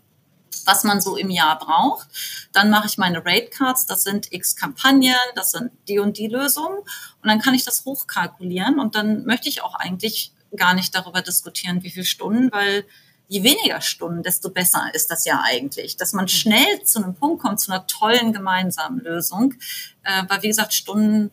was 0.64 0.84
man 0.84 1.00
so 1.00 1.16
im 1.16 1.30
Jahr 1.30 1.58
braucht. 1.58 2.08
Dann 2.52 2.70
mache 2.70 2.86
ich 2.86 2.98
meine 2.98 3.18
Rate 3.24 3.50
Cards, 3.50 3.86
das 3.86 4.02
sind 4.02 4.32
x 4.32 4.56
Kampagnen, 4.56 5.14
das 5.34 5.52
sind 5.52 5.70
die 5.88 5.98
und 5.98 6.18
die 6.18 6.28
Lösungen. 6.28 6.78
Und 6.78 7.28
dann 7.28 7.40
kann 7.40 7.54
ich 7.54 7.64
das 7.64 7.84
hochkalkulieren. 7.84 8.78
Und 8.78 8.94
dann 8.94 9.24
möchte 9.24 9.48
ich 9.48 9.62
auch 9.62 9.74
eigentlich 9.74 10.32
gar 10.56 10.74
nicht 10.74 10.94
darüber 10.94 11.22
diskutieren, 11.22 11.82
wie 11.82 11.90
viele 11.90 12.06
Stunden, 12.06 12.50
weil 12.52 12.84
je 13.28 13.42
weniger 13.42 13.80
Stunden, 13.80 14.22
desto 14.22 14.50
besser 14.50 14.90
ist 14.94 15.10
das 15.10 15.24
ja 15.24 15.42
eigentlich, 15.44 15.96
dass 15.96 16.12
man 16.12 16.28
schnell 16.28 16.82
zu 16.84 17.02
einem 17.02 17.14
Punkt 17.14 17.42
kommt, 17.42 17.60
zu 17.60 17.72
einer 17.72 17.86
tollen 17.86 18.32
gemeinsamen 18.32 19.00
Lösung, 19.00 19.54
äh, 20.04 20.22
weil 20.28 20.42
wie 20.42 20.48
gesagt, 20.48 20.74
Stunden 20.74 21.30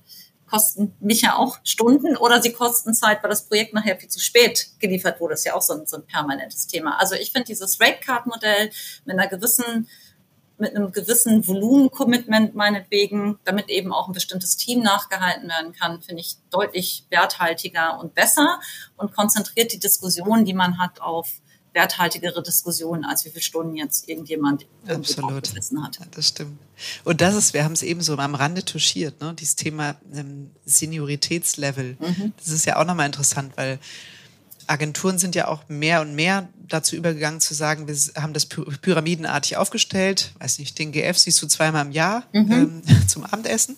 kosten 0.54 0.94
mich 1.00 1.24
ja 1.24 1.36
auch 1.36 1.58
Stunden 1.64 2.16
oder 2.16 2.40
sie 2.40 2.54
kosten 2.54 2.94
Zeit, 2.94 3.24
weil 3.24 3.30
das 3.32 3.48
Projekt 3.48 3.74
nachher 3.74 3.98
viel 3.98 4.10
zu 4.10 4.20
spät 4.20 4.68
geliefert 4.78 5.20
wurde. 5.20 5.34
Das 5.34 5.40
ist 5.40 5.46
ja 5.46 5.56
auch 5.56 5.64
so 5.64 5.74
ein, 5.74 5.88
so 5.88 5.98
ein 5.98 6.06
permanentes 6.06 6.68
Thema. 6.68 7.00
Also 7.00 7.16
ich 7.16 7.32
finde 7.32 7.48
dieses 7.48 7.82
Rate 7.82 8.00
Card 8.06 8.28
Modell 8.28 8.70
mit 9.06 9.18
einer 9.18 9.28
gewissen 9.28 9.88
mit 10.60 10.76
einem 10.76 10.92
gewissen 10.92 11.46
Volumen-Commitment 11.46 12.54
meinetwegen, 12.54 13.40
damit 13.44 13.70
eben 13.70 13.92
auch 13.92 14.08
ein 14.08 14.14
bestimmtes 14.14 14.56
Team 14.56 14.84
nachgehalten 14.84 15.50
werden 15.50 15.74
kann, 15.74 16.02
finde 16.04 16.22
ich 16.22 16.38
deutlich 16.52 17.08
werthaltiger 17.10 18.00
und 18.00 18.14
besser 18.14 18.60
und 18.96 19.14
konzentriert 19.14 19.74
die 19.74 19.80
Diskussion, 19.80 20.46
die 20.46 20.54
man 20.54 20.78
hat, 20.78 21.02
auf 21.02 21.42
werthaltigere 21.74 22.42
Diskussionen, 22.44 23.04
als 23.04 23.26
wie 23.26 23.30
viele 23.30 23.42
Stunden 23.42 23.76
jetzt 23.76 24.08
irgendjemand 24.08 24.66
Absolut. 24.88 25.50
hat. 25.50 26.00
Ja, 26.00 26.06
das 26.12 26.28
stimmt. 26.28 26.60
Und 27.04 27.22
das 27.22 27.36
ist, 27.36 27.54
wir 27.54 27.64
haben 27.64 27.74
es 27.74 27.84
eben 27.84 28.02
so 28.02 28.16
am 28.18 28.36
Rande 28.36 28.64
touchiert, 28.64 29.22
ne? 29.22 29.34
dieses 29.38 29.56
Thema 29.56 29.96
ähm, 30.14 30.52
Senioritätslevel. 30.66 31.98
Mhm. 32.00 32.34
Das 32.38 32.50
ist 32.50 32.66
ja 32.66 32.78
auch 32.78 32.86
nochmal 32.86 33.08
interessant, 33.08 33.54
weil 33.56 33.80
Agenturen 34.68 35.18
sind 35.18 35.36
ja 35.36 35.48
auch 35.48 35.68
mehr 35.68 36.02
und 36.02 36.16
mehr 36.16 36.48
dazu 36.68 36.96
übergegangen 36.96 37.42
zu 37.42 37.54
sagen, 37.54 37.88
wir 37.88 37.96
haben 38.22 38.34
das 38.34 38.46
pyramidenartig 38.46 39.58
aufgestellt. 39.58 40.32
Weiß 40.40 40.60
nicht, 40.60 40.80
den 40.80 40.92
GF 40.92 41.18
siehst 41.18 41.42
du 41.42 41.48
zweimal 41.48 41.86
im 41.86 41.92
Jahr 41.92 42.24
mhm. 42.34 42.52
ähm, 42.52 42.82
zum 43.08 43.24
Abendessen. 43.24 43.78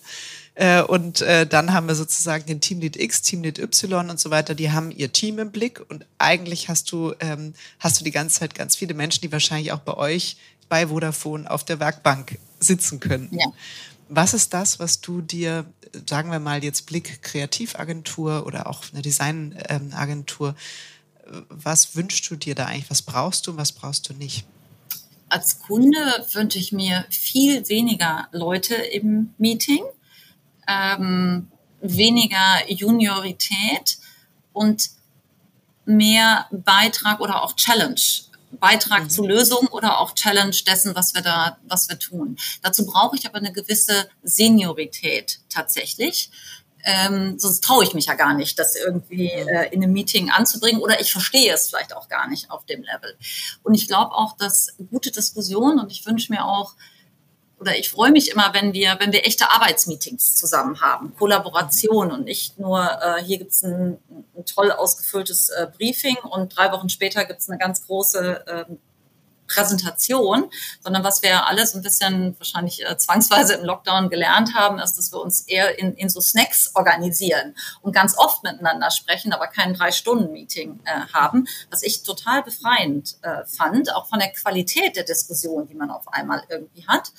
Äh, 0.56 0.80
und 0.80 1.20
äh, 1.20 1.46
dann 1.46 1.74
haben 1.74 1.86
wir 1.86 1.94
sozusagen 1.94 2.46
den 2.46 2.62
Teamlead 2.62 2.96
X, 2.96 3.20
Teamlead 3.20 3.58
Y 3.58 4.08
und 4.08 4.18
so 4.18 4.30
weiter, 4.30 4.54
die 4.54 4.72
haben 4.72 4.90
ihr 4.90 5.12
Team 5.12 5.38
im 5.38 5.52
Blick 5.52 5.82
und 5.90 6.06
eigentlich 6.16 6.70
hast 6.70 6.90
du, 6.90 7.14
ähm, 7.20 7.52
hast 7.78 8.00
du 8.00 8.04
die 8.04 8.10
ganze 8.10 8.40
Zeit 8.40 8.54
ganz 8.54 8.74
viele 8.74 8.94
Menschen, 8.94 9.20
die 9.20 9.30
wahrscheinlich 9.30 9.72
auch 9.72 9.80
bei 9.80 9.94
euch 9.94 10.38
bei 10.70 10.88
Vodafone 10.88 11.48
auf 11.50 11.62
der 11.62 11.78
Werkbank 11.78 12.38
sitzen 12.58 13.00
können. 13.00 13.28
Ja. 13.32 13.52
Was 14.08 14.32
ist 14.32 14.54
das, 14.54 14.78
was 14.78 15.02
du 15.02 15.20
dir, 15.20 15.66
sagen 16.08 16.30
wir 16.30 16.38
mal 16.38 16.64
jetzt 16.64 16.86
Blick 16.86 17.22
Kreativagentur 17.22 18.46
oder 18.46 18.66
auch 18.66 18.84
eine 18.92 19.02
Designagentur, 19.02 20.54
was 21.50 21.96
wünschst 21.96 22.30
du 22.30 22.36
dir 22.36 22.54
da 22.54 22.64
eigentlich? 22.64 22.88
Was 22.90 23.02
brauchst 23.02 23.46
du 23.46 23.50
und 23.50 23.58
was 23.58 23.72
brauchst 23.72 24.08
du 24.08 24.14
nicht? 24.14 24.46
Als 25.28 25.58
Kunde 25.58 25.98
wünsche 26.32 26.58
ich 26.58 26.72
mir 26.72 27.04
viel 27.10 27.68
weniger 27.68 28.28
Leute 28.32 28.74
im 28.74 29.34
Meeting 29.36 29.82
ähm, 30.66 31.48
weniger 31.80 32.68
Juniorität 32.68 33.98
und 34.52 34.90
mehr 35.84 36.46
Beitrag 36.50 37.20
oder 37.20 37.42
auch 37.42 37.54
Challenge. 37.56 38.00
Beitrag 38.52 39.04
mhm. 39.04 39.10
zu 39.10 39.26
Lösung 39.26 39.66
oder 39.68 40.00
auch 40.00 40.14
Challenge 40.14 40.56
dessen, 40.66 40.94
was 40.94 41.14
wir 41.14 41.22
da, 41.22 41.58
was 41.68 41.88
wir 41.88 41.98
tun. 41.98 42.36
Dazu 42.62 42.86
brauche 42.86 43.16
ich 43.16 43.26
aber 43.26 43.38
eine 43.38 43.52
gewisse 43.52 44.08
Seniorität 44.22 45.40
tatsächlich. 45.48 46.30
Ähm, 46.84 47.36
sonst 47.38 47.64
traue 47.64 47.82
ich 47.82 47.94
mich 47.94 48.06
ja 48.06 48.14
gar 48.14 48.34
nicht, 48.34 48.58
das 48.60 48.76
irgendwie 48.76 49.26
äh, 49.26 49.68
in 49.72 49.82
einem 49.82 49.92
Meeting 49.92 50.30
anzubringen 50.30 50.80
oder 50.80 51.00
ich 51.00 51.10
verstehe 51.10 51.52
es 51.52 51.68
vielleicht 51.68 51.96
auch 51.96 52.08
gar 52.08 52.28
nicht 52.28 52.50
auf 52.50 52.64
dem 52.66 52.82
Level. 52.82 53.16
Und 53.64 53.74
ich 53.74 53.88
glaube 53.88 54.14
auch, 54.14 54.36
dass 54.36 54.76
gute 54.90 55.10
Diskussion 55.10 55.80
und 55.80 55.90
ich 55.90 56.06
wünsche 56.06 56.32
mir 56.32 56.44
auch 56.44 56.74
oder 57.58 57.78
ich 57.78 57.90
freue 57.90 58.12
mich 58.12 58.30
immer, 58.30 58.52
wenn 58.52 58.74
wir, 58.74 58.96
wenn 58.98 59.12
wir 59.12 59.24
echte 59.26 59.50
Arbeitsmeetings 59.50 60.34
zusammen 60.34 60.80
haben, 60.80 61.14
Kollaboration 61.16 62.12
und 62.12 62.24
nicht 62.24 62.58
nur, 62.58 62.82
äh, 63.02 63.22
hier 63.22 63.38
gibt's 63.38 63.62
ein, 63.62 63.98
ein 64.36 64.44
toll 64.44 64.70
ausgefülltes 64.70 65.48
äh, 65.48 65.66
Briefing 65.76 66.16
und 66.16 66.56
drei 66.56 66.70
Wochen 66.72 66.88
später 66.88 67.24
gibt's 67.24 67.48
eine 67.48 67.58
ganz 67.58 67.86
große 67.86 68.46
äh, 68.46 68.64
Präsentation, 69.46 70.50
sondern 70.80 71.04
was 71.04 71.22
wir 71.22 71.46
alle 71.46 71.66
so 71.66 71.78
ein 71.78 71.82
bisschen 71.82 72.36
wahrscheinlich 72.38 72.84
äh, 72.84 72.96
zwangsweise 72.96 73.54
im 73.54 73.64
Lockdown 73.64 74.10
gelernt 74.10 74.54
haben, 74.54 74.78
ist, 74.78 74.96
dass 74.96 75.12
wir 75.12 75.20
uns 75.20 75.42
eher 75.42 75.78
in, 75.78 75.94
in 75.94 76.08
so 76.08 76.20
Snacks 76.20 76.72
organisieren 76.74 77.54
und 77.82 77.92
ganz 77.92 78.16
oft 78.16 78.42
miteinander 78.42 78.90
sprechen, 78.90 79.32
aber 79.32 79.46
kein 79.46 79.74
Drei-Stunden-Meeting 79.74 80.80
äh, 80.84 81.00
haben, 81.12 81.46
was 81.70 81.82
ich 81.82 82.02
total 82.02 82.42
befreiend 82.42 83.16
äh, 83.22 83.44
fand, 83.46 83.94
auch 83.94 84.08
von 84.08 84.18
der 84.18 84.32
Qualität 84.32 84.96
der 84.96 85.04
Diskussion, 85.04 85.66
die 85.66 85.74
man 85.74 85.90
auf 85.90 86.08
einmal 86.08 86.42
irgendwie 86.48 86.86
hat. 86.86 87.12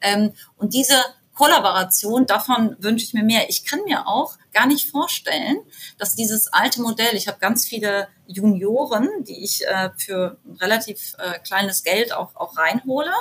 Ähm, 0.00 0.32
und 0.56 0.74
diese 0.74 0.94
Kollaboration, 1.38 2.26
davon 2.26 2.74
wünsche 2.80 3.04
ich 3.04 3.14
mir 3.14 3.22
mehr. 3.22 3.48
Ich 3.48 3.64
kann 3.64 3.78
mir 3.84 4.08
auch 4.08 4.36
gar 4.52 4.66
nicht 4.66 4.90
vorstellen, 4.90 5.58
dass 5.96 6.16
dieses 6.16 6.52
alte 6.52 6.82
Modell, 6.82 7.14
ich 7.14 7.28
habe 7.28 7.38
ganz 7.38 7.64
viele 7.64 8.08
Junioren, 8.26 9.08
die 9.20 9.44
ich 9.44 9.64
äh, 9.64 9.90
für 9.96 10.38
relativ 10.60 11.14
äh, 11.18 11.38
kleines 11.38 11.84
Geld 11.84 12.12
auch, 12.12 12.34
auch 12.34 12.58
reinhole, 12.58 13.12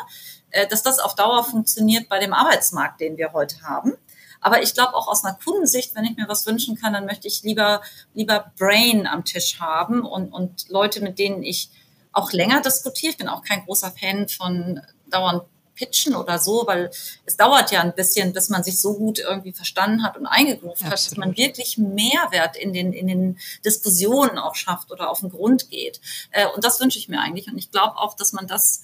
äh, 0.50 0.66
dass 0.66 0.82
das 0.82 0.98
auf 0.98 1.14
Dauer 1.14 1.44
funktioniert 1.44 2.10
bei 2.10 2.18
dem 2.18 2.34
Arbeitsmarkt, 2.34 3.02
den 3.02 3.18
wir 3.18 3.34
heute 3.34 3.62
haben. 3.62 3.94
Aber 4.42 4.64
ich 4.64 4.74
glaube 4.74 4.96
auch 4.96 5.08
aus 5.08 5.24
einer 5.24 5.38
Kundensicht, 5.38 5.94
wenn 5.94 6.06
ich 6.06 6.18
mir 6.18 6.28
was 6.28 6.48
wünschen 6.48 6.76
kann, 6.76 6.94
dann 6.94 7.06
möchte 7.06 7.28
ich 7.28 7.44
lieber, 7.44 7.84
lieber 8.16 8.52
Brain 8.58 9.06
am 9.06 9.26
Tisch 9.26 9.60
haben 9.60 10.02
und, 10.02 10.34
und 10.34 10.70
Leute, 10.70 11.02
mit 11.02 11.20
denen 11.20 11.44
ich 11.44 11.70
auch 12.14 12.32
länger 12.32 12.62
diskutiere. 12.62 13.12
Ich 13.12 13.18
bin 13.20 13.28
auch 13.28 13.44
kein 13.44 13.64
großer 13.64 13.92
Fan 13.92 14.28
von 14.28 14.82
dauernd 15.06 15.44
pitchen 15.78 16.16
oder 16.16 16.40
so, 16.40 16.64
weil 16.66 16.90
es 17.26 17.38
dauert 17.38 17.72
ja 17.72 17.82
ein 17.82 17.94
bisschen, 17.94 18.34
bis 18.34 18.50
man 18.50 18.64
sich 18.64 18.82
so 18.82 18.96
gut 18.96 19.20
irgendwie 19.20 19.54
verstanden 19.54 20.04
hat 20.04 20.18
und 20.18 20.26
eingegruft 20.26 20.84
hat, 20.84 20.94
dass 20.94 21.16
man 21.16 21.38
wirklich 21.38 21.78
Mehrwert 21.78 22.58
in 22.58 22.74
den, 22.74 22.92
in 22.92 23.08
den 23.08 23.38
Diskussionen 23.64 24.38
auch 24.38 24.56
schafft 24.56 24.92
oder 24.92 25.10
auf 25.10 25.22
den 25.22 25.30
Grund 25.30 25.70
geht. 25.70 26.02
Äh, 26.32 26.48
und 26.48 26.64
das 26.64 26.80
wünsche 26.82 27.00
ich 27.00 27.08
mir 27.08 27.22
eigentlich. 27.22 27.48
Und 27.48 27.58
ich 27.58 27.72
glaube 27.72 27.98
auch, 27.98 28.16
dass 28.16 28.34
man 28.34 28.48
das 28.48 28.84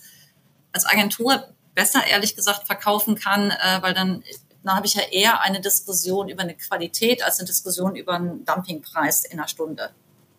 als 0.71 0.85
Agentur 0.85 1.47
besser, 1.75 2.05
ehrlich 2.07 2.35
gesagt, 2.35 2.67
verkaufen 2.67 3.15
kann, 3.15 3.51
äh, 3.51 3.81
weil 3.81 3.93
dann 3.93 4.23
dann 4.63 4.77
habe 4.77 4.87
ich 4.87 4.93
ja 4.93 5.03
eher 5.11 5.41
eine 5.41 5.59
Diskussion 5.59 6.29
über 6.29 6.43
eine 6.43 6.55
Qualität 6.55 7.21
als 7.21 7.39
eine 7.39 7.47
Diskussion 7.47 7.95
über 7.95 8.13
einen 8.13 8.45
Dumpingpreis 8.45 9.25
in 9.25 9.39
einer 9.39 9.47
Stunde. 9.47 9.91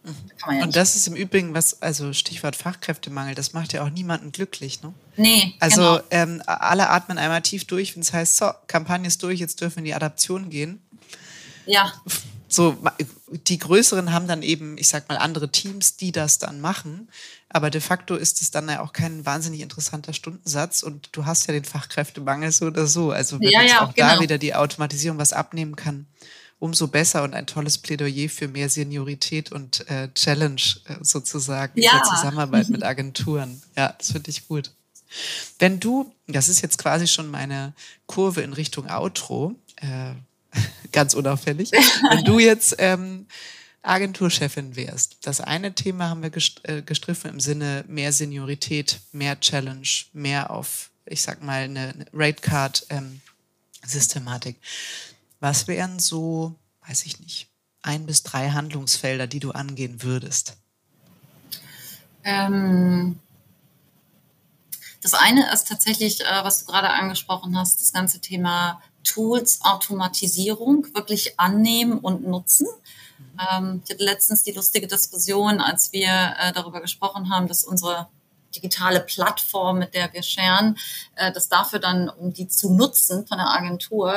Ja 0.04 0.62
und 0.62 0.76
das 0.76 0.96
ist 0.96 1.06
im 1.06 1.14
Übrigen 1.14 1.54
was, 1.54 1.80
also 1.80 2.12
Stichwort 2.12 2.56
Fachkräftemangel, 2.56 3.34
das 3.34 3.54
macht 3.54 3.72
ja 3.72 3.82
auch 3.82 3.90
niemanden 3.90 4.32
glücklich, 4.32 4.82
ne? 4.82 4.92
Nee. 5.16 5.54
Also 5.60 5.80
genau. 5.80 6.00
ähm, 6.10 6.42
alle 6.46 6.90
atmen 6.90 7.16
einmal 7.16 7.40
tief 7.40 7.64
durch, 7.64 7.94
wenn 7.94 8.02
es 8.02 8.12
heißt, 8.12 8.36
so, 8.36 8.50
Kampagne 8.66 9.06
ist 9.06 9.22
durch, 9.22 9.40
jetzt 9.40 9.60
dürfen 9.60 9.76
wir 9.76 9.80
in 9.80 9.84
die 9.86 9.94
Adaption 9.94 10.50
gehen. 10.50 10.82
Ja. 11.66 11.92
So, 12.48 12.76
die 13.30 13.58
größeren 13.58 14.12
haben 14.12 14.28
dann 14.28 14.42
eben, 14.42 14.76
ich 14.76 14.88
sag 14.88 15.08
mal, 15.08 15.16
andere 15.16 15.50
Teams, 15.50 15.96
die 15.96 16.12
das 16.12 16.38
dann 16.38 16.60
machen. 16.60 17.08
Aber 17.48 17.70
de 17.70 17.80
facto 17.80 18.14
ist 18.16 18.42
es 18.42 18.50
dann 18.50 18.68
ja 18.68 18.80
auch 18.80 18.92
kein 18.92 19.24
wahnsinnig 19.24 19.60
interessanter 19.60 20.12
Stundensatz 20.12 20.82
und 20.82 21.08
du 21.12 21.24
hast 21.24 21.46
ja 21.46 21.54
den 21.54 21.64
Fachkräftemangel 21.64 22.52
so 22.52 22.66
oder 22.66 22.86
so. 22.86 23.10
Also 23.10 23.40
wenn 23.40 23.48
ja, 23.48 23.62
jetzt 23.62 23.72
ja, 23.72 23.82
auch 23.82 23.94
genau. 23.94 24.16
da 24.16 24.20
wieder 24.20 24.38
die 24.38 24.54
Automatisierung 24.54 25.18
was 25.18 25.32
abnehmen 25.32 25.76
kann 25.76 26.06
umso 26.64 26.88
besser 26.88 27.24
und 27.24 27.34
ein 27.34 27.46
tolles 27.46 27.76
Plädoyer 27.76 28.30
für 28.30 28.48
mehr 28.48 28.70
Seniorität 28.70 29.52
und 29.52 29.86
äh, 29.90 30.08
Challenge 30.14 30.62
äh, 30.86 30.94
sozusagen 31.02 31.78
ja. 31.78 31.92
in 31.92 31.98
der 31.98 32.04
Zusammenarbeit 32.04 32.70
mit 32.70 32.82
Agenturen. 32.82 33.60
Ja, 33.76 33.94
das 33.98 34.12
finde 34.12 34.30
ich 34.30 34.48
gut. 34.48 34.70
Wenn 35.58 35.78
du, 35.78 36.10
das 36.26 36.48
ist 36.48 36.62
jetzt 36.62 36.78
quasi 36.78 37.06
schon 37.06 37.30
meine 37.30 37.74
Kurve 38.06 38.40
in 38.40 38.54
Richtung 38.54 38.88
Outro, 38.88 39.54
äh, 39.76 40.14
ganz 40.92 41.12
unauffällig, 41.12 41.70
wenn 41.70 42.24
du 42.24 42.38
jetzt 42.38 42.76
ähm, 42.78 43.26
Agenturchefin 43.82 44.74
wärst, 44.74 45.18
das 45.20 45.42
eine 45.42 45.74
Thema 45.74 46.08
haben 46.08 46.22
wir 46.22 46.32
äh, 46.62 46.80
gestriffen 46.80 47.28
im 47.28 47.40
Sinne 47.40 47.84
mehr 47.88 48.10
Seniorität, 48.10 49.00
mehr 49.12 49.38
Challenge, 49.38 49.86
mehr 50.14 50.50
auf, 50.50 50.88
ich 51.04 51.20
sag 51.20 51.42
mal, 51.42 51.64
eine, 51.64 51.90
eine 51.90 52.06
Ratecard 52.14 52.86
ähm, 52.88 53.20
Systematik. 53.86 54.56
Was 55.44 55.68
wären 55.68 55.98
so, 55.98 56.54
weiß 56.88 57.04
ich 57.04 57.20
nicht, 57.20 57.50
ein 57.82 58.06
bis 58.06 58.22
drei 58.22 58.52
Handlungsfelder, 58.52 59.26
die 59.26 59.40
du 59.40 59.50
angehen 59.50 60.02
würdest? 60.02 60.56
Ähm, 62.24 63.20
das 65.02 65.12
eine 65.12 65.52
ist 65.52 65.68
tatsächlich, 65.68 66.22
äh, 66.22 66.44
was 66.44 66.60
du 66.60 66.72
gerade 66.72 66.88
angesprochen 66.88 67.58
hast, 67.58 67.82
das 67.82 67.92
ganze 67.92 68.22
Thema 68.22 68.80
Tools, 69.02 69.60
Automatisierung 69.60 70.86
wirklich 70.94 71.38
annehmen 71.38 71.98
und 71.98 72.26
nutzen. 72.26 72.66
Ähm, 73.38 73.82
ich 73.84 73.90
hatte 73.90 74.02
letztens 74.02 74.44
die 74.44 74.52
lustige 74.52 74.86
Diskussion, 74.86 75.60
als 75.60 75.92
wir 75.92 76.36
äh, 76.38 76.52
darüber 76.54 76.80
gesprochen 76.80 77.28
haben, 77.28 77.48
dass 77.48 77.64
unsere 77.64 78.08
digitale 78.56 79.00
Plattform, 79.00 79.80
mit 79.80 79.92
der 79.92 80.10
wir 80.14 80.22
scheren, 80.22 80.78
äh, 81.16 81.30
dass 81.32 81.50
dafür 81.50 81.80
dann, 81.80 82.08
um 82.08 82.32
die 82.32 82.48
zu 82.48 82.72
nutzen 82.72 83.26
von 83.26 83.36
der 83.36 83.50
Agentur, 83.50 84.14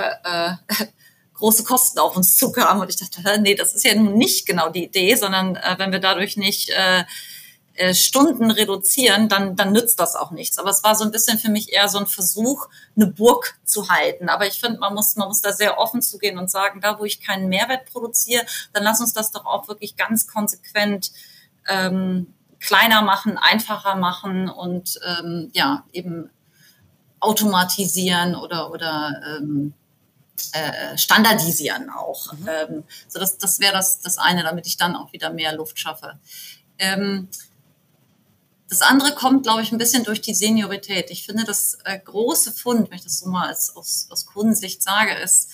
große 1.37 1.63
Kosten 1.63 1.99
auf 1.99 2.15
uns 2.15 2.37
zukamen. 2.37 2.81
Und 2.81 2.89
ich 2.89 2.97
dachte, 2.97 3.41
nee, 3.41 3.55
das 3.55 3.73
ist 3.73 3.85
ja 3.85 3.95
nun 3.95 4.17
nicht 4.17 4.45
genau 4.45 4.69
die 4.69 4.85
Idee, 4.85 5.15
sondern 5.15 5.55
äh, 5.55 5.75
wenn 5.77 5.91
wir 5.91 5.99
dadurch 5.99 6.37
nicht 6.37 6.69
äh, 6.69 7.03
äh, 7.77 7.93
Stunden 7.93 8.49
reduzieren, 8.49 9.29
dann, 9.29 9.55
dann 9.55 9.71
nützt 9.71 9.99
das 9.99 10.15
auch 10.15 10.31
nichts. 10.31 10.57
Aber 10.57 10.71
es 10.71 10.83
war 10.83 10.95
so 10.95 11.03
ein 11.03 11.11
bisschen 11.11 11.37
für 11.37 11.51
mich 11.51 11.71
eher 11.71 11.87
so 11.89 11.99
ein 11.99 12.07
Versuch, 12.07 12.67
eine 12.95 13.05
Burg 13.05 13.59
zu 13.65 13.89
halten. 13.89 14.29
Aber 14.29 14.47
ich 14.47 14.59
finde, 14.59 14.79
man 14.79 14.95
muss, 14.95 15.15
man 15.15 15.27
muss 15.27 15.41
da 15.41 15.53
sehr 15.53 15.77
offen 15.77 16.01
zugehen 16.01 16.39
und 16.39 16.49
sagen, 16.49 16.81
da 16.81 16.99
wo 16.99 17.05
ich 17.05 17.21
keinen 17.21 17.49
Mehrwert 17.49 17.85
produziere, 17.91 18.45
dann 18.73 18.83
lass 18.83 18.99
uns 18.99 19.13
das 19.13 19.31
doch 19.31 19.45
auch 19.45 19.67
wirklich 19.67 19.95
ganz 19.95 20.27
konsequent 20.27 21.11
ähm, 21.67 22.33
kleiner 22.59 23.03
machen, 23.03 23.37
einfacher 23.37 23.95
machen 23.95 24.49
und 24.49 24.99
ähm, 25.05 25.51
ja, 25.53 25.83
eben 25.93 26.31
automatisieren 27.19 28.35
oder, 28.35 28.71
oder 28.71 29.21
ähm, 29.37 29.73
äh, 30.51 30.97
standardisieren 30.97 31.89
auch. 31.89 32.33
Mhm. 32.33 32.47
Ähm, 32.47 32.83
so 33.07 33.19
das, 33.19 33.37
das 33.37 33.59
wäre 33.59 33.73
das, 33.73 33.99
das 34.01 34.17
eine, 34.17 34.43
damit 34.43 34.67
ich 34.67 34.77
dann 34.77 34.95
auch 34.95 35.11
wieder 35.13 35.31
mehr 35.31 35.55
Luft 35.55 35.79
schaffe. 35.79 36.19
Ähm, 36.79 37.27
das 38.69 38.81
andere 38.81 39.15
kommt, 39.15 39.43
glaube 39.43 39.61
ich, 39.61 39.71
ein 39.71 39.77
bisschen 39.77 40.03
durch 40.03 40.21
die 40.21 40.33
Seniorität. 40.33 41.09
Ich 41.09 41.25
finde, 41.25 41.45
das 41.45 41.77
äh, 41.85 41.97
große 41.97 42.51
Fund, 42.51 42.89
wenn 42.89 42.97
ich 42.97 43.03
das 43.03 43.19
so 43.19 43.29
mal 43.29 43.47
als, 43.47 43.75
aus, 43.75 44.07
aus 44.09 44.25
Kundensicht 44.25 44.83
sage, 44.83 45.13
ist, 45.13 45.51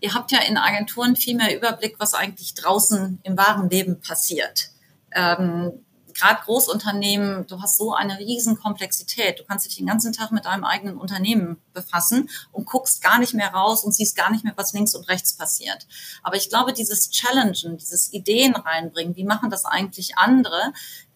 ihr 0.00 0.14
habt 0.14 0.32
ja 0.32 0.40
in 0.40 0.56
Agenturen 0.56 1.14
viel 1.14 1.36
mehr 1.36 1.54
Überblick, 1.54 1.96
was 1.98 2.14
eigentlich 2.14 2.54
draußen 2.54 3.20
im 3.22 3.36
wahren 3.36 3.68
Leben 3.68 4.00
passiert. 4.00 4.70
Ähm, 5.14 5.84
gerade 6.14 6.42
Großunternehmen, 6.44 7.46
du 7.46 7.60
hast 7.60 7.76
so 7.76 7.92
eine 7.94 8.18
riesen 8.18 8.58
Komplexität. 8.58 9.40
Du 9.40 9.44
kannst 9.44 9.66
dich 9.66 9.76
den 9.76 9.86
ganzen 9.86 10.12
Tag 10.12 10.32
mit 10.32 10.44
deinem 10.44 10.64
eigenen 10.64 10.96
Unternehmen 10.96 11.60
befassen 11.72 12.28
und 12.52 12.66
guckst 12.66 13.02
gar 13.02 13.18
nicht 13.18 13.34
mehr 13.34 13.52
raus 13.52 13.84
und 13.84 13.92
siehst 13.92 14.16
gar 14.16 14.30
nicht 14.30 14.44
mehr, 14.44 14.54
was 14.56 14.72
links 14.72 14.94
und 14.94 15.08
rechts 15.08 15.34
passiert. 15.34 15.86
Aber 16.22 16.36
ich 16.36 16.48
glaube, 16.48 16.72
dieses 16.72 17.10
Challengen, 17.10 17.76
dieses 17.76 18.12
Ideen 18.12 18.54
reinbringen, 18.54 19.16
wie 19.16 19.24
machen 19.24 19.50
das 19.50 19.64
eigentlich 19.64 20.16
andere, 20.16 20.72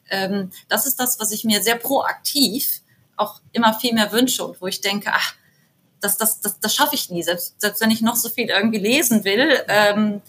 ähm, 0.09 0.51
das 0.69 0.87
ist 0.87 1.01
das, 1.01 1.19
was 1.19 1.33
ich 1.33 1.45
mir 1.45 1.63
sehr 1.63 1.77
proaktiv 1.77 2.83
auch 3.17 3.41
immer 3.53 3.75
viel 3.75 3.95
mehr 3.95 4.13
wünsche 4.13 4.45
und 4.45 4.61
wo 4.61 4.67
ich 4.67 4.81
denke, 4.81 5.11
ach, 5.13 5.35
das, 6.01 6.19
das, 6.19 6.41
das, 6.41 6.61
das 6.61 6.75
schaffe 6.75 6.95
ich 6.95 7.11
nie, 7.11 7.23
selbst, 7.23 7.61
selbst 7.61 7.81
wenn 7.81 7.91
ich 7.91 8.03
noch 8.03 8.17
so 8.17 8.29
viel 8.29 8.49
irgendwie 8.49 8.79
lesen 8.79 9.25
will. 9.25 9.65
Ähm, 9.69 10.21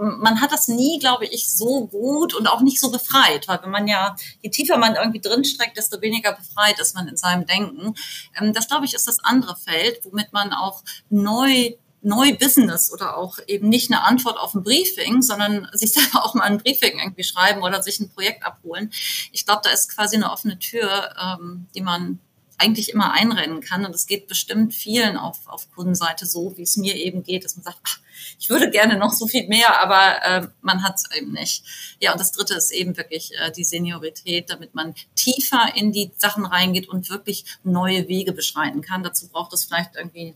man 0.00 0.40
hat 0.40 0.52
das 0.52 0.68
nie, 0.68 0.98
glaube 0.98 1.26
ich, 1.26 1.50
so 1.50 1.86
gut 1.86 2.34
und 2.34 2.46
auch 2.46 2.60
nicht 2.60 2.80
so 2.80 2.90
befreit, 2.90 3.48
weil 3.48 3.62
wenn 3.62 3.70
man 3.70 3.88
ja, 3.88 4.16
je 4.42 4.50
tiefer 4.50 4.78
man 4.78 4.94
irgendwie 4.94 5.20
drinsteckt, 5.20 5.76
desto 5.76 6.00
weniger 6.00 6.32
befreit 6.32 6.78
ist 6.78 6.94
man 6.94 7.08
in 7.08 7.16
seinem 7.16 7.46
Denken. 7.46 7.94
Ähm, 8.40 8.52
das, 8.52 8.68
glaube 8.68 8.84
ich, 8.84 8.94
ist 8.94 9.08
das 9.08 9.18
andere 9.20 9.56
Feld, 9.56 10.00
womit 10.04 10.32
man 10.32 10.52
auch 10.52 10.82
neu 11.10 11.74
neu 12.00 12.32
Business 12.36 12.92
oder 12.92 13.16
auch 13.16 13.38
eben 13.48 13.68
nicht 13.68 13.90
eine 13.90 14.04
Antwort 14.04 14.38
auf 14.38 14.54
ein 14.54 14.62
Briefing, 14.62 15.20
sondern 15.20 15.68
sich 15.72 15.92
selber 15.94 16.24
auch 16.24 16.34
mal 16.34 16.44
ein 16.44 16.58
Briefing 16.58 16.98
irgendwie 16.98 17.24
schreiben 17.24 17.62
oder 17.62 17.82
sich 17.82 17.98
ein 18.00 18.10
Projekt 18.10 18.44
abholen. 18.44 18.92
Ich 19.32 19.44
glaube, 19.44 19.62
da 19.64 19.70
ist 19.70 19.94
quasi 19.94 20.16
eine 20.16 20.30
offene 20.30 20.58
Tür, 20.58 21.14
ähm, 21.20 21.66
die 21.74 21.80
man 21.80 22.20
eigentlich 22.58 22.90
immer 22.90 23.12
einrennen 23.12 23.60
kann. 23.60 23.84
Und 23.84 23.94
es 23.94 24.06
geht 24.06 24.26
bestimmt 24.26 24.74
vielen 24.74 25.16
auf, 25.16 25.46
auf 25.46 25.70
Kundenseite 25.70 26.26
so, 26.26 26.56
wie 26.56 26.62
es 26.62 26.76
mir 26.76 26.96
eben 26.96 27.22
geht, 27.22 27.44
dass 27.44 27.56
man 27.56 27.64
sagt, 27.64 27.78
ach, 27.86 27.98
ich 28.38 28.48
würde 28.48 28.70
gerne 28.70 28.96
noch 28.96 29.12
so 29.12 29.26
viel 29.26 29.48
mehr, 29.48 29.80
aber 29.82 30.24
äh, 30.24 30.48
man 30.60 30.84
hat 30.84 30.96
es 30.96 31.16
eben 31.16 31.32
nicht. 31.32 31.64
Ja, 32.00 32.12
und 32.12 32.20
das 32.20 32.32
Dritte 32.32 32.54
ist 32.54 32.70
eben 32.70 32.96
wirklich 32.96 33.32
äh, 33.38 33.50
die 33.50 33.64
Seniorität, 33.64 34.50
damit 34.50 34.74
man 34.74 34.94
tiefer 35.14 35.72
in 35.74 35.92
die 35.92 36.12
Sachen 36.16 36.46
reingeht 36.46 36.88
und 36.88 37.10
wirklich 37.10 37.44
neue 37.64 38.08
Wege 38.08 38.32
beschreiten 38.32 38.80
kann. 38.80 39.02
Dazu 39.02 39.28
braucht 39.28 39.52
es 39.52 39.64
vielleicht 39.64 39.96
irgendwie 39.96 40.34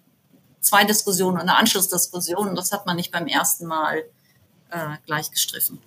zwei 0.60 0.84
Diskussionen 0.84 1.34
und 1.34 1.42
eine 1.42 1.56
Anschlussdiskussion. 1.56 2.48
Und 2.48 2.56
das 2.56 2.72
hat 2.72 2.86
man 2.86 2.96
nicht 2.96 3.12
beim 3.12 3.26
ersten 3.26 3.66
Mal 3.66 4.04
äh, 4.70 4.96
gleich 5.06 5.30
gestriffen. 5.30 5.78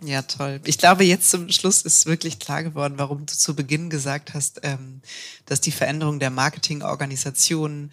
Ja, 0.00 0.22
toll. 0.22 0.60
Ich 0.64 0.78
glaube, 0.78 1.04
jetzt 1.04 1.30
zum 1.30 1.48
Schluss 1.50 1.82
ist 1.82 2.06
wirklich 2.06 2.38
klar 2.38 2.62
geworden, 2.62 2.94
warum 2.98 3.26
du 3.26 3.34
zu 3.34 3.56
Beginn 3.56 3.90
gesagt 3.90 4.32
hast, 4.32 4.60
ähm, 4.62 5.02
dass 5.46 5.60
die 5.60 5.72
Veränderung 5.72 6.20
der 6.20 6.30
Marketingorganisation, 6.30 7.90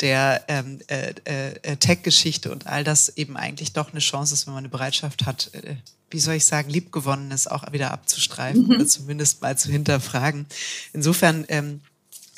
der 0.00 0.44
ähm, 0.48 0.78
äh, 0.88 1.14
äh, 1.24 1.76
Tech-Geschichte 1.76 2.50
und 2.50 2.66
all 2.66 2.84
das 2.84 3.16
eben 3.16 3.36
eigentlich 3.36 3.72
doch 3.72 3.90
eine 3.90 4.00
Chance 4.00 4.34
ist, 4.34 4.46
wenn 4.46 4.54
man 4.54 4.62
eine 4.62 4.68
Bereitschaft 4.68 5.26
hat, 5.26 5.50
äh, 5.54 5.76
wie 6.10 6.18
soll 6.18 6.34
ich 6.34 6.44
sagen, 6.44 6.70
liebgewonnenes 6.70 7.46
auch 7.46 7.70
wieder 7.72 7.92
abzustreifen 7.92 8.64
mhm. 8.64 8.70
oder 8.70 8.86
zumindest 8.86 9.42
mal 9.42 9.56
zu 9.56 9.70
hinterfragen. 9.70 10.46
Insofern 10.92 11.44
ähm, 11.48 11.80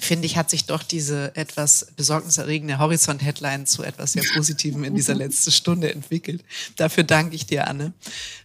finde 0.02 0.26
ich, 0.26 0.36
hat 0.36 0.50
sich 0.50 0.66
doch 0.66 0.82
diese 0.82 1.34
etwas 1.36 1.86
besorgniserregende 1.96 2.78
Horizont-Headline 2.78 3.66
zu 3.66 3.82
etwas 3.82 4.12
sehr 4.12 4.24
Positivem 4.34 4.84
in 4.84 4.94
dieser 4.94 5.14
letzten 5.14 5.50
Stunde 5.50 5.92
entwickelt. 5.92 6.44
Dafür 6.76 7.04
danke 7.04 7.36
ich 7.36 7.46
dir, 7.46 7.68
Anne. 7.68 7.92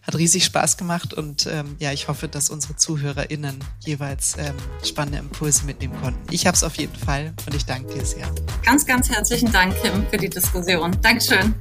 Hat 0.02 0.16
riesig 0.16 0.44
Spaß 0.44 0.76
gemacht 0.76 1.14
und 1.14 1.46
ähm, 1.46 1.76
ja, 1.78 1.92
ich 1.92 2.08
hoffe, 2.08 2.28
dass 2.28 2.50
unsere 2.50 2.76
ZuhörerInnen 2.76 3.58
jeweils 3.84 4.36
ähm, 4.38 4.54
spannende 4.84 5.18
Impulse 5.18 5.64
mitnehmen 5.64 6.00
konnten. 6.00 6.20
Ich 6.32 6.46
habe 6.46 6.56
es 6.56 6.62
auf 6.62 6.76
jeden 6.76 6.96
Fall 6.96 7.32
und 7.46 7.54
ich 7.54 7.64
danke 7.64 7.94
dir 7.94 8.04
sehr. 8.04 8.32
Ganz, 8.64 8.86
ganz 8.86 9.10
herzlichen 9.10 9.50
Dank, 9.52 9.74
Kim, 9.82 10.06
für 10.08 10.16
die 10.16 10.30
Diskussion. 10.30 10.96
Dankeschön. 11.02 11.54